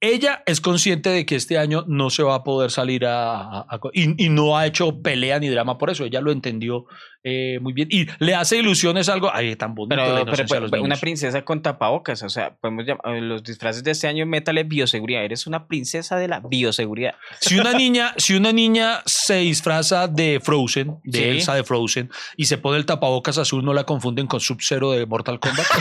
Ella 0.00 0.42
es 0.44 0.60
consciente 0.60 1.08
de 1.08 1.24
que 1.24 1.36
este 1.36 1.56
año 1.56 1.84
no 1.88 2.10
se 2.10 2.22
va 2.22 2.34
a 2.34 2.44
poder 2.44 2.70
salir 2.70 3.06
a... 3.06 3.40
a- 3.60 3.60
a- 3.68 3.80
y, 3.94 4.26
y 4.26 4.28
no 4.28 4.56
ha 4.58 4.66
hecho 4.66 5.00
pelea 5.00 5.38
ni 5.38 5.48
drama 5.48 5.78
por 5.78 5.88
eso. 5.90 6.04
Ella 6.04 6.20
lo 6.20 6.30
entendió 6.32 6.84
eh, 7.24 7.58
muy 7.60 7.72
bien. 7.72 7.88
Y 7.90 8.06
le 8.18 8.34
hace 8.34 8.58
ilusiones 8.58 9.08
algo... 9.08 9.30
Ay, 9.32 9.56
tan 9.56 9.74
bonito 9.74 9.96
la 9.96 10.24
Pero, 10.26 10.44
pero, 10.48 10.60
los 10.60 10.70
pues, 10.70 10.82
una 10.82 10.96
princesa 10.96 11.42
con 11.46 11.62
tapabocas, 11.62 12.22
o 12.22 12.28
sea, 12.28 12.54
podemos 12.56 12.84
llamar, 12.84 13.20
los 13.22 13.42
disfraces 13.42 13.82
de 13.82 13.90
este 13.92 14.06
año, 14.06 14.26
métale 14.26 14.64
bioseguridad. 14.64 15.24
Eres 15.24 15.46
una 15.46 15.66
princesa 15.66 16.16
de 16.18 16.28
la 16.28 16.40
bioseguridad. 16.40 17.14
Si 17.40 17.58
una 17.58 17.72
niña, 17.72 18.12
si 18.18 18.34
una 18.36 18.52
niña 18.52 19.00
se 19.06 19.36
disfraza 19.38 20.08
de 20.08 20.40
Frozen, 20.44 20.98
de 21.04 21.18
Sí. 21.18 21.24
Elsa 21.24 21.54
de 21.54 21.64
Frozen, 21.64 22.10
y 22.36 22.44
se 22.44 22.58
pone 22.58 22.76
el 22.78 22.84
tapabocas 22.86 23.38
azul, 23.38 23.64
no 23.64 23.72
la 23.72 23.84
confunden 23.84 24.26
con 24.26 24.40
Sub-Zero 24.40 24.92
de 24.92 25.06
Mortal 25.06 25.40
Kombat. 25.40 25.66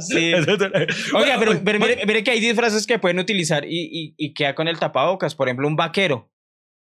Sí. 0.00 0.32
Oiga, 1.14 1.36
pero, 1.38 1.60
pero 1.64 1.78
mire, 1.78 2.04
mire 2.06 2.24
que 2.24 2.30
hay 2.32 2.40
disfraces 2.40 2.86
que 2.86 2.98
pueden 2.98 3.18
utilizar 3.18 3.64
y, 3.64 3.68
y, 3.92 4.14
y 4.16 4.34
queda 4.34 4.54
con 4.54 4.68
el 4.68 4.78
tapabocas. 4.78 5.34
Por 5.34 5.48
ejemplo, 5.48 5.66
un 5.68 5.76
vaquero. 5.76 6.28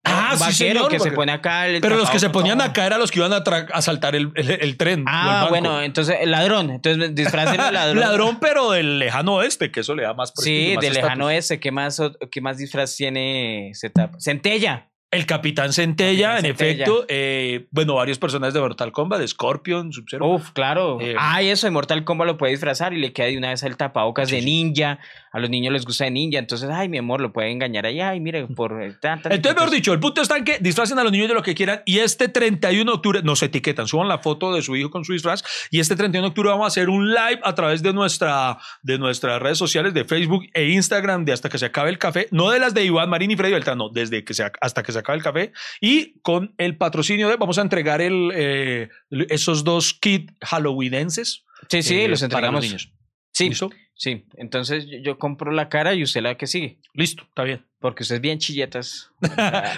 Ah, 0.04 0.30
un 0.32 0.38
sí, 0.38 0.44
vaquero 0.44 0.80
señor, 0.80 0.90
que 0.90 0.98
se 0.98 1.12
pone 1.12 1.30
acá. 1.30 1.68
el 1.68 1.80
Pero 1.80 1.96
los 1.96 2.10
que 2.10 2.18
se 2.18 2.28
ponían 2.28 2.60
acá 2.60 2.86
eran 2.86 2.98
los 2.98 3.12
que 3.12 3.20
iban 3.20 3.32
a, 3.32 3.44
tra- 3.44 3.68
a 3.72 3.82
saltar 3.82 4.16
el, 4.16 4.32
el- 4.34 4.50
el 4.50 4.76
tren. 4.76 5.04
Ah, 5.06 5.46
bueno, 5.48 5.80
entonces 5.80 6.16
el 6.20 6.32
ladrón. 6.32 6.70
Entonces 6.70 7.14
disfracen 7.14 7.60
el 7.60 7.72
ladrón. 7.74 8.00
Ladrón, 8.00 8.38
pero 8.40 8.72
del 8.72 8.98
lejano 8.98 9.36
oeste, 9.36 9.70
que 9.70 9.80
eso 9.80 9.94
le 9.94 10.02
da 10.02 10.12
más 10.14 10.32
Sí, 10.36 10.72
más 10.74 10.80
de 10.82 10.88
estatus. 10.88 11.02
lejano 11.04 11.30
ese. 11.30 11.60
¿Qué 11.60 11.70
más, 11.70 12.00
qué 12.32 12.40
más 12.40 12.58
disfraz 12.58 12.96
tiene? 12.96 13.70
Centella. 14.18 14.88
El 15.12 15.26
Capitán 15.26 15.72
Centella, 15.72 16.30
Capitán 16.30 16.50
en 16.50 16.56
Centella. 16.56 16.84
efecto. 16.84 17.04
eh, 17.08 17.66
bueno, 17.70 17.94
varios 17.94 18.18
personajes 18.18 18.54
de 18.54 18.60
Mortal 18.60 18.90
Kombat, 18.92 19.20
de 19.20 19.28
Scorpion, 19.28 19.92
Sub-Zero. 19.92 20.26
Uf, 20.26 20.50
claro. 20.52 20.98
Eh, 21.00 21.14
ah, 21.18 21.40
eso 21.42 21.66
de 21.66 21.70
Mortal 21.70 22.02
Kombat 22.02 22.26
lo 22.26 22.38
puede 22.38 22.52
disfrazar 22.52 22.92
y 22.94 22.98
le 22.98 23.12
queda 23.12 23.26
de 23.26 23.36
una 23.38 23.50
vez 23.50 23.62
el 23.62 23.76
tapabocas 23.76 24.30
Sí, 24.30 24.36
de 24.36 24.42
ninja. 24.42 24.98
A 25.34 25.38
los 25.40 25.48
niños 25.48 25.72
les 25.72 25.84
gusta 25.86 26.04
de 26.04 26.10
ninja. 26.10 26.38
Entonces, 26.38 26.68
ay, 26.70 26.88
mi 26.88 26.98
amor, 26.98 27.20
lo 27.20 27.32
puede 27.32 27.50
engañar 27.50 27.86
ahí. 27.86 28.00
Ay, 28.00 28.20
mire, 28.20 28.46
por 28.48 28.82
eh, 28.82 28.94
tan, 29.00 29.20
tan- 29.22 29.32
Entonces, 29.32 29.56
mejor 29.58 29.70
dicho, 29.74 29.92
el 29.92 30.00
punto 30.00 30.20
está 30.22 30.36
en 30.38 30.44
que 30.44 30.58
disfracen 30.60 30.98
a 30.98 31.02
los 31.04 31.12
niños 31.12 31.28
de 31.28 31.34
lo 31.34 31.42
que 31.42 31.54
quieran 31.54 31.82
y 31.86 31.98
este 32.00 32.28
31 32.28 32.90
de 32.90 32.94
octubre 32.96 33.22
nos 33.22 33.42
etiquetan, 33.42 33.86
suban 33.86 34.08
la 34.08 34.18
foto 34.18 34.54
de 34.54 34.62
su 34.62 34.76
hijo 34.76 34.90
con 34.90 35.04
su 35.04 35.12
disfraz 35.12 35.42
y 35.70 35.80
este 35.80 35.94
31 35.96 36.26
de 36.26 36.28
octubre 36.30 36.48
vamos 36.50 36.64
a 36.64 36.68
hacer 36.68 36.88
un 36.88 37.08
live 37.12 37.40
a 37.44 37.54
través 37.54 37.82
de, 37.82 37.92
nuestra, 37.92 38.58
de 38.82 38.98
nuestras 38.98 39.40
redes 39.40 39.58
sociales 39.58 39.94
de 39.94 40.04
Facebook 40.04 40.44
e 40.54 40.68
Instagram 40.70 41.24
de 41.24 41.32
hasta 41.32 41.48
que 41.48 41.58
se 41.58 41.66
acabe 41.66 41.90
el 41.90 41.98
café, 41.98 42.28
no 42.30 42.50
de 42.50 42.58
las 42.58 42.72
de 42.74 42.84
Iván 42.84 43.08
Marín 43.10 43.30
y 43.30 43.36
Freddy 43.36 43.52
Beltrán, 43.52 43.78
no, 43.78 43.88
desde 43.90 44.24
que 44.24 44.34
se, 44.34 44.50
hasta 44.60 44.82
que 44.82 44.92
se 44.92 45.01
acabe 45.02 45.18
el 45.18 45.24
café 45.24 45.52
y 45.80 46.20
con 46.22 46.54
el 46.58 46.76
patrocinio 46.78 47.28
de, 47.28 47.36
vamos 47.36 47.58
a 47.58 47.62
entregar 47.62 48.00
el, 48.00 48.30
eh, 48.34 48.88
esos 49.28 49.62
dos 49.64 49.92
kits 49.94 50.32
halloweenenses 50.40 51.44
Sí, 51.68 51.82
sí, 51.82 52.00
eh, 52.00 52.08
los 52.08 52.20
para 52.20 52.26
entregamos. 52.26 52.54
los 52.62 52.64
niños. 52.64 52.92
Sí, 53.34 53.48
¿Listo? 53.50 53.70
sí. 53.94 54.26
Entonces 54.36 54.86
yo, 54.90 54.98
yo 54.98 55.18
compro 55.18 55.52
la 55.52 55.68
cara 55.68 55.94
y 55.94 56.02
usted 56.02 56.22
la 56.22 56.36
que 56.36 56.46
sigue. 56.48 56.80
Listo, 56.92 57.22
está 57.22 57.44
bien. 57.44 57.64
Porque 57.80 58.02
usted 58.02 58.16
es 58.16 58.20
bien 58.20 58.38
chilletas. 58.38 59.10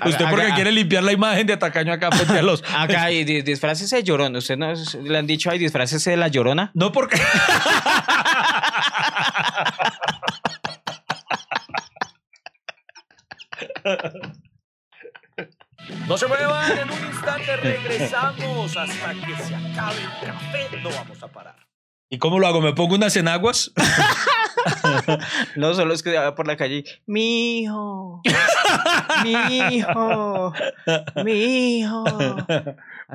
Usted 0.04 0.26
porque 0.30 0.50
quiere 0.54 0.72
limpiar 0.72 1.02
la 1.04 1.12
imagen 1.12 1.46
de 1.46 1.52
Atacaño 1.54 1.90
acá 1.92 2.10
frente 2.10 2.38
a 2.38 2.42
los... 2.42 2.62
Acá, 2.76 3.10
y 3.10 3.24
di- 3.24 3.40
disfrácese 3.42 3.96
de 3.96 4.02
llorona. 4.02 4.38
¿Usted 4.38 4.56
no 4.58 4.72
le 5.02 5.18
han 5.18 5.26
dicho, 5.26 5.50
ay, 5.50 5.58
disfrácese 5.58 6.10
de 6.10 6.16
la 6.18 6.28
llorona? 6.28 6.70
No 6.74 6.90
porque... 6.92 7.16
No 16.06 16.18
se 16.18 16.26
muevan, 16.26 16.78
en 16.78 16.90
un 16.90 17.06
instante 17.06 17.56
regresamos 17.56 18.76
hasta 18.76 19.14
que 19.14 19.36
se 19.42 19.54
acabe 19.54 20.02
el 20.02 20.26
café. 20.26 20.80
No 20.82 20.90
vamos 20.90 21.22
a 21.22 21.28
parar. 21.28 21.73
¿Y 22.14 22.18
cómo 22.18 22.38
lo 22.38 22.46
hago? 22.46 22.60
¿Me 22.60 22.72
pongo 22.72 22.94
unas 22.94 23.16
enaguas? 23.16 23.72
No, 25.56 25.74
solo 25.74 25.92
es 25.92 26.02
que 26.02 26.16
va 26.16 26.34
por 26.34 26.46
la 26.46 26.56
calle. 26.56 26.84
Mi 27.06 27.60
hijo. 27.60 28.22
Mi 29.22 29.32
hijo. 29.76 30.52
Mi 31.22 31.78
hijo. 31.80 32.04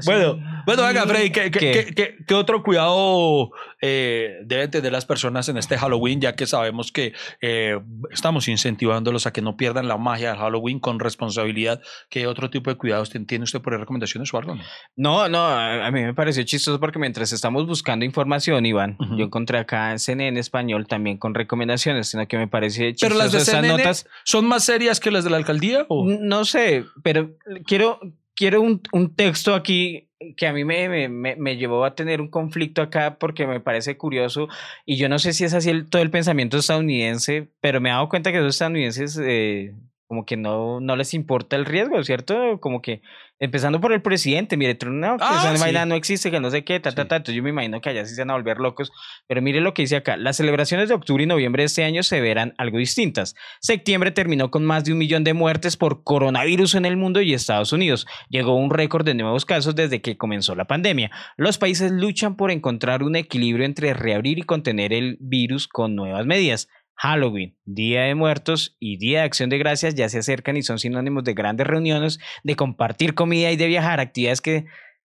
Bueno, 0.05 0.39
bueno, 0.65 0.83
venga, 0.83 1.03
Freddy, 1.07 1.31
¿qué, 1.31 1.49
qué, 1.49 1.59
¿Qué? 1.59 1.71
qué- 1.71 1.95
qué- 1.95 2.17
qué 2.27 2.33
otro 2.35 2.61
cuidado 2.61 3.49
eh, 3.81 4.37
deben 4.45 4.69
tener 4.69 4.91
las 4.91 5.05
personas 5.05 5.49
en 5.49 5.57
este 5.57 5.77
Halloween, 5.77 6.21
ya 6.21 6.35
que 6.35 6.45
sabemos 6.45 6.91
que 6.91 7.13
eh, 7.41 7.79
estamos 8.11 8.47
incentivándolos 8.47 9.25
a 9.25 9.33
que 9.33 9.41
no 9.41 9.57
pierdan 9.57 9.87
la 9.87 9.97
magia 9.97 10.29
del 10.29 10.37
Halloween 10.39 10.79
con 10.79 10.99
responsabilidad? 10.99 11.81
¿Qué 12.09 12.27
otro 12.27 12.49
tipo 12.51 12.69
de 12.69 12.77
cuidados 12.77 13.09
tiene 13.09 13.43
usted 13.43 13.61
por 13.61 13.77
recomendaciones 13.77 14.31
o 14.33 14.37
algo? 14.37 14.55
no? 14.95 15.27
No, 15.27 15.45
a 15.47 15.89
mí 15.91 16.03
me 16.03 16.13
pareció 16.13 16.43
chistoso 16.43 16.79
porque 16.79 16.99
mientras 16.99 17.31
estamos 17.33 17.65
buscando 17.65 18.05
información, 18.05 18.65
Iván, 18.65 18.88
Yo 19.17 19.25
encontré 19.25 19.57
acá 19.59 19.91
en 19.91 19.99
CNN 19.99 20.39
español 20.39 20.87
también 20.87 21.17
con 21.17 21.33
recomendaciones, 21.35 22.07
sino 22.09 22.27
que 22.27 22.37
me 22.37 22.47
parece 22.47 22.93
chistoso 22.93 23.09
Pero 23.09 23.23
las 23.23 23.31
de 23.31 23.37
esas 23.39 23.55
CNN 23.55 23.77
notas. 23.77 24.07
son 24.23 24.45
más 24.47 24.65
serias 24.65 24.99
que 24.99 25.11
las 25.11 25.23
de 25.23 25.29
la 25.29 25.37
alcaldía. 25.37 25.85
¿o? 25.89 26.05
No 26.05 26.45
sé, 26.45 26.85
pero 27.03 27.31
quiero, 27.65 27.99
quiero 28.35 28.61
un, 28.61 28.81
un 28.91 29.15
texto 29.15 29.53
aquí 29.55 30.05
que 30.35 30.47
a 30.47 30.53
mí 30.53 30.65
me, 30.65 30.89
me, 30.89 31.07
me- 31.07 31.35
me 31.37 31.55
llevó 31.55 31.85
a 31.85 31.95
tener 31.95 32.19
un 32.19 32.27
conflicto 32.29 32.81
acá 32.81 33.17
porque 33.19 33.47
me 33.47 33.61
parece 33.61 33.95
curioso 33.95 34.49
y 34.85 34.97
yo 34.97 35.07
no 35.07 35.17
sé 35.17 35.31
si 35.31 35.45
es 35.45 35.53
así 35.53 35.69
el- 35.69 35.89
todo 35.89 36.01
el 36.01 36.09
pensamiento 36.11 36.57
estadounidense, 36.57 37.47
pero 37.61 37.79
me 37.79 37.87
he 37.89 37.93
dado 37.93 38.09
cuenta 38.09 38.31
que 38.31 38.39
los 38.39 38.55
estadounidenses 38.55 39.17
eh, 39.23 39.73
como 40.09 40.25
que 40.25 40.37
no, 40.37 40.79
no 40.81 40.95
les 40.95 41.13
importa 41.13 41.55
el 41.55 41.65
riesgo, 41.65 42.03
¿cierto? 42.03 42.59
Como 42.59 42.81
que 42.81 43.03
empezando 43.37 43.79
por 43.79 43.93
el 43.93 44.01
presidente, 44.01 44.57
mire, 44.57 44.73
Trump, 44.73 44.95
no, 44.95 45.17
que 45.17 45.23
Ah, 45.23 45.37
esa 45.39 45.55
sí. 45.55 45.61
vaina 45.61 45.85
no 45.85 45.93
existe, 45.93 46.31
que 46.31 46.39
no 46.39 46.49
sé 46.49 46.63
qué, 46.63 46.79
ta, 46.79 46.91
ta, 46.91 47.07
ta. 47.07 47.17
Entonces 47.17 47.35
yo 47.35 47.43
me 47.43 47.51
imagino 47.51 47.79
que 47.79 47.89
allá 47.91 48.03
sí 48.05 48.15
se 48.15 48.21
van 48.21 48.31
a 48.31 48.33
volver 48.33 48.57
locos. 48.57 48.91
Pero 49.27 49.43
mire 49.43 49.61
lo 49.61 49.75
que 49.75 49.83
dice 49.83 49.97
acá. 49.97 50.17
Las 50.17 50.37
celebraciones 50.37 50.89
de 50.89 50.95
octubre 50.95 51.23
y 51.23 51.27
noviembre 51.27 51.61
de 51.61 51.67
este 51.67 51.83
año 51.83 52.01
se 52.01 52.19
verán 52.21 52.55
algo 52.57 52.79
distintas. 52.79 53.35
Septiembre 53.61 54.09
terminó 54.09 54.49
con 54.49 54.65
más 54.65 54.83
de 54.83 54.93
un 54.93 54.97
millón 54.97 55.23
de 55.23 55.35
muertes 55.35 55.77
por 55.77 56.03
coronavirus 56.03 56.73
en 56.73 56.85
el 56.85 56.97
mundo 56.97 57.21
y 57.21 57.35
Estados 57.35 57.71
Unidos. 57.71 58.07
Llegó 58.29 58.55
un 58.55 58.71
récord 58.71 59.05
de 59.05 59.13
nuevos 59.13 59.45
casos 59.45 59.75
desde 59.75 60.01
que 60.01 60.17
comenzó 60.17 60.55
la 60.55 60.65
pandemia. 60.65 61.11
Los 61.37 61.59
países 61.59 61.91
luchan 61.91 62.35
por 62.35 62.49
encontrar 62.49 63.03
un 63.03 63.15
equilibrio 63.15 63.63
entre 63.63 63.93
reabrir 63.93 64.39
y 64.39 64.41
contener 64.41 64.91
el 64.91 65.17
virus 65.21 65.67
con 65.67 65.95
nuevas 65.95 66.25
medidas. 66.25 66.67
Halloween, 67.01 67.57
Día 67.63 68.01
de 68.01 68.13
Muertos 68.13 68.75
y 68.77 68.97
Día 68.97 69.19
de 69.19 69.25
Acción 69.25 69.49
de 69.49 69.57
Gracias 69.57 69.95
ya 69.95 70.09
se 70.09 70.19
acercan 70.19 70.57
y 70.57 70.63
son 70.63 70.79
sinónimos 70.79 71.23
de 71.23 71.33
grandes 71.33 71.65
reuniones, 71.65 72.19
de 72.43 72.57
compartir 72.57 73.15
comida 73.15 73.51
y 73.51 73.55
de 73.55 73.67
viajar, 73.67 74.01
actividades 74.01 74.41
que 74.41 74.65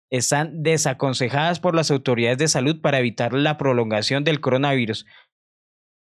están 0.10 0.64
desaconsejadas 0.64 1.60
por 1.60 1.76
las 1.76 1.92
autoridades 1.92 2.38
de 2.38 2.48
salud 2.48 2.80
para 2.80 3.00
evitar 3.00 3.34
la 3.34 3.58
prolongación 3.58 4.24
del 4.24 4.40
coronavirus. 4.40 5.06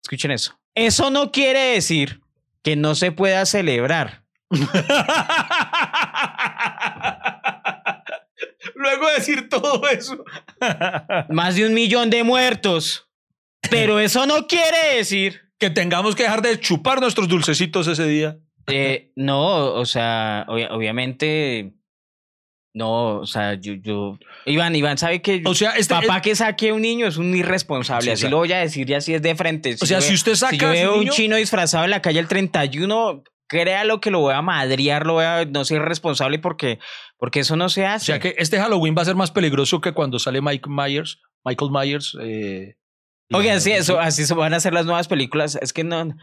Escuchen 0.04 0.30
eso. 0.30 0.56
Eso 0.76 1.10
no 1.10 1.32
quiere 1.32 1.72
decir 1.74 2.20
que 2.62 2.76
no 2.76 2.94
se 2.94 3.10
pueda 3.10 3.44
celebrar. 3.44 4.22
Luego 8.76 9.08
de 9.08 9.14
decir 9.14 9.48
todo 9.48 9.88
eso. 9.88 10.24
Más 11.28 11.56
de 11.56 11.66
un 11.66 11.74
millón 11.74 12.08
de 12.08 12.22
muertos. 12.22 13.08
Pero 13.68 13.98
eso 13.98 14.26
no 14.26 14.46
quiere 14.46 14.94
decir 14.96 15.51
que 15.62 15.70
tengamos 15.70 16.14
que 16.16 16.24
dejar 16.24 16.42
de 16.42 16.58
chupar 16.58 17.00
nuestros 17.00 17.28
dulcecitos 17.28 17.86
ese 17.86 18.06
día. 18.06 18.36
Eh, 18.66 19.12
no, 19.16 19.72
o 19.74 19.84
sea, 19.86 20.44
obvia- 20.48 20.72
obviamente, 20.72 21.72
no, 22.74 23.18
o 23.20 23.26
sea, 23.26 23.54
yo, 23.54 23.74
yo, 23.74 24.18
Iván, 24.46 24.74
Iván, 24.74 24.98
¿sabe 24.98 25.20
que 25.22 25.42
O 25.44 25.54
sea, 25.54 25.72
este, 25.72 25.94
papá 25.94 26.20
que 26.22 26.34
saque 26.34 26.70
a 26.70 26.74
un 26.74 26.82
niño 26.82 27.06
es 27.06 27.16
un 27.16 27.34
irresponsable? 27.36 28.02
Sí, 28.04 28.10
así 28.10 28.20
o 28.20 28.22
sea- 28.22 28.30
lo 28.30 28.36
voy 28.38 28.52
a 28.52 28.58
decir 28.58 28.88
y 28.90 28.94
así 28.94 29.14
es 29.14 29.22
de 29.22 29.34
frente. 29.34 29.76
o 29.80 29.86
sea, 29.86 29.98
yo 30.00 30.06
si 30.06 30.14
usted 30.14 30.34
saca 30.34 30.50
si 30.52 30.58
yo 30.58 30.68
a 30.68 30.72
veo 30.72 30.92
un 30.94 31.00
niño- 31.00 31.12
chino 31.12 31.36
disfrazado 31.36 31.84
en 31.84 31.90
la 31.90 32.00
calle 32.02 32.18
el 32.20 32.28
31, 32.28 33.22
créalo 33.48 34.00
que 34.00 34.10
lo 34.10 34.20
voy 34.20 34.34
a 34.34 34.42
madrear, 34.42 35.06
lo 35.06 35.14
voy 35.14 35.24
a 35.24 35.44
no 35.44 35.64
ser 35.64 35.82
responsable 35.82 36.38
porque, 36.38 36.78
porque 37.18 37.40
eso 37.40 37.56
no 37.56 37.68
se 37.68 37.84
o 37.84 37.88
hace. 37.88 38.06
sea 38.06 38.20
que 38.20 38.34
este 38.38 38.58
Halloween 38.58 38.94
va 38.96 39.02
a 39.02 39.06
ser 39.06 39.16
más 39.16 39.30
peligroso 39.30 39.80
que 39.80 39.92
cuando 39.92 40.18
sale 40.18 40.40
Mike 40.40 40.68
Myers, 40.68 41.20
Michael 41.44 41.70
Myers. 41.70 42.16
Eh, 42.22 42.76
Oigan, 43.30 43.60
sí, 43.62 43.72
eso, 43.72 43.98
así 43.98 44.26
se 44.26 44.34
van 44.34 44.52
a 44.52 44.56
hacer 44.58 44.74
las 44.74 44.84
nuevas 44.84 45.08
películas. 45.08 45.58
Es 45.62 45.72
que 45.72 45.84
no. 45.84 46.14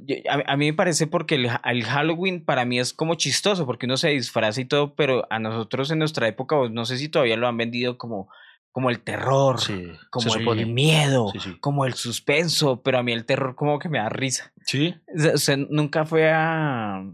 yo- 0.00 0.16
a, 0.28 0.52
a 0.52 0.56
mí 0.56 0.66
me 0.66 0.74
parece 0.76 1.06
porque 1.06 1.36
el, 1.36 1.48
ha- 1.48 1.62
el 1.64 1.84
Halloween 1.84 2.44
para 2.44 2.64
mí 2.64 2.78
es 2.80 2.92
como 2.92 3.14
chistoso, 3.14 3.66
porque 3.66 3.86
uno 3.86 3.96
se 3.96 4.08
disfraza 4.08 4.60
y 4.60 4.64
todo, 4.64 4.94
pero 4.96 5.26
a 5.30 5.38
nosotros 5.38 5.90
en 5.92 6.00
nuestra 6.00 6.26
época, 6.26 6.56
o 6.56 6.68
no 6.68 6.84
sé 6.86 6.96
si 6.98 7.08
todavía 7.08 7.36
lo 7.36 7.46
han 7.46 7.56
vendido 7.56 7.98
como, 7.98 8.28
como 8.72 8.90
el 8.90 9.00
terror, 9.00 9.60
Sí, 9.60 9.86
como 10.10 10.52
el 10.54 10.66
miedo, 10.66 11.30
Sí, 11.32 11.38
sí. 11.40 11.56
como 11.60 11.84
el 11.84 11.94
suspenso, 11.94 12.82
pero 12.82 12.98
a 12.98 13.02
mí 13.04 13.12
el 13.12 13.26
terror 13.26 13.54
como 13.54 13.78
que 13.78 13.88
me 13.88 13.98
da 13.98 14.08
risa. 14.08 14.52
Sí, 14.64 14.96
O 15.16 15.20
sea, 15.20 15.34
Usted 15.34 15.56
nunca 15.70 16.04
fue 16.04 16.30
a. 16.32 17.04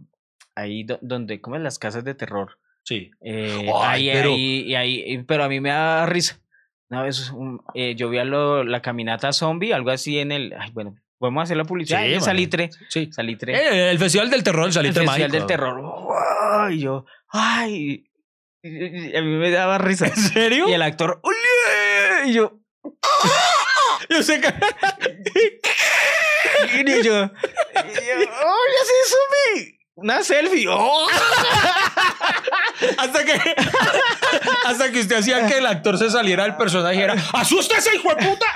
Ahí 0.54 0.84
do- 0.84 0.98
donde, 1.02 1.42
como 1.42 1.56
en 1.56 1.62
las 1.62 1.78
casas 1.78 2.04
de 2.04 2.14
terror. 2.14 2.58
sí. 2.82 3.10
Eh, 3.20 3.70
Ay, 3.82 4.08
ahí, 4.08 4.16
pero- 4.16 4.30
ahí- 4.32 4.74
ahí, 4.74 5.22
pero 5.28 5.44
a 5.44 5.48
mí 5.50 5.60
me 5.60 5.68
da 5.68 6.06
risa. 6.06 6.40
Una 6.88 7.02
vez 7.02 7.30
un- 7.30 7.60
eh, 7.74 7.94
yo 7.96 8.08
vi 8.08 8.18
a 8.18 8.24
lo- 8.24 8.62
la 8.64 8.80
caminata 8.82 9.32
zombie, 9.32 9.72
algo 9.74 9.90
así 9.90 10.18
en 10.18 10.30
el. 10.32 10.54
Ay, 10.58 10.70
bueno, 10.72 10.94
podemos 11.18 11.42
hacer 11.44 11.56
la 11.56 11.64
publicidad. 11.64 12.00
Sí, 12.00 12.06
en 12.06 12.12
el. 12.14 12.20
Salitre. 12.22 12.70
Sí. 12.88 13.10
Salitre. 13.12 13.54
Eh, 13.54 13.90
el 13.90 13.98
Festival 13.98 14.30
del 14.30 14.42
Terror, 14.44 14.62
el 14.62 14.68
el 14.68 14.72
Salitre 14.74 15.02
Festival 15.04 15.20
Mágico. 15.30 15.36
del 15.38 15.46
terror. 15.46 15.82
Ay, 16.60 16.78
yo. 16.80 17.04
Ay. 17.30 18.04
y- 18.62 18.68
y- 18.68 19.10
y 19.12 19.16
a 19.16 19.22
mí 19.22 19.36
me 19.36 19.50
daba 19.50 19.78
risa. 19.78 20.06
¿En 20.06 20.16
serio? 20.16 20.68
Y 20.68 20.72
el 20.72 20.82
actor. 20.82 21.20
Y 22.26 22.32
yo. 22.32 22.58
Yo 24.10 24.22
sé 24.22 24.40
que- 24.40 24.46
Y 26.74 27.02
yo. 27.02 27.02
y 27.02 27.02
yo, 27.02 27.14
¡Ay, 27.24 28.72
así 28.82 28.94
zombie! 29.12 29.75
Una 29.96 30.22
selfie. 30.22 30.66
¡Oh! 30.68 31.06
hasta 32.98 33.24
que 33.24 33.32
hasta 34.66 34.92
que 34.92 35.00
usted 35.00 35.16
hacía 35.16 35.46
que 35.46 35.56
el 35.58 35.66
actor 35.66 35.96
se 35.96 36.10
saliera 36.10 36.42
del 36.44 36.56
personaje 36.56 36.96
y 36.96 37.00
era 37.00 37.14
¡Asústese, 37.32 37.96
hijo 37.96 38.10
de 38.10 38.16
puta! 38.26 38.46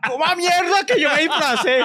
¡Coma 0.08 0.34
mierda 0.34 0.86
que 0.86 0.98
yo 0.98 1.10
me 1.12 1.20
disfracé! 1.20 1.82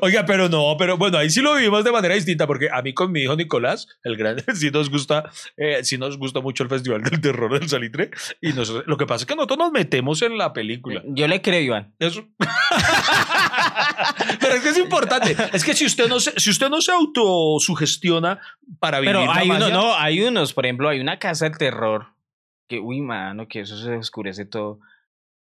Oiga, 0.00 0.24
pero 0.24 0.48
no, 0.48 0.76
pero 0.78 0.96
bueno, 0.96 1.18
ahí 1.18 1.30
sí 1.30 1.40
lo 1.40 1.54
vivimos 1.54 1.82
de 1.82 1.90
manera 1.90 2.14
distinta, 2.14 2.46
porque 2.46 2.68
a 2.72 2.80
mí 2.82 2.94
con 2.94 3.10
mi 3.10 3.22
hijo 3.22 3.34
Nicolás, 3.34 3.88
el 4.04 4.16
grande, 4.16 4.44
sí 4.54 4.70
nos 4.70 4.88
gusta, 4.88 5.24
eh, 5.56 5.80
sí 5.82 5.98
nos 5.98 6.18
gusta 6.18 6.40
mucho 6.40 6.62
el 6.62 6.68
Festival 6.68 7.02
del 7.02 7.20
Terror 7.20 7.58
del 7.58 7.68
Salitre. 7.68 8.10
Y 8.40 8.52
nosotros- 8.52 8.84
lo 8.86 8.96
que 8.96 9.06
pasa 9.06 9.22
es 9.24 9.26
que 9.26 9.34
nosotros 9.34 9.58
nos 9.58 9.72
metemos 9.72 10.22
en 10.22 10.38
la 10.38 10.52
película. 10.52 11.02
Yo 11.06 11.26
le 11.26 11.42
creo, 11.42 11.60
Iván. 11.60 11.92
Eso. 11.98 12.24
Es 14.56 14.62
que 14.62 14.68
es 14.68 14.78
importante. 14.78 15.36
Es 15.52 15.64
que 15.64 15.74
si 15.74 15.84
usted 15.84 16.08
no 16.08 16.20
se, 16.20 16.38
si 16.38 16.50
usted 16.50 16.68
no 16.68 16.80
se 16.80 16.92
autosugestiona 16.92 18.40
para 18.78 19.00
vivir 19.00 19.14
Pero 19.14 19.26
la 19.26 19.34
hay 19.34 19.50
unos, 19.50 19.70
no, 19.70 19.94
hay 19.94 20.22
unos, 20.22 20.52
por 20.52 20.66
ejemplo, 20.66 20.88
hay 20.88 21.00
una 21.00 21.18
casa 21.18 21.44
del 21.46 21.58
terror 21.58 22.08
que, 22.68 22.78
uy, 22.78 23.00
mano, 23.00 23.48
que 23.48 23.60
eso 23.60 23.76
se 23.76 23.96
oscurece 23.96 24.44
todo. 24.44 24.80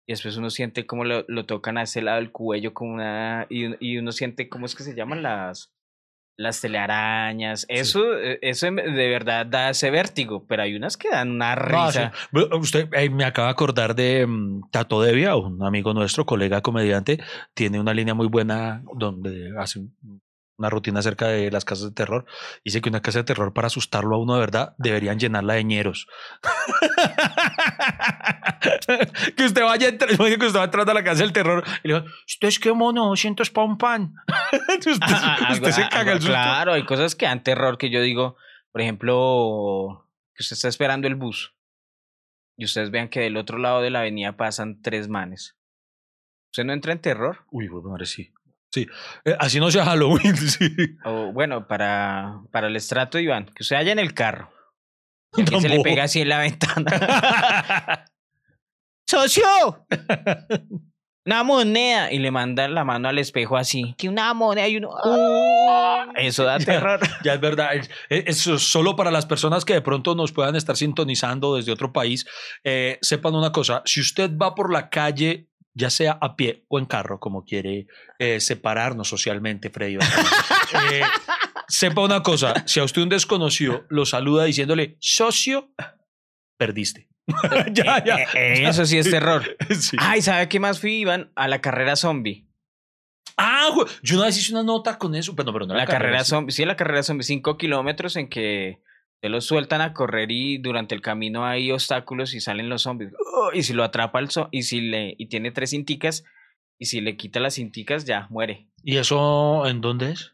Y 0.08 0.14
después 0.14 0.38
uno 0.38 0.50
siente 0.50 0.86
como 0.88 1.06
lo, 1.06 1.26
lo 1.28 1.46
tocan 1.46 1.78
a 1.78 1.84
ese 1.84 2.02
lado 2.02 2.18
del 2.18 2.32
cuello, 2.32 2.74
como 2.74 2.94
una. 2.94 3.46
Y, 3.50 3.76
y 3.86 3.98
uno 3.98 4.12
siente, 4.12 4.50
¿cómo 4.50 4.66
es 4.66 4.76
que 4.76 4.84
se 4.84 4.96
llaman 4.96 5.22
las. 5.22 5.72
Las 6.40 6.62
telarañas. 6.62 7.66
Eso, 7.68 8.18
eh, 8.18 8.40
eso 8.42 8.68
de 8.72 9.10
verdad 9.10 9.46
da 9.46 9.72
ese 9.72 9.92
vértigo, 9.92 10.46
pero 10.48 10.64
hay 10.64 10.74
unas 10.74 10.96
que 10.96 11.10
dan 11.10 11.32
una 11.32 11.54
No, 11.54 11.92
sí. 11.92 12.00
risa. 12.00 12.14
Usted 12.58 12.88
eh, 12.94 13.10
me 13.10 13.26
acaba 13.26 13.50
de 13.50 13.52
acordar 13.52 13.94
de 13.94 14.26
mm, 14.26 14.70
Tato 14.72 15.02
Devia, 15.02 15.36
un 15.36 15.62
amigo 15.64 15.94
nuestro, 15.94 16.26
colega 16.26 16.62
comediante, 16.62 17.20
tiene 17.54 17.78
una 17.78 17.94
línea 17.94 18.14
muy 18.14 18.28
buena 18.28 18.82
donde 18.96 19.52
hace 19.60 19.80
un- 19.80 20.22
una 20.58 20.70
rutina 20.70 21.00
acerca 21.00 21.28
de 21.28 21.50
las 21.52 21.64
casas 21.66 21.86
de 21.86 21.92
terror. 21.96 22.26
Dice 22.66 22.82
que 22.82 22.90
una 22.90 23.02
casa 23.02 23.20
de 23.20 23.24
terror 23.26 23.54
para 23.54 23.68
asustarlo 23.68 24.16
a 24.16 24.20
uno 24.20 24.34
de 24.36 24.40
verdad 24.42 24.76
deberían 24.78 25.18
llenarla 25.20 25.54
de 25.56 25.64
ñeros. 25.64 26.08
que 29.36 29.46
usted 29.46 29.64
vaya 29.64 29.98
que 29.98 30.06
usted 30.46 30.60
va 30.60 30.64
entrando 30.66 30.92
a 30.92 30.96
la 30.96 31.04
casa 31.04 31.22
del 31.24 31.34
terror 31.34 31.64
y 31.84 31.88
le 31.88 31.94
va, 31.96 32.06
usted 32.28 32.48
es 32.48 32.60
que 32.60 32.74
mono, 32.74 33.06
200 33.08 33.50
pa' 33.52 33.64
un 33.64 33.78
pan. 33.78 34.14
usted, 34.78 34.94
Ah, 35.02 35.38
ah, 35.48 35.54
usted 35.54 35.72
se 35.72 35.90
caga 35.90 36.14
el 36.14 36.20
susto. 36.20 36.32
Claro, 36.34 36.74
hay 36.74 36.86
cosas 36.86 37.16
que 37.16 37.26
dan 37.26 37.44
terror 37.44 37.78
que 37.78 37.90
yo 37.90 38.02
digo, 38.02 38.38
por 38.72 38.82
ejemplo, 38.82 40.08
que 40.36 40.44
usted 40.44 40.56
está 40.56 40.68
esperando 40.68 41.08
el 41.08 41.16
bus 41.16 41.54
y 42.58 42.66
ustedes 42.66 42.92
vean 42.92 43.10
que 43.10 43.22
del 43.22 43.38
otro 43.38 43.58
lado 43.58 43.82
de 43.82 43.90
la 43.90 44.00
avenida 44.00 44.36
pasan 44.38 44.82
tres 44.82 45.08
manes. 45.08 45.56
¿Usted 46.52 46.66
no 46.66 46.74
entra 46.74 46.92
en 46.94 47.00
terror? 47.00 47.46
Uy, 47.52 47.68
bueno, 47.68 47.90
madre, 47.90 48.06
sí. 48.06 48.34
Sí, 48.72 48.88
Eh, 49.26 49.36
así 49.40 49.60
no 49.60 49.72
sea 49.72 49.86
Halloween, 49.86 50.36
sí. 50.38 50.70
O 51.04 51.32
bueno, 51.32 51.68
para, 51.68 52.42
para 52.52 52.68
el 52.68 52.76
estrato, 52.76 53.18
Iván, 53.18 53.46
que 53.46 53.64
usted 53.64 53.76
haya 53.78 53.92
en 53.92 54.00
el 54.00 54.14
carro. 54.14 54.52
Y 55.38 55.46
se 55.60 55.70
le 55.70 55.82
pega 55.82 56.04
así 56.04 56.22
en 56.22 56.30
la 56.30 56.40
ventana. 56.40 58.06
¡Socio! 59.10 59.86
Una 61.26 61.44
moneda. 61.44 62.12
Y 62.12 62.20
le 62.20 62.30
manda 62.32 62.68
la 62.68 62.84
mano 62.84 63.08
al 63.10 63.18
espejo 63.18 63.58
así. 63.58 63.94
Que 63.98 64.08
una 64.08 64.34
moneda 64.36 64.68
y 64.68 64.78
uno. 64.78 64.92
¡ah! 65.04 66.06
Eso 66.16 66.44
da 66.44 66.60
terror. 66.60 67.00
Ya 67.24 67.34
es 67.34 67.42
verdad. 67.42 67.74
es- 67.76 67.90
es- 68.10 68.24
Eso 68.28 68.56
es 68.56 68.62
solo 68.64 68.96
para 68.96 69.10
las 69.12 69.26
personas 69.26 69.66
que 69.66 69.74
de 69.74 69.82
pronto 69.82 70.14
nos 70.16 70.32
puedan 70.32 70.56
estar 70.56 70.76
sintonizando 70.78 71.56
desde 71.56 71.72
otro 71.72 71.92
país. 71.92 72.26
eh, 72.64 72.98
sepan 73.02 73.34
una 73.36 73.52
cosa: 73.52 73.82
si 73.86 74.00
usted 74.00 74.32
va 74.38 74.54
por 74.56 74.72
la 74.72 74.90
calle, 74.90 75.50
ya 75.74 75.90
sea 75.90 76.18
a 76.22 76.36
pie 76.36 76.66
o 76.68 76.78
en 76.80 76.86
carro, 76.86 77.20
como 77.20 77.44
quiere 77.44 77.88
eh, 78.20 78.40
separarnos 78.40 79.08
socialmente, 79.10 79.70
Freddy, 79.72 79.98
eh, 80.94 81.02
sepa 81.68 82.02
una 82.02 82.22
cosa: 82.24 82.54
si 82.68 82.80
a 82.80 82.84
usted 82.84 83.02
un 83.02 83.10
desconocido 83.10 83.86
lo 83.90 84.06
saluda 84.06 84.46
diciéndole 84.46 84.98
socio, 85.00 85.74
perdiste. 86.58 87.09
ya, 87.74 88.04
ya. 88.04 88.18
Eh, 88.18 88.28
eh, 88.36 88.68
Eso 88.70 88.86
sí 88.86 88.98
es 88.98 89.10
terror. 89.10 89.44
Sí. 89.80 89.98
Ay, 90.00 90.22
¿sabe 90.22 90.48
qué 90.50 90.60
más 90.60 90.80
fui, 90.80 90.98
Iván? 91.02 91.32
A 91.36 91.48
la 91.48 91.62
carrera 91.62 91.96
zombie. 91.96 92.46
Ah, 93.38 93.70
güey, 93.74 93.88
yo 94.04 94.18
una 94.18 94.26
vez 94.26 94.38
hice 94.38 94.52
una 94.52 94.64
nota 94.64 94.98
con 94.98 95.16
eso, 95.16 95.36
pero, 95.36 95.54
pero 95.54 95.66
no 95.66 95.74
La 95.74 95.86
carrera 95.86 96.24
zombie. 96.26 96.52
Sí, 96.52 96.66
la 96.66 96.76
carrera 96.76 97.04
zombie. 97.04 97.24
Cinco 97.24 97.58
kilómetros 97.58 98.16
en 98.18 98.28
que 98.30 98.82
te 99.22 99.30
los 99.30 99.46
sueltan 99.46 99.82
a 99.82 99.94
correr 99.94 100.32
y 100.32 100.58
durante 100.58 100.96
el 100.96 101.02
camino 101.02 101.46
hay 101.46 101.72
obstáculos 101.72 102.34
y 102.34 102.42
salen 102.42 102.68
los 102.70 102.82
zombies. 102.84 103.12
Oh, 103.36 103.52
y 103.54 103.64
si 103.64 103.74
lo 103.74 103.84
atrapa 103.84 104.20
el 104.20 104.28
zo- 104.30 104.50
y 104.52 104.64
si 104.64 104.82
le 104.82 105.16
y 105.18 105.28
tiene 105.28 105.52
tres 105.52 105.70
cinticas 105.72 106.24
y 106.78 106.86
si 106.86 107.02
le 107.02 107.16
quita 107.18 107.40
las 107.40 107.56
cinticas 107.56 108.06
ya 108.06 108.28
muere. 108.30 108.68
¿Y 108.84 108.98
eso 108.98 109.66
en 109.68 109.82
dónde 109.82 110.12
es? 110.12 110.34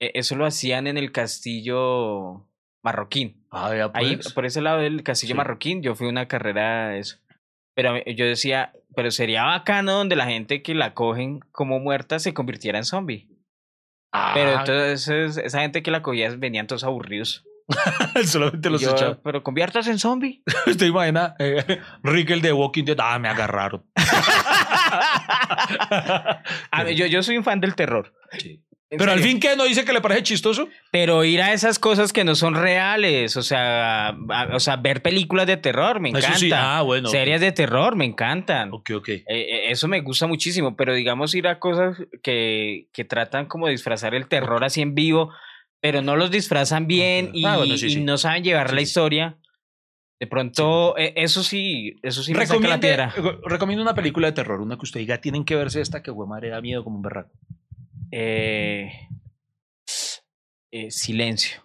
E- 0.00 0.12
Eso 0.14 0.34
lo 0.36 0.46
hacían 0.46 0.86
en 0.86 0.98
el 0.98 1.12
castillo 1.12 2.48
marroquín. 2.82 3.46
Ah, 3.50 3.74
ya 3.76 3.90
Ahí, 3.94 4.16
pues. 4.16 4.32
por 4.32 4.46
ese 4.46 4.60
lado 4.60 4.78
del 4.78 5.02
castillo 5.02 5.32
Sí. 5.32 5.36
marroquín, 5.36 5.82
yo 5.82 5.94
fui 5.94 6.06
a 6.06 6.10
una 6.10 6.26
carrera 6.28 6.88
de 6.88 6.98
eso. 7.00 7.18
Pero 7.74 7.96
yo 8.04 8.24
decía, 8.26 8.72
pero 8.94 9.10
sería 9.10 9.44
bacano 9.44 9.92
donde 9.92 10.16
la 10.16 10.26
gente 10.26 10.62
que 10.62 10.74
la 10.74 10.92
cogen 10.94 11.40
como 11.52 11.78
muerta 11.80 12.18
se 12.18 12.34
convirtiera 12.34 12.78
en 12.78 12.84
zombie. 12.84 13.28
Ah, 14.12 14.32
Pero 14.34 14.58
entonces 14.58 15.36
esa 15.36 15.60
gente 15.60 15.82
que 15.84 15.90
la 15.92 16.02
cogía 16.02 16.34
venían 16.36 16.66
todos 16.66 16.82
aburridos. 16.84 17.44
solamente 18.26 18.68
los 18.70 18.80
yo, 18.80 18.90
echaba. 18.90 19.18
pero 19.22 19.44
conviértase 19.44 19.90
en 19.92 19.98
zombie. 20.00 20.42
¿Usted 20.66 20.86
imagina? 20.86 21.36
Eh, 21.38 21.80
Rick 22.02 22.30
el 22.30 22.40
de 22.42 22.52
Walking 22.52 22.84
Dead. 22.84 22.96
Ah, 23.00 23.18
me 23.20 23.28
agarraron. 23.28 23.84
A 26.70 26.84
mí- 26.84 26.94
yo, 26.96 27.06
yo 27.06 27.22
soy 27.22 27.36
un 27.38 27.44
fan 27.44 27.60
del 27.60 27.74
terror. 27.74 28.12
Sí. 28.38 28.64
Pero 28.98 29.12
al 29.12 29.20
fin, 29.20 29.38
¿qué? 29.38 29.54
¿No 29.56 29.64
dice 29.64 29.84
que 29.84 29.92
le 29.92 30.00
parece 30.00 30.24
chistoso? 30.24 30.68
Pero 30.90 31.22
ir 31.24 31.40
a 31.42 31.52
esas 31.52 31.78
cosas 31.78 32.12
que 32.12 32.24
no 32.24 32.34
son 32.34 32.54
reales, 32.56 33.36
o 33.36 33.42
sea, 33.42 34.08
a- 34.08 34.48
o 34.52 34.58
sea, 34.58 34.76
ver 34.76 35.00
películas 35.00 35.46
de 35.46 35.56
terror, 35.56 36.00
me 36.00 36.08
encanta. 36.08 36.28
Eso 36.30 36.38
sí. 36.40 36.50
Ah, 36.52 36.82
bueno. 36.82 37.08
Series 37.08 37.40
de 37.40 37.52
terror, 37.52 37.94
me 37.94 38.04
encantan. 38.04 38.72
Ok, 38.72 38.90
ok. 38.96 39.08
Eh, 39.10 39.24
eh, 39.28 39.70
eso 39.70 39.86
me 39.86 40.00
gusta 40.00 40.26
muchísimo, 40.26 40.74
pero 40.76 40.92
digamos 40.92 41.34
ir 41.36 41.46
a 41.46 41.60
cosas 41.60 41.96
que, 42.22 42.88
que 42.92 43.04
tratan 43.04 43.46
como 43.46 43.66
de 43.66 43.72
disfrazar 43.72 44.14
el 44.14 44.26
terror 44.26 44.64
así 44.64 44.80
en 44.82 44.96
vivo, 44.96 45.32
pero 45.80 46.02
no 46.02 46.16
los 46.16 46.32
disfrazan 46.32 46.88
bien 46.88 47.26
Ok. 47.28 47.34
y, 47.34 47.44
Ah, 47.44 47.56
bueno, 47.58 47.76
sí, 47.76 47.86
y 47.86 47.90
sí. 47.90 48.00
no 48.02 48.18
saben 48.18 48.42
llevar 48.42 48.70
Sí, 48.70 48.74
la 48.74 48.80
sí. 48.80 48.82
historia. 48.82 49.36
De 50.18 50.26
pronto, 50.26 50.98
eh, 50.98 51.12
eso 51.16 51.42
sí, 51.44 51.96
eso 52.02 52.22
sí 52.24 52.34
me 52.34 52.44
saca 52.44 52.60
la 52.60 52.76
Recomiende- 52.76 52.80
piedra. 52.88 53.14
re- 53.16 53.38
recomiendo 53.46 53.82
una 53.82 53.94
película 53.94 54.26
de 54.26 54.32
terror, 54.32 54.60
una 54.60 54.74
que 54.76 54.82
usted 54.82 55.00
diga, 55.00 55.18
tienen 55.20 55.44
que 55.44 55.54
verse 55.54 55.80
esta 55.80 56.02
que, 56.02 56.10
güey, 56.10 56.28
madre, 56.28 56.50
da 56.50 56.60
miedo 56.60 56.82
como 56.84 56.96
un 56.96 57.02
berraco. 57.02 57.30
Eh, 58.12 58.90
eh, 60.70 60.90
silencio. 60.90 61.62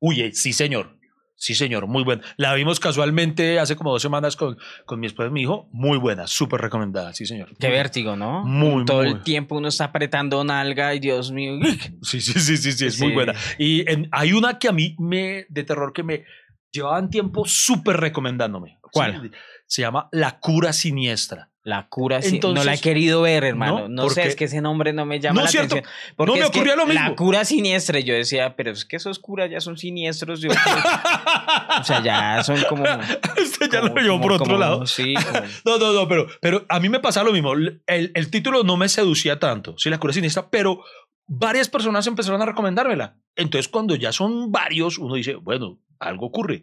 Uy, 0.00 0.20
eh, 0.20 0.32
sí, 0.32 0.52
señor. 0.52 0.98
Sí, 1.36 1.56
señor, 1.56 1.88
muy 1.88 2.04
buena. 2.04 2.22
La 2.36 2.54
vimos 2.54 2.78
casualmente 2.78 3.58
hace 3.58 3.74
como 3.74 3.90
dos 3.90 4.00
semanas 4.00 4.36
con, 4.36 4.56
con 4.86 5.00
mi 5.00 5.08
esposa 5.08 5.28
y 5.28 5.32
mi 5.32 5.42
hijo. 5.42 5.68
Muy 5.72 5.98
buena, 5.98 6.28
súper 6.28 6.60
recomendada, 6.60 7.12
sí, 7.14 7.26
señor. 7.26 7.56
Qué 7.58 7.68
vértigo, 7.68 8.14
¿no? 8.14 8.44
Muy, 8.44 8.84
Todo 8.84 9.02
muy. 9.02 9.10
el 9.12 9.22
tiempo 9.24 9.56
uno 9.56 9.66
está 9.66 9.86
apretando 9.86 10.44
nalga 10.44 10.94
y 10.94 11.00
Dios 11.00 11.32
mío. 11.32 11.58
Sí, 12.02 12.20
sí, 12.20 12.34
sí, 12.38 12.56
sí, 12.56 12.70
sí, 12.72 12.86
es 12.86 13.00
muy 13.00 13.12
buena. 13.12 13.34
Y 13.58 13.88
en- 13.90 14.08
hay 14.12 14.32
una 14.32 14.58
que 14.60 14.68
a 14.68 14.72
mí 14.72 14.94
me, 15.00 15.46
de 15.48 15.64
terror 15.64 15.92
que 15.92 16.04
me 16.04 16.24
llevaban 16.70 17.10
tiempo 17.10 17.44
súper 17.44 17.96
recomendándome. 17.96 18.78
¿Cuál? 18.80 19.20
Sí, 19.22 19.30
Se 19.66 19.82
llama 19.82 20.08
La 20.12 20.38
cura 20.38 20.72
siniestra. 20.72 21.50
La 21.64 21.86
cura, 21.88 22.20
sí, 22.22 22.40
no 22.40 22.48
la 22.48 22.54
he 22.54 22.60
Entonces- 22.62 22.80
querido 22.80 23.22
ver, 23.22 23.44
hermano. 23.44 23.80
¿No? 23.82 23.88
No, 23.88 24.02
¿Por 24.02 24.12
sé, 24.14 24.22
qué? 24.22 24.28
es 24.28 24.34
que 24.36 24.44
ese 24.46 24.60
nombre 24.60 24.92
no 24.92 25.06
me 25.06 25.20
llama 25.20 25.40
No, 25.40 25.44
la 25.44 25.50
cierto. 25.50 25.76
atención. 25.76 25.94
Porque 26.16 26.30
No 26.32 26.36
me 26.38 26.44
es 26.44 26.50
que 26.50 26.58
ocurría 26.58 26.74
lo 26.76 26.86
mismo. 26.86 27.08
La 27.08 27.14
cura 27.14 27.44
siniestra, 27.44 28.00
y 28.00 28.02
yo 28.04 28.14
decía, 28.14 28.56
pero 28.56 28.72
es 28.72 28.84
que 28.84 28.96
esos 28.96 29.20
curas 29.20 29.48
ya 29.48 29.60
son 29.60 29.78
siniestros. 29.78 30.40
yo- 30.40 30.50
o 31.80 31.84
sea, 31.84 32.02
ya 32.02 32.42
son 32.42 32.60
como. 32.68 32.82
Usted 32.84 33.70
ya 33.70 33.80
como- 33.80 33.94
lo 33.94 34.00
llevó 34.02 34.20
por 34.20 34.32
otro 34.32 34.46
como- 34.46 34.58
lado. 34.58 34.86
Sí, 34.86 35.14
No, 35.64 35.78
no, 35.78 35.92
no, 35.92 36.08
pero, 36.08 36.26
pero 36.40 36.66
a 36.68 36.80
mí 36.80 36.88
me 36.88 36.98
pasa 37.00 37.22
lo 37.22 37.32
mismo. 37.32 37.52
El, 37.54 37.80
el 37.86 38.30
título 38.30 38.64
no 38.64 38.76
me 38.76 38.88
seducía 38.88 39.38
tanto, 39.38 39.74
sí, 39.78 39.88
la 39.90 39.98
cura 39.98 40.12
siniestra, 40.12 40.48
pero 40.50 40.82
varias 41.28 41.68
personas 41.68 42.06
empezaron 42.06 42.42
a 42.42 42.46
recomendármela. 42.46 43.16
Entonces, 43.36 43.68
cuando 43.68 43.94
ya 43.94 44.12
son 44.12 44.50
varios, 44.52 44.98
uno 44.98 45.14
dice, 45.14 45.36
bueno, 45.36 45.78
algo 46.00 46.26
ocurre. 46.26 46.62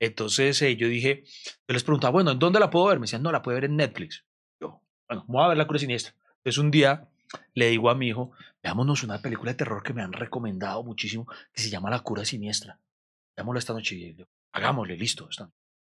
Entonces, 0.00 0.60
eh, 0.62 0.76
yo 0.76 0.88
dije, 0.88 1.22
yo 1.24 1.72
les 1.72 1.84
preguntaba, 1.84 2.10
bueno, 2.10 2.32
¿en 2.32 2.38
dónde 2.40 2.58
la 2.60 2.68
puedo 2.70 2.86
ver? 2.86 2.98
Me 2.98 3.04
decían, 3.04 3.22
no, 3.22 3.30
la 3.32 3.42
puede 3.42 3.54
ver 3.60 3.64
en 3.70 3.76
Netflix. 3.76 4.24
Bueno, 5.10 5.24
voy 5.26 5.42
a 5.44 5.48
ver 5.48 5.56
la 5.56 5.66
cura 5.66 5.80
siniestra. 5.80 6.14
Entonces, 6.36 6.58
un 6.58 6.70
día 6.70 7.08
le 7.54 7.68
digo 7.70 7.90
a 7.90 7.96
mi 7.96 8.06
hijo, 8.06 8.30
veámonos 8.62 9.02
una 9.02 9.20
película 9.20 9.50
de 9.50 9.56
terror 9.56 9.82
que 9.82 9.92
me 9.92 10.02
han 10.02 10.12
recomendado 10.12 10.84
muchísimo, 10.84 11.26
que 11.52 11.60
se 11.60 11.68
llama 11.68 11.90
La 11.90 11.98
cura 11.98 12.24
siniestra. 12.24 12.78
Veámosla 13.36 13.58
esta 13.58 13.72
noche. 13.72 13.96
Y 13.96 14.14
yo, 14.14 14.26
hagámosle, 14.52 14.96
listo. 14.96 15.28
Esta 15.28 15.50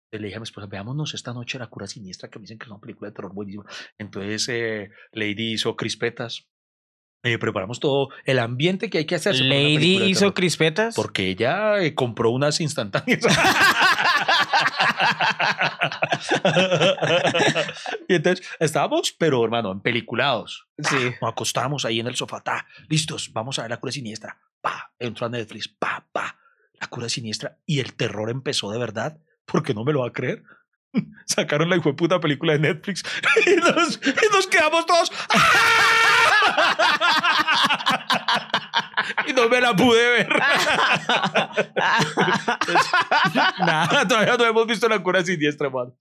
entonces 0.09 0.23
le 0.23 0.27
dije 0.29 0.37
a 0.37 0.41
mi 0.41 0.45
esposa, 0.45 0.69
veámonos 0.69 1.15
esta 1.15 1.35
noche 1.35 1.59
La 1.59 1.67
cura 1.67 1.89
siniestra, 1.89 2.31
que 2.31 2.39
me 2.39 2.45
dicen 2.45 2.59
que 2.59 2.65
es 2.65 2.71
una 2.71 2.81
película 2.81 3.11
de 3.11 3.17
terror 3.17 3.35
buenísima. 3.35 3.65
Entonces, 3.99 4.49
eh, 4.49 4.91
Lady 5.11 5.55
hizo 5.55 5.75
crispetas. 5.75 6.47
Eh, 7.25 7.39
preparamos 7.39 7.81
todo 7.81 8.11
el 8.25 8.39
ambiente 8.39 8.89
que 8.89 8.99
hay 8.99 9.05
que 9.05 9.17
hacer. 9.17 9.35
Lady 9.35 10.01
hizo 10.05 10.33
crispetas. 10.33 10.95
Porque 10.95 11.29
ella 11.29 11.83
eh, 11.83 11.97
compró 11.97 12.31
unas 12.31 12.61
instantáneas. 12.61 13.21
y 18.09 18.15
entonces 18.15 18.47
estábamos, 18.59 19.13
pero 19.13 19.45
hermano, 19.45 19.73
en 19.73 19.81
peliculados. 19.81 20.67
Sí. 20.79 21.13
Nos 21.21 21.33
acostamos 21.33 21.85
ahí 21.85 22.01
en 22.01 22.07
el 22.07 22.17
sofá, 22.17 22.41
ta, 22.41 22.67
listos, 22.89 23.31
vamos 23.33 23.59
a 23.59 23.63
ver 23.63 23.71
la 23.71 23.79
cura 23.79 23.93
siniestra. 23.93 24.39
Pa, 24.61 24.93
entró 24.99 25.27
a 25.27 25.31
Netflix, 25.31 25.69
pa, 25.69 26.07
pa, 26.13 26.37
la 26.81 26.87
cura 26.89 27.09
siniestra. 27.09 27.59
Y 27.67 27.81
el 27.81 27.95
terror 27.95 28.31
empezó 28.31 28.71
de 28.71 28.79
verdad, 28.79 29.19
porque 29.45 29.75
no 29.75 29.85
me 29.85 29.93
lo 29.93 30.01
va 30.01 30.09
a 30.09 30.13
creer. 30.13 30.43
Sacaron 31.27 31.71
la 31.71 31.77
hijo 31.77 31.97
puta 31.97 32.21
película 32.21 32.55
de 32.55 32.61
Netflix 32.61 33.03
y 33.47 33.57
nos, 33.57 34.01
y 34.05 34.15
nos 34.33 34.47
quedamos 34.47 34.87
todos. 34.87 35.11
y 39.29 39.33
no 39.33 39.49
me 39.49 39.61
la 39.61 39.75
pude 39.75 40.09
ver. 40.11 40.29
Nada, 43.59 44.07
todavía 44.07 44.37
no 44.37 44.45
hemos 44.45 44.67
visto 44.67 44.89
la 44.89 45.03
cura 45.03 45.25
siniestra, 45.25 45.71
mano. 45.71 45.95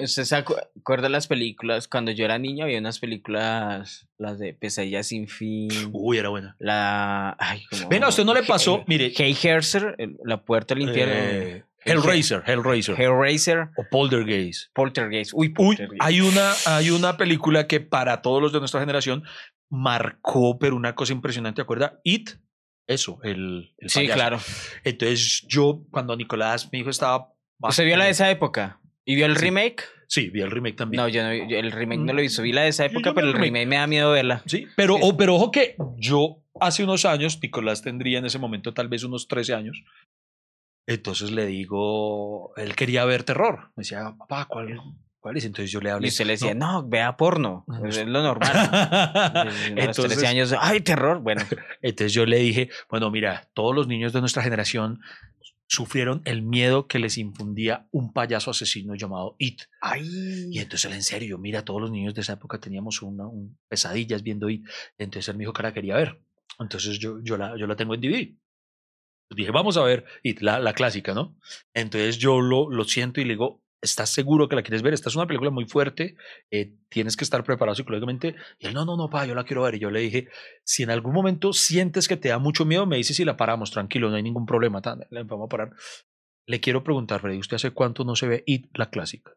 ¿Usted 0.00 0.24
se 0.24 0.36
acu- 0.36 0.56
acuerda 0.80 1.04
de 1.04 1.10
las 1.10 1.26
películas? 1.26 1.88
Cuando 1.88 2.10
yo 2.12 2.24
era 2.24 2.38
niño 2.38 2.64
había 2.64 2.78
unas 2.78 2.98
películas, 2.98 4.08
las 4.18 4.38
de 4.38 4.54
Pesadilla 4.54 5.02
sin 5.02 5.28
fin. 5.28 5.68
Uy, 5.92 6.18
era 6.18 6.28
buena. 6.28 6.56
La. 6.58 7.36
Ay, 7.38 7.64
¿cómo? 7.70 7.88
Venga, 7.88 8.06
¿a 8.06 8.10
usted 8.10 8.24
no 8.24 8.34
le 8.34 8.42
pasó? 8.42 8.76
Hey- 8.78 8.84
Mire. 8.86 9.12
Hellraiser, 9.16 9.94
el- 9.98 10.16
La 10.24 10.42
Puerta 10.42 10.74
del 10.74 10.84
Infierno. 10.88 11.14
Eh, 11.14 11.64
Hellraiser, 11.84 12.42
Hellraiser. 12.46 13.00
Hellraiser, 13.00 13.68
o 13.76 13.84
Poltergeist. 13.90 14.70
Poltergeist. 14.74 15.30
Uy, 15.34 15.46
Uy, 15.48 15.54
Poltergeist. 15.54 16.02
hay 16.02 16.20
una, 16.20 16.52
hay 16.66 16.90
una 16.90 17.16
película 17.16 17.66
que 17.66 17.80
para 17.80 18.20
todos 18.20 18.42
los 18.42 18.52
de 18.52 18.58
nuestra 18.58 18.80
generación 18.80 19.22
marcó, 19.70 20.58
pero 20.58 20.76
una 20.76 20.94
cosa 20.94 21.12
impresionante, 21.12 21.56
¿te 21.56 21.62
acuerdas? 21.62 21.92
It, 22.04 22.30
eso, 22.86 23.18
el, 23.22 23.74
el 23.78 23.90
Sí, 23.90 24.00
payaso. 24.00 24.14
claro. 24.14 24.38
Entonces 24.84 25.44
yo, 25.48 25.84
cuando 25.90 26.16
Nicolás, 26.16 26.70
mi 26.72 26.78
hijo, 26.80 26.90
estaba... 26.90 27.32
¿Usted 27.60 27.84
vio 27.84 27.96
la 27.96 28.04
de 28.04 28.10
esa 28.10 28.30
época? 28.30 28.80
¿Y 29.04 29.14
vio 29.14 29.26
el 29.26 29.36
Sí. 29.36 29.42
remake? 29.44 29.84
Sí, 30.06 30.30
vi 30.30 30.40
el 30.40 30.50
remake 30.50 30.76
también. 30.76 31.02
No, 31.02 31.08
yo 31.08 31.22
no, 31.22 31.34
yo 31.34 31.58
el 31.58 31.70
remake 31.70 32.00
no 32.00 32.14
lo 32.14 32.22
hizo. 32.22 32.40
Vi 32.42 32.52
la 32.52 32.62
de 32.62 32.68
esa 32.68 32.86
época, 32.86 33.10
vi 33.10 33.14
pero 33.16 33.26
el 33.26 33.32
remake. 33.34 33.46
remake 33.52 33.66
me 33.68 33.76
da 33.76 33.86
miedo 33.86 34.10
verla. 34.10 34.42
Sí, 34.46 34.66
pero, 34.74 34.94
Sí. 34.96 35.00
o- 35.04 35.16
pero 35.18 35.34
ojo 35.34 35.50
que 35.50 35.76
yo 35.98 36.42
hace 36.60 36.82
unos 36.84 37.04
años, 37.04 37.38
Nicolás 37.42 37.82
tendría 37.82 38.18
en 38.18 38.24
ese 38.24 38.38
momento 38.38 38.72
tal 38.72 38.88
vez 38.88 39.04
unos 39.04 39.28
13 39.28 39.52
años, 39.54 39.84
entonces 40.86 41.30
le 41.30 41.44
digo, 41.46 42.54
él 42.56 42.74
quería 42.74 43.04
ver 43.04 43.22
terror. 43.24 43.70
Me 43.76 43.82
decía, 43.82 44.14
papá, 44.18 44.46
¿cuál, 44.46 44.80
cuál 45.28 45.36
es? 45.36 45.44
Entonces 45.44 45.70
yo 45.70 45.80
le 45.80 45.90
hablé. 45.90 46.06
Y 46.06 46.10
usted 46.10 46.24
le 46.26 46.32
decía, 46.32 46.54
"No". 46.54 46.82
no, 46.82 46.88
vea 46.88 47.16
porno. 47.16 47.64
No, 47.66 47.86
Es 47.86 47.98
lo 48.06 48.22
normal. 48.22 48.50
a 48.72 49.44
los 49.44 49.54
entonces, 49.76 50.06
13 50.06 50.26
años, 50.26 50.54
ay, 50.58 50.80
terror. 50.80 51.20
Bueno, 51.20 51.42
entonces 51.82 52.12
yo 52.12 52.24
le 52.26 52.38
dije, 52.38 52.70
bueno, 52.90 53.10
mira, 53.10 53.48
todos 53.54 53.74
los 53.74 53.86
niños 53.86 54.12
de 54.12 54.20
nuestra 54.20 54.42
generación 54.42 55.00
sufrieron 55.66 56.22
el 56.24 56.40
miedo 56.40 56.86
que 56.86 56.98
les 56.98 57.18
infundía 57.18 57.86
un 57.90 58.14
payaso 58.14 58.50
asesino 58.50 58.94
llamado 58.94 59.36
It. 59.38 59.60
Y 60.50 60.60
entonces 60.60 60.86
él, 60.90 60.94
en 60.96 61.02
serio, 61.02 61.36
mira, 61.36 61.62
todos 61.62 61.80
los 61.82 61.90
niños 61.90 62.14
de 62.14 62.22
esa 62.22 62.32
época 62.32 62.58
teníamos 62.58 63.02
una, 63.02 63.26
un- 63.26 63.58
pesadillas 63.68 64.22
viendo 64.22 64.48
It. 64.48 64.66
Entonces 64.96 65.28
él 65.28 65.36
me 65.36 65.42
dijo 65.42 65.52
que 65.52 65.62
la 65.62 65.74
quería 65.74 65.96
ver. 65.96 66.22
Entonces 66.58 66.98
yo, 66.98 67.20
yo, 67.22 67.36
la, 67.36 67.54
yo 67.58 67.66
la 67.66 67.76
tengo 67.76 67.94
en 67.94 68.00
DVD. 68.00 68.34
Pues 69.28 69.36
dije, 69.36 69.50
vamos 69.50 69.76
a 69.76 69.82
ver 69.82 70.06
It, 70.22 70.40
la, 70.40 70.58
la 70.58 70.72
clásica, 70.72 71.12
¿no? 71.12 71.36
Entonces 71.74 72.16
yo 72.16 72.40
lo, 72.40 72.70
lo 72.70 72.84
siento 72.84 73.20
y 73.20 73.24
le 73.24 73.34
digo, 73.34 73.62
¿estás 73.80 74.10
seguro 74.10 74.48
que 74.48 74.56
la 74.56 74.62
quieres 74.62 74.82
ver? 74.82 74.92
Esta 74.94 75.08
es 75.08 75.16
una 75.16 75.26
película 75.26 75.50
muy 75.50 75.64
fuerte, 75.66 76.16
eh, 76.50 76.74
tienes 76.88 77.16
que 77.16 77.24
estar 77.24 77.44
preparado 77.44 77.74
psicológicamente. 77.74 78.34
Y 78.58 78.66
él, 78.66 78.74
no, 78.74 78.84
no, 78.84 78.96
no, 78.96 79.08
pa, 79.10 79.26
yo 79.26 79.34
la 79.34 79.44
quiero 79.44 79.62
ver. 79.62 79.74
Y 79.76 79.78
yo 79.78 79.90
le 79.90 80.00
dije, 80.00 80.28
si 80.64 80.82
en 80.82 80.90
algún 80.90 81.12
momento 81.14 81.52
sientes 81.52 82.08
que 82.08 82.16
te 82.16 82.28
da 82.28 82.38
mucho 82.38 82.64
miedo, 82.64 82.86
me 82.86 82.96
dices 82.96 83.16
si 83.16 83.24
la 83.24 83.36
paramos, 83.36 83.70
tranquilo, 83.70 84.10
no 84.10 84.16
hay 84.16 84.22
ningún 84.22 84.46
problema, 84.46 84.82
tan, 84.82 85.00
la 85.10 85.22
vamos 85.22 85.46
a 85.46 85.48
parar. 85.48 85.70
Le 86.46 86.60
quiero 86.60 86.82
preguntar, 86.82 87.20
Freddy, 87.20 87.38
¿usted 87.38 87.56
hace 87.56 87.70
cuánto 87.72 88.04
no 88.04 88.16
se 88.16 88.26
ve 88.26 88.42
It, 88.46 88.66
la 88.74 88.90
clásica? 88.90 89.32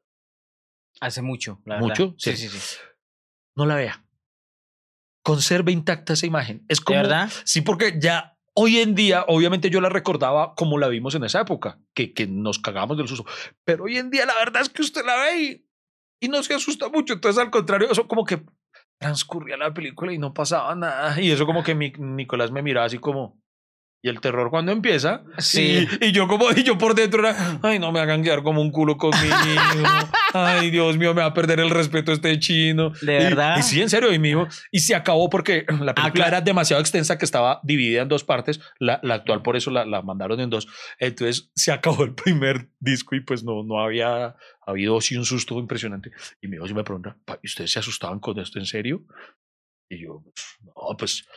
hace 0.99 1.21
mucho. 1.21 1.61
La 1.65 1.75
verdad. 1.75 1.87
¿Mucho? 1.87 2.15
Sí, 2.17 2.35
Sí. 2.35 2.47
sí, 2.49 2.59
sí. 2.59 2.77
No 3.55 3.65
la 3.65 3.75
vea. 3.75 4.05
Conserve 5.23 5.71
intacta 5.71 6.13
esa 6.13 6.25
imagen. 6.25 6.65
Es 6.67 6.79
¿De 6.79 6.83
como, 6.85 6.99
verdad? 6.99 7.29
Sí, 7.45 7.61
porque 7.61 7.95
ya 7.99 8.37
hoy 8.58 8.78
en 8.78 8.95
día, 8.95 9.26
obviamente 9.28 9.70
yo 9.70 9.82
la 9.82 9.89
recordaba 9.89 10.56
como 10.56 10.78
la 10.78 10.88
vimos 10.88 11.16
en 11.16 11.24
esa 11.24 11.41
época, 11.41 11.80
que, 11.95 12.14
que 12.14 12.28
nos 12.28 12.60
cagamos 12.60 12.97
del 12.97 13.08
susto. 13.08 13.26
Pero 13.66 13.86
hoy 13.86 13.97
en 13.97 14.10
día 14.10 14.26
la 14.26 14.36
verdad 14.36 14.62
es 14.62 14.70
que 14.70 14.82
usted 14.82 15.06
la 15.06 15.18
ve 15.18 15.41
y, 15.41 15.66
y 16.22 16.28
no 16.30 16.43
se 16.43 16.54
asusta 16.54 16.89
mucho. 16.89 17.14
Entonces, 17.14 17.41
al 17.41 17.52
contrario, 17.52 17.89
eso 17.89 18.08
como 18.08 18.26
que 18.26 18.43
transcurría 18.99 19.58
la 19.58 19.74
película 19.74 20.14
y 20.14 20.18
no 20.18 20.34
pasaba 20.34 20.76
nada. 20.76 21.20
Y 21.22 21.32
eso 21.32 21.45
como 21.45 21.64
que 21.64 21.76
mi, 21.76 21.91
Nicolás 21.97 22.52
me 22.52 22.62
miraba 22.62 22.86
así 22.86 22.99
como... 22.99 23.40
Y 24.04 24.10
el 24.10 24.20
terror 24.20 24.49
cuando 24.49 24.72
empieza. 24.72 25.24
Sí. 25.38 25.88
Y, 26.02 26.08
y 26.08 26.12
yo 26.12 26.28
como, 26.28 26.49
y 26.56 26.64
yo 26.64 26.76
por 26.78 26.95
dentro 26.95 27.20
era, 27.20 27.60
ay, 27.62 27.78
no 27.78 27.91
me 27.91 27.99
hagan 27.99 28.24
quedar 28.24 28.41
como 28.41 28.60
un 28.60 28.72
culo 28.72 28.97
con 28.97 29.12
mi 29.12 29.28
hijo. 29.54 30.10
Ay, 30.34 30.72
Dios 30.72 30.97
mío, 30.97 31.14
me 31.14 31.22
va 31.22 31.28
a 31.28 31.34
perder 31.36 31.60
el 31.60 31.70
respeto 31.70 32.12
este 32.12 32.39
chino. 32.39 32.93
¿De 33.02 33.14
Y- 33.14 33.24
verdad? 33.24 33.58
Y, 33.60 33.62
sí, 33.62 33.80
en 33.80 33.89
serio, 33.91 34.12
y. 34.12 34.20
Y 34.72 34.80
se 34.80 34.95
acabó 34.95 35.30
porque 35.30 35.66
la 35.82 35.93
película 35.93 36.12
claro. 36.14 36.28
era 36.30 36.41
demasiado 36.41 36.82
extensa 36.82 37.20
que 37.20 37.26
estaba 37.26 37.60
dividida 37.64 38.02
en 38.02 38.08
dos 38.08 38.24
partes. 38.24 38.60
La, 38.80 38.99
la 39.04 39.14
actual 39.16 39.43
por 39.43 39.56
eso 39.56 39.70
la, 39.70 39.86
la 39.86 40.02
mandaron 40.02 40.39
en 40.39 40.49
dos. 40.49 40.68
Entonces 40.97 41.52
se 41.56 41.72
acabó 41.72 42.04
el 42.04 42.16
primer 42.16 42.70
disco 42.80 43.16
y 43.16 43.20
pues 43.22 43.43
no, 43.43 43.62
no 43.64 43.80
había 43.84 44.36
habido 44.66 44.97
así 44.97 45.16
un 45.16 45.26
susto 45.26 45.60
impresionante. 45.60 46.12
Y 46.41 46.47
mi 46.47 46.56
hijo 46.56 46.68
sí 46.68 46.74
me 46.74 46.84
pregunta, 46.84 47.18
"Pa, 47.24 47.38
¿y 47.43 47.45
ustedes 47.47 47.72
se 47.72 47.78
asustaban 47.78 48.20
con 48.20 48.39
esto 48.39 48.58
en 48.58 48.66
serio? 48.66 49.04
Y 49.89 50.04
yo, 50.06 50.24
no, 50.64 50.97
pues 50.97 51.28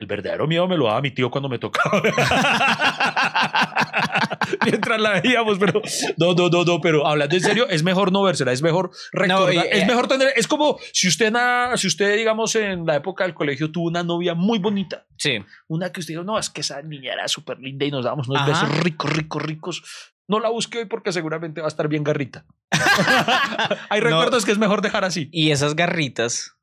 El 0.00 0.06
verdadero 0.06 0.46
miedo 0.46 0.68
me 0.68 0.76
lo 0.76 0.86
daba 0.86 1.00
mi 1.00 1.10
tío 1.10 1.28
cuando 1.30 1.48
me 1.48 1.58
tocaba. 1.58 2.00
Mientras 4.64 5.00
la 5.00 5.20
veíamos, 5.20 5.58
pero 5.58 5.82
no, 6.16 6.34
no, 6.34 6.48
no, 6.48 6.64
no, 6.64 6.80
pero 6.80 7.06
hablando 7.06 7.34
en 7.34 7.42
serio, 7.42 7.68
es 7.68 7.82
mejor 7.82 8.12
no 8.12 8.22
vérsela, 8.22 8.52
es 8.52 8.62
mejor 8.62 8.90
recordar, 9.12 9.54
y, 9.54 9.58
es 9.58 9.82
eh, 9.82 9.86
mejor 9.86 10.06
tener, 10.06 10.32
es 10.36 10.46
como 10.46 10.78
si 10.92 11.08
usted, 11.08 11.32
na- 11.32 11.76
si 11.76 11.88
usted, 11.88 12.16
digamos, 12.16 12.54
en 12.54 12.86
la 12.86 12.96
época 12.96 13.24
del 13.24 13.34
colegio 13.34 13.72
tuvo 13.72 13.88
una 13.88 14.02
novia 14.04 14.34
muy 14.34 14.58
bonita, 14.58 15.04
Sí. 15.16 15.38
una 15.66 15.90
que 15.90 16.00
usted 16.00 16.14
dijo, 16.14 16.24
no, 16.24 16.38
es 16.38 16.48
que 16.48 16.60
esa 16.60 16.80
niña 16.82 17.12
era 17.14 17.26
súper 17.28 17.58
linda 17.58 17.84
y 17.84 17.90
nos 17.90 18.04
dábamos 18.04 18.28
unos 18.28 18.42
Ajá. 18.42 18.66
besos 18.66 18.84
ricos, 18.84 19.10
ricos, 19.12 19.42
ricos. 19.42 19.82
No 20.28 20.38
la 20.40 20.50
busque 20.50 20.78
hoy 20.78 20.84
porque 20.84 21.10
seguramente 21.10 21.60
va 21.60 21.66
a 21.66 21.68
estar 21.68 21.88
bien 21.88 22.04
garrita. 22.04 22.44
Hay 23.90 24.00
No. 24.00 24.06
recuerdos 24.06 24.44
que 24.44 24.52
es 24.52 24.58
mejor 24.58 24.82
dejar 24.82 25.04
así. 25.04 25.28
Y 25.32 25.50
esas 25.50 25.74
garritas 25.74 26.54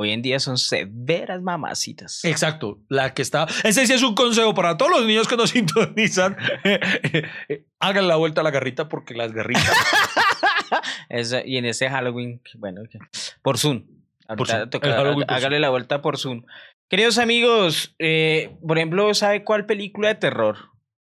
hoy 0.00 0.12
en 0.12 0.22
día 0.22 0.38
son 0.38 0.58
severas 0.58 1.42
mamacitas. 1.42 2.24
Exacto, 2.24 2.78
la 2.88 3.14
que 3.14 3.22
está. 3.22 3.48
Ese 3.64 3.84
sí 3.84 3.92
es 3.92 4.02
un 4.04 4.14
consejo 4.14 4.54
para 4.54 4.76
todos 4.76 4.92
los 4.92 5.04
niños 5.04 5.26
que 5.26 5.36
nos 5.36 5.50
sintonizan. 5.50 6.36
Hagan 7.80 8.06
la 8.06 8.14
vuelta 8.14 8.42
a 8.42 8.44
la 8.44 8.52
garrita 8.52 8.88
porque 8.88 9.14
las 9.14 9.32
garritas. 9.32 9.70
Y 11.46 11.56
en 11.56 11.64
ese 11.64 11.88
Halloween, 11.88 12.42
bueno, 12.58 12.82
por 13.40 13.56
Zoom. 13.56 13.86
Por 14.36 14.46
Zoom, 14.46 14.68
Halloween 14.70 15.26
por 15.26 15.34
hágale 15.34 15.58
la 15.58 15.70
vuelta 15.70 16.02
por 16.02 16.18
Zoom. 16.18 16.44
Queridos 16.90 17.16
amigos, 17.16 17.94
eh, 17.98 18.54
por 18.66 18.76
ejemplo, 18.76 19.14
¿sabe 19.14 19.42
cuál 19.42 19.64
película 19.64 20.08
de 20.08 20.16
terror? 20.16 20.56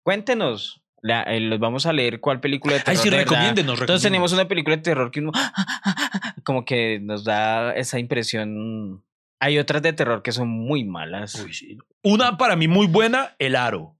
Cuéntenos. 0.04 0.85
La- 1.08 1.22
eh, 1.24 1.40
los 1.40 1.60
vamos 1.60 1.86
a 1.86 1.94
leer 1.94 2.20
cuál 2.20 2.40
película 2.40 2.74
de 2.74 2.80
terror. 2.80 2.98
Ay, 2.98 3.04
sí, 3.04 3.10
recomiéndenos, 3.12 3.80
Entonces 3.80 4.02
tenemos 4.02 4.34
una 4.34 4.48
película 4.48 4.76
de 4.76 4.82
terror 4.82 5.12
que 5.12 5.20
uno 5.20 5.32
como 6.44 6.66
que 6.66 7.00
nos 7.00 7.24
da 7.24 7.74
esa 7.76 8.00
impresión. 8.00 9.04
Hay 9.40 9.60
otras 9.60 9.82
de 9.84 9.94
terror 9.94 10.24
que 10.24 10.32
son 10.32 10.48
muy 10.50 10.84
malas. 10.84 11.36
Uy, 11.44 11.54
sí. 11.54 11.78
Una 12.04 12.38
para 12.38 12.56
mí 12.56 12.68
muy 12.68 12.88
buena, 12.88 13.36
El 13.38 13.56
Aro. 13.56 13.96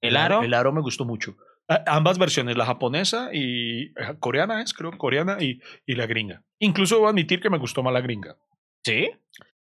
¿El 0.00 0.16
aro? 0.16 0.42
El 0.42 0.54
Aro 0.54 0.72
me 0.72 0.80
gustó 0.80 1.04
mucho. 1.04 1.36
A- 1.68 1.84
ambas 1.86 2.18
versiones, 2.18 2.56
la 2.56 2.66
japonesa 2.66 3.30
y 3.32 3.86
eh, 3.86 3.92
coreana 4.18 4.62
es, 4.62 4.72
creo, 4.74 4.92
coreana 4.98 5.36
y, 5.40 5.60
y 5.86 5.94
la 5.94 6.06
gringa. 6.06 6.42
Incluso 6.58 6.96
debo 6.96 7.08
admitir 7.08 7.40
que 7.40 7.50
me 7.50 7.58
gustó 7.58 7.82
más 7.82 7.92
la 7.92 8.00
gringa. 8.00 8.36
¿Sí? 8.84 9.10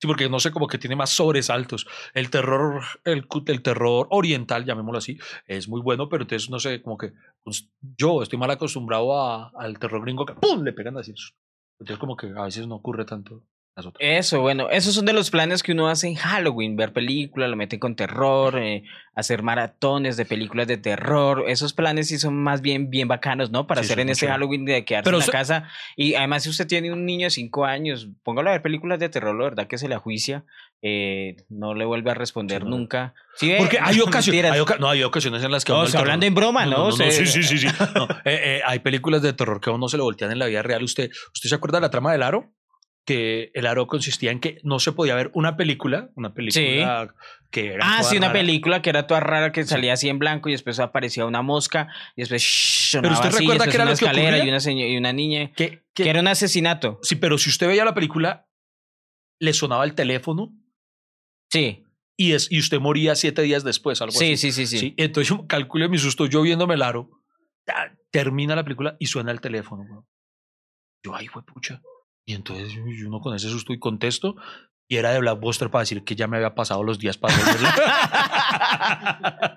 Sí, 0.03 0.07
porque 0.07 0.27
no 0.27 0.37
sé, 0.41 0.51
como 0.51 0.67
que 0.67 0.77
tiene 0.77 0.97
más 0.97 1.11
sobresaltos. 1.11 1.87
El 2.13 2.29
terror, 2.29 2.83
el, 3.05 3.25
el 3.45 3.61
terror 3.61 4.07
oriental, 4.09 4.65
llamémoslo 4.65 4.97
así, 4.97 5.17
es 5.47 5.69
muy 5.69 5.79
bueno, 5.79 6.09
pero 6.09 6.23
entonces 6.23 6.49
no 6.49 6.59
sé, 6.59 6.81
como 6.81 6.97
que 6.97 7.13
pues, 7.41 7.69
yo 7.97 8.21
estoy 8.21 8.37
mal 8.37 8.51
acostumbrado 8.51 9.17
a- 9.17 9.49
al 9.55 9.79
terror 9.79 10.01
gringo 10.01 10.25
que 10.25 10.33
¡pum! 10.33 10.61
le 10.61 10.73
pegan 10.73 10.97
así. 10.97 11.13
Entonces 11.79 11.97
como 11.99 12.17
que 12.17 12.27
a 12.35 12.43
veces 12.43 12.67
no 12.67 12.75
ocurre 12.75 13.05
tanto 13.05 13.43
las 13.75 13.85
otras. 13.85 13.97
Eso, 14.07 14.41
bueno, 14.41 14.69
esos 14.69 14.93
son 14.93 15.05
de 15.05 15.13
los 15.13 15.29
planes 15.31 15.63
que 15.63 15.71
uno 15.71 15.87
hace 15.87 16.07
en 16.07 16.15
Halloween, 16.15 16.75
ver 16.75 16.93
películas, 16.93 17.49
lo 17.49 17.55
meten 17.55 17.79
con 17.79 17.95
terror, 17.95 18.57
eh, 18.59 18.83
hacer 19.15 19.41
maratones 19.43 20.15
de 20.17 20.25
películas 20.25 20.67
de 20.67 20.77
terror, 20.77 21.45
esos 21.47 21.73
planes 21.73 22.07
sí 22.09 22.17
son 22.19 22.35
más 22.35 22.61
bien 22.61 22.89
bien 22.89 23.07
bacanos, 23.07 23.49
¿no? 23.51 23.65
Para 23.67 23.81
Sí, 23.81 23.85
hacer 23.87 23.99
en 24.01 24.09
ese 24.09 24.21
chévere. 24.21 24.33
Halloween 24.33 24.65
de 24.65 24.85
quedarse 24.85 25.05
Pero 25.05 25.17
en 25.17 25.25
la 25.25 25.31
casa. 25.31 25.69
Y 25.95 26.15
además 26.15 26.43
si 26.43 26.49
usted 26.49 26.67
tiene 26.67 26.91
un 26.91 27.05
niño 27.05 27.25
de 27.25 27.31
5 27.31 27.65
años, 27.65 28.09
póngalo 28.23 28.49
a 28.49 28.53
ver 28.53 28.61
películas 28.61 28.99
de 28.99 29.09
terror, 29.09 29.35
la 29.35 29.43
verdad 29.45 29.67
que 29.67 29.77
se 29.77 29.87
le 29.87 29.95
ajuicia, 29.95 30.43
eh, 30.81 31.37
no 31.49 31.73
le 31.73 31.85
vuelve 31.85 32.11
a 32.11 32.13
responder 32.13 32.59
Sí, 32.61 32.69
no. 32.69 32.77
nunca. 32.77 33.13
¿Sí 33.37 33.49
ve? 33.49 33.57
Porque 33.57 33.79
hay 33.81 33.97
No, 33.97 34.03
ocasiones, 34.05 34.51
hay 34.51 34.59
oca- 34.59 34.77
no, 34.79 34.89
hay 34.89 35.01
ocasiones 35.03 35.43
en 35.43 35.51
las 35.51 35.65
que 35.65 35.71
No, 35.71 35.81
uno 35.81 35.89
hablando 35.97 36.25
en 36.25 36.35
broma, 36.35 36.65
¿no? 36.65 36.89
no, 36.89 36.91
Se- 36.91 37.11
sí, 37.11 37.25
sí, 37.25 37.43
sí, 37.43 37.57
sí. 37.57 37.67
No, 37.95 38.07
eh, 38.25 38.61
hay 38.65 38.79
películas 38.79 39.21
de 39.21 39.33
terror 39.33 39.59
que 39.61 39.69
a 39.69 39.73
uno 39.73 39.87
se 39.87 39.97
le 39.97 40.03
voltean 40.03 40.31
en 40.31 40.39
la 40.39 40.45
vida 40.45 40.61
real. 40.61 40.83
¿Usted, 40.83 41.09
¿Usted 41.33 41.49
se 41.49 41.55
acuerda 41.55 41.77
de 41.77 41.81
la 41.81 41.89
trama 41.89 42.11
del 42.11 42.21
aro? 42.23 42.53
Que 43.05 43.51
el 43.53 43.65
aro 43.67 43.85
consistía 43.87 44.31
en 44.31 44.39
que 44.39 44.59
no 44.63 44.79
se 44.79 44.93
podía 44.93 45.13
ver 45.15 45.29
una 45.33 45.57
película, 45.57 46.09
una 46.15 46.33
película 46.33 47.13
que 47.51 47.73
era 47.73 47.97
Ah, 47.97 48.03
sí, 48.03 48.15
una 48.17 48.27
rara. 48.27 48.39
película 48.39 48.81
que 48.81 48.89
era 48.89 49.07
toda 49.07 49.19
rara, 49.19 49.51
que 49.51 49.65
salía 49.65 49.93
así 49.93 50.07
en 50.09 50.19
blanco 50.19 50.47
y 50.49 50.53
después 50.53 50.79
aparecía 50.79 51.25
una 51.25 51.41
mosca 51.41 51.89
y 52.15 52.21
después 52.21 52.41
shh, 52.41 52.91
sonaba 52.91 53.15
usted 53.15 53.27
así, 53.29 53.37
recuerda 53.39 53.65
qué 53.65 53.75
era 53.75 53.83
una 53.83 53.91
lo 53.91 53.97
que 53.97 54.05
escalera 54.05 54.37
y 54.37 54.49
una, 54.49 54.71
y 54.71 54.97
una 54.97 55.11
niña. 55.13 55.51
Que, 55.53 55.83
que- 55.93 56.03
Que 56.03 56.09
era 56.09 56.21
un 56.21 56.27
asesinato. 56.27 56.99
Sí, 57.03 57.15
pero 57.17 57.37
si 57.37 57.49
usted 57.49 57.67
veía 57.67 57.83
la 57.83 57.93
película, 57.93 58.47
le 59.39 59.51
sonaba 59.53 59.83
el 59.83 59.95
teléfono 59.95 60.53
Sí, 61.51 61.83
y, 62.17 62.31
es, 62.31 62.49
y 62.51 62.57
usted 62.59 62.79
moría 62.79 63.15
siete 63.15 63.41
días 63.41 63.63
después, 63.65 64.01
algo 64.01 64.13
sí, 64.17 64.33
así. 64.33 64.51
sí, 64.53 64.65
sí, 64.65 64.79
sí. 64.79 64.93
Entonces 64.97 65.29
yo 65.29 65.45
calculé 65.45 65.89
mi 65.89 65.97
susto, 65.97 66.25
yo 66.25 66.41
viéndome 66.41 66.75
el 66.75 66.81
aro, 66.81 67.09
ta, 67.65 67.93
termina 68.11 68.55
la 68.55 68.63
película 68.63 68.95
y 68.97 69.07
suena 69.07 69.31
el 69.31 69.41
teléfono. 69.41 70.07
Yo, 71.03 71.13
ay, 71.15 71.27
fue 71.27 71.43
pucha. 71.45 71.81
Y 72.25 72.33
entonces 72.35 72.73
uno 73.05 73.19
con 73.19 73.35
ese 73.35 73.49
susto 73.49 73.73
y 73.73 73.79
contesto, 73.79 74.35
y 74.87 74.97
era 74.97 75.11
de 75.11 75.19
Blackbuster 75.19 75.69
para 75.69 75.81
decir 75.81 76.03
que 76.03 76.15
ya 76.15 76.27
me 76.27 76.37
había 76.37 76.55
pasado 76.55 76.83
los 76.83 76.99
días 76.99 77.17
para. 77.17 77.35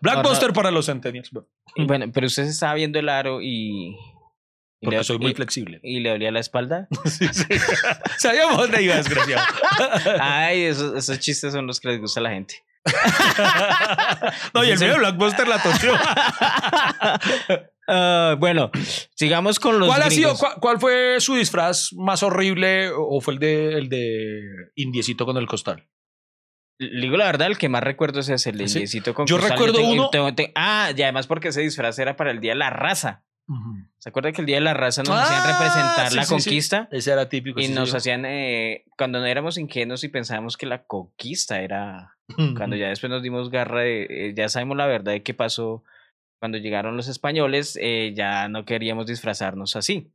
Blackbuster 0.00 0.52
para 0.52 0.70
los 0.70 0.86
centennials. 0.86 1.30
weón. 1.32 1.46
Bueno, 1.86 2.06
pero 2.12 2.26
usted 2.26 2.44
se 2.44 2.50
estaba 2.50 2.74
viendo 2.74 2.98
el 2.98 3.08
aro 3.08 3.40
y. 3.40 3.90
y 3.90 3.96
Porque 4.82 4.98
le- 4.98 5.04
soy 5.04 5.18
muy 5.18 5.32
y- 5.32 5.34
flexible. 5.34 5.80
Y 5.82 6.00
le 6.00 6.10
dolía 6.10 6.30
la 6.32 6.40
espalda. 6.40 6.88
Sí, 7.04 7.28
sí. 7.32 7.44
Sabíamos 8.18 8.56
dónde 8.56 8.82
iba, 8.82 8.96
desgraciado. 8.96 9.42
Ay, 10.20 10.62
esos, 10.62 10.94
esos 10.96 11.18
chistes 11.20 11.52
son 11.52 11.66
los 11.66 11.80
que 11.80 11.88
les 11.88 12.00
gusta 12.00 12.20
a 12.20 12.22
la 12.24 12.30
gente. 12.30 12.56
No, 14.54 14.64
y 14.64 14.70
el 14.70 14.78
mío 14.78 14.92
de 14.92 14.98
Blackbuster 14.98 15.46
la 15.46 15.62
tosió. 15.62 15.92
Ah, 17.94 18.36
bueno, 18.38 18.70
sigamos 19.14 19.58
con 19.60 19.78
los. 19.78 19.88
¿Cuál 19.88 20.02
ha 20.02 20.10
sido, 20.10 20.30
gringos. 20.30 20.40
cuál, 20.40 20.54
cuál 20.60 20.80
fue 20.80 21.16
su 21.20 21.34
disfraz 21.34 21.92
más 21.94 22.22
horrible 22.22 22.90
o 22.96 23.20
fue 23.20 23.34
el 23.34 23.40
de, 23.40 23.72
el 23.78 23.88
de 23.88 24.40
Indiecito 24.76 25.26
con 25.26 25.36
el 25.36 25.46
costal? 25.46 25.88
Digo 26.78 27.16
la 27.16 27.26
verdad, 27.26 27.46
el 27.48 27.58
que 27.58 27.68
más 27.68 27.82
recuerdo 27.84 28.20
es 28.20 28.28
ese, 28.28 28.50
el 28.50 28.56
¿Sí? 28.68 28.78
indiecito 28.78 29.14
con 29.14 29.26
Yo 29.26 29.36
costal. 29.36 29.52
recuerdo 29.52 29.78
tengo- 29.78 29.92
uno- 29.92 30.10
tengo- 30.10 30.34
te- 30.34 30.52
ah, 30.56 30.90
y 30.96 31.02
además 31.02 31.26
porque 31.28 31.48
ese 31.48 31.60
disfraz 31.60 31.98
era 31.98 32.16
para 32.16 32.30
el 32.32 32.40
Día 32.40 32.52
de 32.52 32.58
la 32.58 32.70
Raza. 32.70 33.24
¿Se 33.98 34.08
acuerda 34.08 34.32
que 34.32 34.40
el 34.40 34.46
Día 34.46 34.56
de 34.56 34.62
la 34.62 34.72
Raza 34.72 35.02
nos 35.02 35.10
hacían 35.16 35.42
Ah, 35.44 35.52
representar 35.52 36.08
sí, 36.08 36.16
la 36.16 36.24
sí, 36.24 36.30
conquista? 36.34 36.88
Ese 36.90 37.12
era 37.12 37.28
típico. 37.28 37.60
Y 37.60 37.68
nos 37.68 37.94
hacían, 37.94 38.24
eh, 38.24 38.84
cuando 38.96 39.20
no 39.20 39.26
éramos 39.26 39.58
ingenuos 39.58 40.02
y 40.04 40.08
pensábamos 40.08 40.56
que 40.56 40.64
la 40.64 40.84
conquista 40.84 41.60
era, 41.60 42.16
cuando 42.56 42.76
ya 42.76 42.88
después 42.88 43.10
nos 43.10 43.22
dimos 43.22 43.50
garra 43.50 43.80
de, 43.82 44.06
eh, 44.08 44.34
ya 44.34 44.48
sabemos 44.48 44.76
la 44.78 44.86
verdad 44.86 45.12
de 45.12 45.22
qué 45.22 45.34
pasó 45.34 45.84
cuando 46.42 46.58
llegaron 46.58 46.96
los 46.96 47.06
españoles, 47.06 47.78
eh, 47.80 48.14
ya 48.16 48.48
no 48.48 48.64
queríamos 48.64 49.06
disfrazarnos 49.06 49.76
así. 49.76 50.10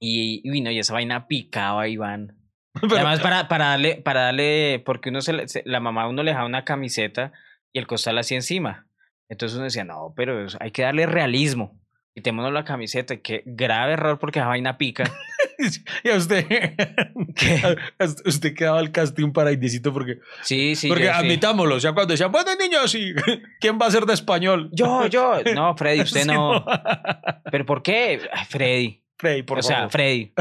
Y, 0.00 0.40
y 0.44 0.68
y 0.70 0.78
esa 0.78 0.92
vaina 0.92 1.26
picaba, 1.26 1.88
Iván. 1.88 2.36
Pero- 2.80 2.94
Además, 2.94 3.18
para, 3.18 3.48
para 3.48 3.64
darle, 3.70 3.96
para 3.96 4.20
darle, 4.26 4.80
porque 4.86 5.08
uno 5.08 5.20
se, 5.22 5.32
la 5.64 5.80
mamá 5.80 6.02
a 6.04 6.08
uno 6.08 6.22
le 6.22 6.30
dejaba 6.30 6.46
una 6.46 6.64
camiseta 6.64 7.32
y 7.72 7.80
el 7.80 7.88
costal 7.88 8.16
así 8.18 8.36
encima. 8.36 8.86
Entonces 9.28 9.56
uno 9.56 9.64
decía, 9.64 9.82
no, 9.82 10.14
pero 10.14 10.46
hay 10.60 10.70
que 10.70 10.82
darle 10.82 11.06
realismo. 11.06 11.76
Quitémonos 12.14 12.52
la 12.52 12.62
camiseta. 12.64 13.16
Qué 13.16 13.42
grave 13.44 13.94
error 13.94 14.20
porque 14.20 14.38
esa 14.38 14.46
vaina 14.46 14.78
pica. 14.78 15.02
y 16.04 16.08
a 16.10 16.16
usted, 16.16 16.46
¿Qué? 17.36 17.76
a 17.98 18.04
usted 18.26 18.54
quedaba 18.54 18.80
el 18.80 18.90
casting 18.92 19.32
para 19.32 19.52
Indiecito 19.52 19.92
porque, 19.92 20.18
Sí, 20.42 20.74
sí. 20.76 20.88
porque 20.88 21.04
yo, 21.04 21.10
sí. 21.12 21.16
admitámoslo, 21.18 21.74
o 21.76 21.80
sea, 21.80 21.92
cuando 21.92 22.12
decían, 22.12 22.32
bueno, 22.32 22.50
niños, 22.56 22.94
¿y 22.96 23.14
quién 23.60 23.78
va 23.80 23.86
a 23.86 23.90
ser 23.90 24.04
de 24.06 24.14
español? 24.14 24.70
Yo, 24.72 25.06
yo. 25.06 25.40
No, 25.54 25.76
Freddy, 25.76 26.00
usted 26.02 26.22
Sí, 26.22 26.26
no. 26.28 26.64
¿Pero 27.50 27.66
por 27.66 27.82
qué? 27.82 28.20
Ay, 28.32 28.44
Freddy. 28.48 29.04
Freddy, 29.18 29.42
por 29.42 29.58
o 29.58 29.62
sea, 29.62 29.76
favor. 29.76 29.90
Freddy. 29.92 30.32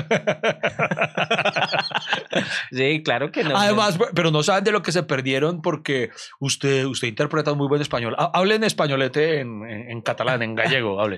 sí, 2.71 3.01
claro 3.03 3.31
que 3.31 3.43
no. 3.43 3.57
Además, 3.57 3.99
pero 4.15 4.31
no 4.31 4.41
saben 4.43 4.63
de 4.63 4.71
lo 4.71 4.81
que 4.81 4.91
se 4.93 5.03
perdieron 5.03 5.61
porque 5.61 6.11
usted, 6.39 6.85
usted 6.85 7.09
interpreta 7.09 7.53
muy 7.53 7.67
buen 7.67 7.81
español. 7.81 8.15
Ha- 8.17 8.31
Hable 8.33 8.55
en 8.55 8.63
españolete, 8.63 9.41
en, 9.41 9.69
en- 9.69 9.91
en 9.91 10.01
catalán, 10.01 10.41
en 10.43 10.55
gallego, 10.55 11.01
hable. 11.01 11.17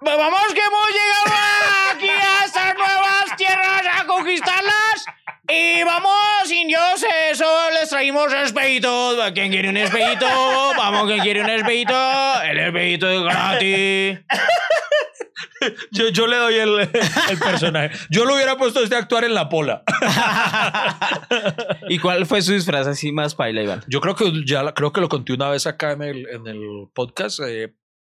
Vamos 0.00 0.54
que 0.54 0.60
hemos 0.60 0.88
llegado 0.92 1.34
aquí 1.92 2.08
a 2.08 2.44
estas 2.44 2.74
nuevas 2.74 3.36
tierras 3.36 3.82
a 4.00 4.06
conquistarlas. 4.06 5.04
Y 5.48 5.82
vamos, 5.84 6.50
indios, 6.50 7.04
eso 7.30 7.46
les 7.72 7.88
traímos 7.88 8.32
espejitos. 8.32 9.16
¿Quién 9.32 9.50
quiere 9.50 9.68
un 9.70 9.76
espejito? 9.76 10.26
Vamos, 10.76 11.06
¿quién 11.06 11.20
quiere 11.20 11.40
un 11.42 11.50
espejito? 11.50 11.94
El 12.42 12.58
espejito 12.58 13.08
es 13.08 13.22
gratis. 13.22 14.18
Yo, 15.90 16.08
yo 16.10 16.26
le 16.26 16.36
doy 16.36 16.54
el, 16.56 16.78
el 17.30 17.38
personaje. 17.38 17.90
Yo 18.10 18.24
lo 18.24 18.34
hubiera 18.34 18.56
puesto 18.56 18.82
este 18.82 18.94
a 18.94 18.98
actuar 18.98 19.24
en 19.24 19.34
la 19.34 19.48
pola. 19.48 19.82
¿Y 21.88 21.98
cuál 21.98 22.26
fue 22.26 22.42
su 22.42 22.52
disfraz 22.52 22.86
así 22.86 23.10
más 23.12 23.34
paila, 23.34 23.62
Iván? 23.62 23.84
Yo 23.88 24.00
creo 24.00 24.14
que 24.14 24.32
ya 24.44 24.72
creo 24.74 24.92
que 24.92 25.00
lo 25.00 25.08
conté 25.08 25.32
una 25.32 25.48
vez 25.48 25.66
acá 25.66 25.92
en 25.92 26.02
el, 26.02 26.26
en 26.28 26.46
el 26.46 26.88
podcast. 26.94 27.40
eh, 27.46 27.72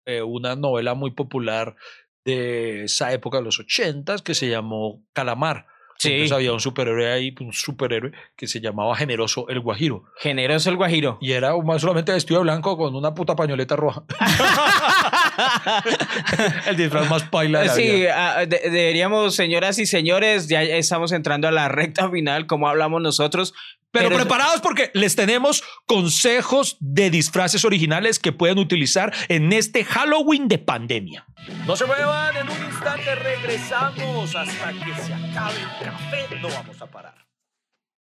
eh, 0.08 0.22
una 0.22 0.56
novela 0.56 0.94
muy 0.94 1.10
popular 1.10 1.76
de 2.24 2.84
esa 2.84 3.12
época 3.12 3.38
de 3.38 3.44
los 3.44 3.60
ochentas 3.60 4.22
que 4.22 4.34
se 4.34 4.48
llamó 4.48 5.02
Calamar. 5.12 5.66
Sí. 5.98 6.12
Entonces 6.12 6.32
había 6.32 6.52
un 6.52 6.60
superhéroe 6.60 7.12
ahí, 7.12 7.34
un 7.40 7.52
superhéroe 7.52 8.12
que 8.36 8.46
se 8.46 8.60
llamaba 8.60 8.94
Generoso 8.96 9.48
el 9.48 9.58
Guajiro. 9.60 10.04
Generoso 10.20 10.70
el 10.70 10.76
guajiro. 10.76 11.18
Y 11.20 11.32
era 11.32 11.52
solamente 11.78 12.12
vestido 12.12 12.38
de 12.38 12.44
blanco 12.44 12.76
con 12.78 12.94
una 12.94 13.14
puta 13.14 13.34
pañoleta 13.34 13.74
roja. 13.76 14.04
el 16.68 16.76
disfraz 16.76 17.08
más 17.10 17.24
paila 17.24 17.60
de 17.60 17.66
la 17.66 17.74
Sí, 17.74 17.82
vida. 17.82 18.38
ah, 18.38 18.46
de- 18.46 18.70
deberíamos, 18.70 19.34
señoras 19.34 19.78
y 19.78 19.86
señores, 19.86 20.48
ya 20.48 20.62
estamos 20.62 21.12
entrando 21.12 21.48
a 21.48 21.52
la 21.52 21.68
recta 21.68 22.10
final, 22.10 22.46
como 22.46 22.68
hablamos 22.68 23.02
nosotros. 23.02 23.54
Pero, 23.90 24.08
Pero- 24.10 24.20
preparados 24.20 24.60
porque 24.60 24.90
les 24.92 25.16
tenemos 25.16 25.62
consejos 25.86 26.76
de 26.80 27.10
disfraces 27.10 27.64
originales 27.64 28.18
que 28.18 28.32
pueden 28.32 28.58
utilizar 28.58 29.14
en 29.28 29.52
este 29.52 29.84
Halloween 29.84 30.46
de 30.46 30.58
pandemia. 30.58 31.26
No 31.66 31.74
se 31.74 31.86
muevan, 31.86 32.36
en 32.36 32.48
un 32.50 32.64
instante 32.66 33.14
regresamos 33.14 34.34
hasta 34.36 34.72
que 34.72 34.94
se 35.02 35.14
acabe 35.14 35.56
el 35.58 35.86
café. 35.86 36.26
No 36.42 36.48
vamos 36.48 36.82
a 36.82 36.86
parar. 36.90 37.14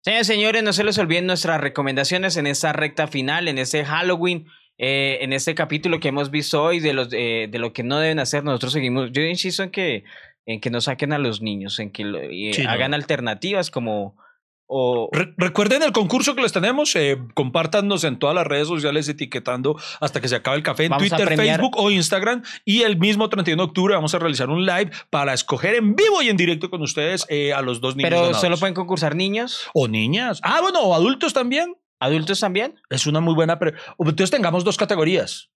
Señores, 0.05 0.27
señores, 0.27 0.63
no 0.63 0.73
se 0.73 0.85
les 0.85 0.97
olviden 0.97 1.27
nuestras 1.27 1.61
recomendaciones 1.61 2.37
en 2.39 2.47
esta 2.47 2.73
recta 2.73 3.07
final, 3.09 3.47
en 3.47 3.59
este 3.59 3.85
Halloween, 3.85 4.47
eh, 4.79 5.19
en 5.21 5.35
este 5.35 5.55
capítulo 5.55 6.01
que 6.01 6.09
hemos 6.09 6.31
visto 6.31 6.63
hoy 6.63 6.81
de, 6.81 6.95
los, 6.95 7.09
eh, 7.13 7.49
de 7.51 7.59
lo 7.59 7.75
que 7.75 7.83
no 7.83 7.99
deben 7.99 8.21
hacer. 8.21 8.43
Nosotros 8.43 8.73
seguimos, 8.73 9.11
yo 9.13 9.21
insisto 9.23 9.65
en 9.65 9.71
que, 9.71 10.05
en 10.47 10.61
que 10.63 10.71
no 10.71 10.81
saquen 10.81 11.13
a 11.13 11.19
los 11.19 11.43
niños, 11.43 11.79
en 11.79 11.91
que 11.91 12.05
y 12.33 12.55
Sí, 12.55 12.63
no. 12.63 12.71
hagan 12.71 12.95
alternativas 12.95 13.71
como... 13.71 14.17
O, 14.71 15.09
Re- 15.13 15.33
recuerden 15.39 15.83
el 15.83 15.93
concurso 15.93 16.35
que 16.35 16.43
les 16.43 16.53
tenemos, 16.53 16.95
eh, 16.95 17.17
compártanos 17.33 18.05
en 18.05 18.19
todas 18.19 18.35
las 18.35 18.47
redes 18.47 18.69
sociales 18.69 19.09
etiquetando 19.09 19.77
hasta 19.99 20.21
que 20.21 20.29
se 20.29 20.37
acabe 20.37 20.59
el 20.59 20.63
café 20.63 20.85
en 20.85 20.91
Vamos 20.91 21.09
Twitter, 21.09 21.27
premiar- 21.27 21.57
Facebook 21.57 21.77
o 21.79 21.91
Instagram. 21.91 22.43
Y 22.67 22.83
el 22.83 22.99
mismo 22.99 23.29
31 23.31 23.63
de 23.63 23.67
octubre 23.67 23.95
vamos 23.95 24.15
a 24.15 24.19
realizar 24.19 24.51
un 24.51 24.67
live 24.67 24.91
para 25.09 25.33
escoger 25.33 25.75
en 25.77 25.97
vivo 25.97 26.21
y 26.21 26.29
en 26.29 26.37
directo 26.37 26.69
con 26.69 26.83
ustedes 26.83 27.25
eh, 27.31 27.53
a 27.55 27.63
los 27.63 27.81
dos 27.81 27.97
niños. 27.97 28.11
pero 28.11 28.21
ganados. 28.21 28.41
solo 28.43 28.59
pueden 28.59 28.75
concursar 28.75 29.17
niños, 29.17 29.63
O 29.73 29.89
niñas. 29.89 30.39
Ah, 30.43 30.61
bueno, 30.61 30.81
o 30.83 30.95
adultos 30.95 31.33
también. 31.33 31.75
adultos 31.99 32.39
también. 32.41 32.75
Es 32.91 33.07
una 33.07 33.21
muy 33.21 33.35
buena. 33.35 33.59
pre- 33.59 33.73
Entonces 33.99 34.31
tengamos 34.31 34.65
dos 34.65 34.77
categorías. 34.77 35.49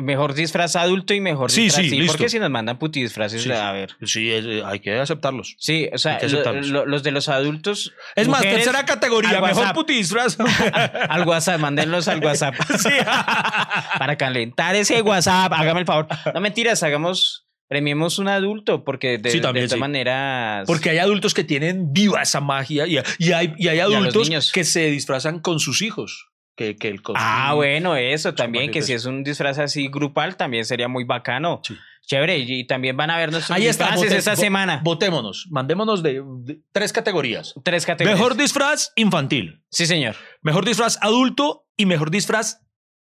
Mejor 0.00 0.34
disfraz 0.34 0.76
adulto 0.76 1.14
y 1.14 1.20
mejor 1.20 1.50
Sí, 1.50 1.62
disfraz. 1.62 1.86
sí, 1.86 1.90
listo. 1.98 2.12
Porque 2.12 2.28
si 2.28 2.38
nos 2.38 2.50
mandan 2.50 2.78
puti 2.78 3.02
disfraces, 3.02 3.42
Sí, 3.42 3.50
a 3.50 3.72
ver. 3.72 3.96
Sí, 4.04 4.30
es- 4.30 4.44
eh, 4.44 4.62
hay 4.64 4.78
que 4.80 4.94
aceptarlos. 4.98 5.56
Sí, 5.58 5.88
o 5.92 5.98
sea, 5.98 6.18
lo- 6.28 6.52
lo- 6.62 6.86
los 6.86 7.02
de 7.02 7.10
los 7.10 7.28
adultos. 7.28 7.92
Es 8.14 8.28
más, 8.28 8.40
mujeres, 8.40 8.64
tercera 8.64 8.84
categoría, 8.84 9.40
mejor 9.40 9.72
puti 9.72 9.94
disfraz. 9.94 10.36
Al 11.08 11.26
WhatsApp, 11.26 11.60
mándenlos 11.60 12.08
al 12.08 12.22
WhatsApp. 12.24 12.54
Sí. 12.78 12.88
Para 13.98 14.16
calentar 14.16 14.74
ese 14.76 15.00
WhatsApp, 15.02 15.52
hágame 15.52 15.80
el 15.80 15.86
favor. 15.86 16.06
No 16.34 16.40
mentiras, 16.40 16.82
hagamos, 16.82 17.46
premiemos 17.68 18.18
un 18.18 18.28
adulto, 18.28 18.84
porque 18.84 19.18
de, 19.18 19.30
Sí, 19.30 19.40
también, 19.40 19.64
de 19.64 19.68
todas 19.68 19.76
sí. 19.78 19.80
maneras. 19.80 20.66
Porque 20.66 20.90
hay 20.90 20.98
adultos 20.98 21.34
que 21.34 21.42
tienen 21.44 21.92
viva 21.92 22.22
esa 22.22 22.40
magia 22.40 22.86
y, 22.86 22.98
y 23.18 23.32
hay, 23.32 23.54
y 23.56 23.68
hay 23.68 23.80
adultos 23.80 24.52
que 24.52 24.64
se 24.64 24.86
disfrazan 24.90 25.40
con 25.40 25.58
sus 25.58 25.82
hijos. 25.82 26.28
Que, 26.60 26.76
que 26.76 26.88
el 26.88 27.00
Ah, 27.14 27.54
bueno, 27.54 27.96
eso 27.96 28.34
también, 28.34 28.70
que 28.70 28.82
si 28.82 28.92
es 28.92 29.06
un 29.06 29.24
disfraz 29.24 29.58
así 29.58 29.88
grupal, 29.88 30.36
también 30.36 30.66
sería 30.66 30.88
muy 30.88 31.04
bacano. 31.04 31.62
Sí. 31.64 31.74
Chévere, 32.06 32.36
y 32.36 32.66
también 32.66 32.98
van 32.98 33.08
a 33.10 33.16
ver 33.16 33.30
nuestros 33.32 33.56
Ahí 33.56 33.66
está. 33.66 33.84
disfraces 33.86 34.10
vote- 34.10 34.18
esta 34.18 34.32
vo- 34.34 34.36
semana. 34.40 34.80
Votémonos. 34.84 35.46
Mandémonos 35.50 36.02
de, 36.02 36.22
de 36.42 36.60
tres 36.72 36.92
categorías. 36.92 37.54
Tres 37.64 37.86
categorías. 37.86 38.18
Mejor 38.18 38.36
disfraz 38.36 38.92
infantil. 38.94 39.62
Sí, 39.70 39.86
señor. 39.86 40.16
Mejor 40.42 40.66
disfraz 40.66 40.98
adulto 41.00 41.66
y 41.78 41.86
mejor 41.86 42.10
disfraz 42.10 42.60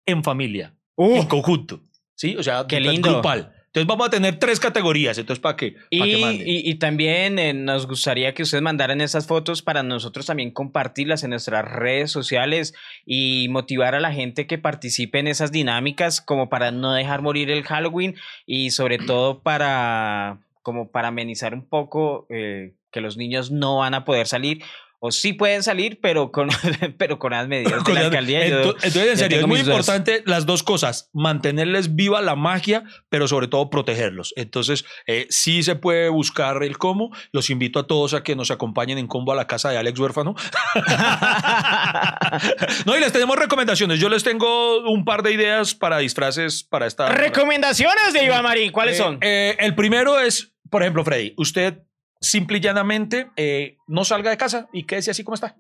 en 0.07 0.23
familia. 0.23 0.77
en 0.97 1.27
conjunto. 1.27 1.81
¿Sí? 2.15 2.37
O 2.37 2.43
sea, 2.45 2.67
Qué 2.69 2.77
disfraz 2.77 2.93
lindo. 2.95 3.11
grupal. 3.15 3.53
Entonces 3.71 3.87
vamos 3.87 4.09
a 4.09 4.11
tener 4.11 4.37
tres 4.41 4.59
categorías. 4.59 5.17
Entonces, 5.17 5.41
¿para 5.41 5.57
qué? 5.57 5.77
Y, 5.91 6.01
que 6.01 6.43
y 6.45 6.75
también 6.75 7.39
eh, 7.39 7.55
nos 7.55 7.87
gustaría 7.87 8.35
que 8.35 8.43
ustedes 8.43 8.63
mandaran 8.63 9.01
esas 9.01 9.29
fotos 9.29 9.63
para 9.63 9.85
nosotros 9.85 10.27
también 10.27 10.51
compartirlas 10.51 11.23
en 11.23 11.31
nuestras 11.31 11.65
redes 11.65 12.11
sociales 12.11 12.75
y 13.07 13.47
motivar 13.49 13.95
a 13.95 14.01
la 14.01 14.13
gente 14.13 14.49
que 14.49 14.59
participe 14.59 15.21
en 15.21 15.29
esas 15.29 15.53
dinámicas 15.53 16.21
como 16.21 16.49
para 16.49 16.73
no 16.73 16.95
dejar 16.95 17.23
morir 17.23 17.49
el 17.49 17.63
Halloween 17.63 18.17
y 18.45 18.73
sobre 18.73 18.99
todo 19.07 19.41
para 19.41 20.41
como 20.63 20.91
para 20.91 21.09
amenizar 21.09 21.55
un 21.55 21.65
poco 21.65 22.27
eh, 22.29 22.75
que 22.91 23.01
los 23.01 23.17
niños 23.17 23.53
no 23.53 23.79
van 23.79 23.95
a 23.95 24.05
poder 24.05 24.27
salir 24.27 24.65
o 25.03 25.11
sí 25.11 25.33
pueden 25.33 25.63
salir 25.63 25.99
pero 26.03 26.31
con 26.31 26.51
pero 26.99 27.19
con 27.19 27.33
las 27.33 27.49
medidas 27.49 27.83
de 27.85 27.95
la 27.95 28.01
alcaldía. 28.01 28.47
Yo- 28.47 28.57
Ento- 28.63 28.77
Entonces, 28.83 29.11
en 29.13 29.17
serio, 29.19 29.41
es 29.41 29.47
muy 29.47 29.63
dudas. 29.63 29.69
importante 29.77 30.23
las 30.27 30.47
dos 30.47 30.63
cosas, 30.63 31.09
mantenerles 31.13 31.95
viva 31.97 32.21
la 32.21 32.37
magia, 32.37 32.85
pero 33.09 33.27
sobre 33.27 33.49
todo 33.49 33.71
protegerlos. 33.71 34.33
Entonces, 34.37 34.85
eh, 35.07 35.27
sí 35.31 35.63
se 35.63 35.75
puede 35.77 36.09
buscar 36.11 36.63
el 36.63 36.77
cómo. 36.79 37.11
Los 37.33 37.49
invito 37.51 37.79
a 37.81 37.87
todos 37.87 38.15
a 38.15 38.23
que 38.23 38.37
nos 38.37 38.51
acompañen 38.51 38.99
en 38.99 39.07
combo 39.07 39.33
a 39.33 39.37
la 39.37 39.47
casa 39.47 39.71
de 39.71 39.79
Alex 39.79 39.99
Huérfano. 39.99 40.35
no, 42.87 42.97
y 42.97 43.01
les 43.01 43.13
tenemos 43.13 43.37
recomendaciones. 43.37 43.99
Yo 44.01 44.09
les 44.09 44.23
tengo 44.23 44.89
un 44.91 45.05
par 45.05 45.23
de 45.23 45.33
ideas 45.33 45.75
para 45.75 45.99
disfraces 45.99 46.63
para 46.65 46.87
esta... 46.87 47.09
Recomendaciones 47.09 48.13
de 48.13 48.25
Iván 48.25 48.43
Marín, 48.43 48.73
¿cuáles 48.73 48.97
Eh, 48.97 48.99
son? 48.99 49.19
eh, 49.21 49.57
el 49.61 49.75
primero 49.75 50.19
es, 50.21 50.53
por 50.71 50.83
ejemplo, 50.83 51.05
Freddy, 51.05 51.35
usted 51.37 51.79
simple 52.21 52.59
y 52.59 52.61
llanamente 52.61 53.31
eh, 53.37 53.77
no 53.87 54.05
salga 54.05 54.31
de 54.31 54.37
casa 54.37 54.69
y 54.73 54.85
quédese 54.85 55.11
así 55.11 55.25
como 55.25 55.35
está. 55.35 55.57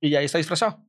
Y 0.00 0.10
ya 0.10 0.20
está 0.20 0.38
disfrazado. 0.38 0.84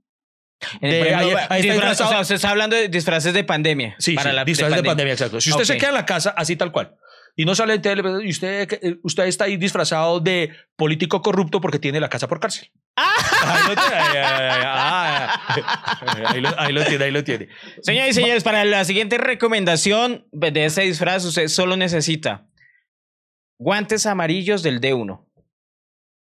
Eh, 0.81 0.87
de- 0.91 0.97
por 0.99 1.07
ejemplo, 1.07 1.27
ahí- 1.27 1.33
ahí 1.33 1.39
está 1.39 1.55
disfraz- 1.55 1.73
disfrazado. 1.73 2.09
o 2.09 2.11
sea, 2.13 2.21
usted 2.21 2.35
está 2.35 2.49
hablando 2.49 2.75
de 2.75 2.89
disfraces 2.89 3.33
de 3.33 3.43
pandemia. 3.43 3.95
Sí, 3.99 4.15
para 4.15 4.31
sí, 4.31 4.35
la 4.35 4.45
disfraz 4.45 4.71
de 4.75 4.83
pandemia, 4.83 5.13
exacto. 5.13 5.39
Si 5.39 5.51
usted 5.51 5.63
se 5.63 5.73
Ok. 5.73 5.79
queda 5.79 5.89
en 5.89 5.95
la 5.95 6.05
casa 6.05 6.31
así 6.35 6.55
tal 6.55 6.71
cual 6.71 6.95
y 7.35 7.45
no 7.45 7.55
sale 7.55 7.75
en 7.75 7.81
tele 7.81 8.03
y 8.25 8.29
usted, 8.31 8.67
eh, 8.81 8.97
usted 9.03 9.23
está 9.25 9.45
ahí 9.45 9.55
disfrazado 9.55 10.19
de 10.19 10.51
político 10.75 11.21
corrupto 11.21 11.61
porque 11.61 11.79
tiene 11.79 11.99
la 12.01 12.09
casa 12.09 12.27
por 12.27 12.39
cárcel. 12.41 12.69
Ahí 12.97 13.63
lo 13.69 13.75
tiene, 13.81 13.95
ahí, 13.95 14.17
ahí, 14.17 14.51
ahí, 14.51 14.61
ah, 14.65 15.41
ahí 16.27 16.41
lo- 16.41 16.59
ahí 16.59 16.85
tiene, 16.87 17.05
ahí 17.05 17.11
lo 17.11 17.23
tiene. 17.23 17.47
Señores 17.81 18.11
y 18.11 18.13
señores, 18.21 18.43
para 18.43 18.65
la 18.65 18.83
siguiente 18.83 19.17
recomendación 19.17 20.27
de 20.33 20.65
ese 20.65 20.81
disfraz, 20.81 21.23
usted 21.23 21.47
solo 21.47 21.77
necesita 21.77 22.47
guantes 23.59 24.05
amarillos 24.07 24.63
del 24.63 24.81
D1, 24.81 25.23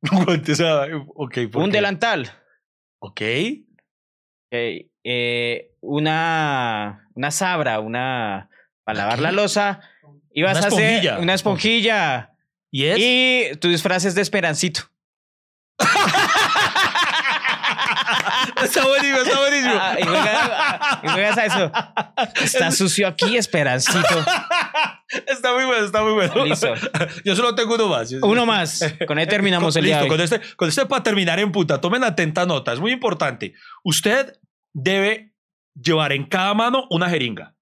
Guantes, 0.24 0.60
ah, 0.60 0.86
ok, 1.14 1.38
¿por 1.50 1.62
un 1.62 1.70
qué? 1.70 1.78
delantal, 1.78 2.30
Ok. 2.98 3.20
ok, 3.20 3.22
eh, 5.04 5.70
una, 5.80 7.08
una 7.14 7.30
sabra, 7.30 7.80
una 7.80 8.50
para 8.84 8.98
lavar 8.98 9.16
¿Qué? 9.16 9.22
la 9.22 9.32
losa, 9.32 9.80
y 10.34 10.42
vas 10.42 10.56
Una 10.58 10.66
a 10.66 10.68
hacer 10.68 11.18
una 11.20 11.34
esponjilla. 11.34 12.30
¿Y 12.70 12.84
es? 12.86 12.96
Y 12.98 13.50
tu 13.60 13.68
disfraz 13.68 14.04
es 14.06 14.14
de 14.14 14.22
Esperancito. 14.22 14.80
Está 18.62 18.86
buenísimo, 18.86 19.18
está 19.18 19.38
buenísimo. 19.40 19.74
Ah, 19.78 19.96
y 19.98 20.02
juegas, 20.04 20.50
y 21.02 21.08
juegas 21.08 21.38
a 21.38 21.44
eso. 21.46 21.72
Está 22.42 22.70
sucio 22.70 23.08
aquí, 23.08 23.36
Esperancito. 23.36 24.24
Está 25.26 25.54
muy 25.54 25.64
bueno, 25.64 25.84
está 25.84 26.02
muy 26.02 26.12
bueno. 26.12 26.44
Listo. 26.44 26.72
Yo 27.24 27.36
solo 27.36 27.54
tengo 27.54 27.74
uno 27.74 27.88
más. 27.88 28.12
Uno 28.12 28.46
más. 28.46 28.94
Con 29.06 29.18
él 29.18 29.28
terminamos 29.28 29.76
el 29.76 29.84
día 29.84 30.00
Listo, 30.00 30.04
de 30.04 30.08
con 30.08 30.20
este, 30.20 30.56
con 30.56 30.68
este 30.68 30.86
para 30.86 31.02
terminar 31.02 31.38
en 31.38 31.52
puta. 31.52 31.80
Tomen 31.80 32.04
atenta 32.04 32.46
nota, 32.46 32.72
es 32.72 32.80
muy 32.80 32.92
importante. 32.92 33.54
Usted 33.84 34.32
debe 34.72 35.34
llevar 35.74 36.12
en 36.12 36.24
cada 36.24 36.54
mano 36.54 36.86
una 36.90 37.08
jeringa. 37.08 37.54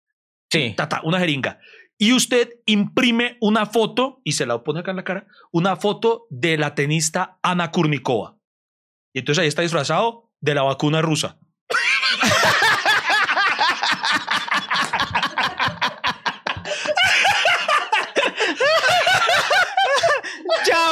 Sí. 0.50 0.74
Ta, 0.76 0.88
ta, 0.88 1.00
una 1.04 1.18
jeringa. 1.18 1.58
Y 1.98 2.12
usted 2.12 2.48
imprime 2.64 3.36
una 3.40 3.66
foto 3.66 4.22
y 4.24 4.32
se 4.32 4.46
la 4.46 4.62
pone 4.64 4.80
acá 4.80 4.90
en 4.90 4.96
la 4.96 5.04
cara, 5.04 5.26
una 5.52 5.76
foto 5.76 6.26
de 6.30 6.56
la 6.56 6.74
tenista 6.74 7.38
Ana 7.42 7.70
Kurnikova. 7.70 8.38
Y 9.12 9.18
entonces 9.18 9.42
ahí 9.42 9.48
está 9.48 9.62
disfrazado 9.62 10.32
de 10.40 10.54
la 10.54 10.62
vacuna 10.62 11.02
rusa. 11.02 11.38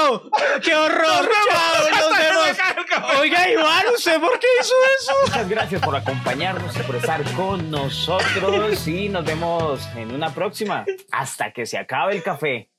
¡Qué 0.64 0.74
horror! 0.74 1.28
¡Chao! 1.50 1.90
¡Nos 1.90 2.18
vemos! 2.18 3.18
Oiga, 3.20 3.50
Iván, 3.50 3.84
¿usted 3.94 4.20
por 4.20 4.38
qué 4.38 4.46
hizo 4.60 4.74
eso? 5.00 5.12
Muchas 5.26 5.48
gracias 5.48 5.82
por 5.82 5.96
acompañarnos 5.96 6.76
y 6.76 6.80
por 6.80 6.96
estar 6.96 7.22
con 7.34 7.70
nosotros. 7.70 8.86
Y 8.88 9.08
nos 9.08 9.24
vemos 9.24 9.86
en 9.96 10.14
una 10.14 10.34
próxima. 10.34 10.84
Hasta 11.10 11.52
que 11.52 11.66
se 11.66 11.78
acabe 11.78 12.14
el 12.16 12.22
café. 12.22 12.70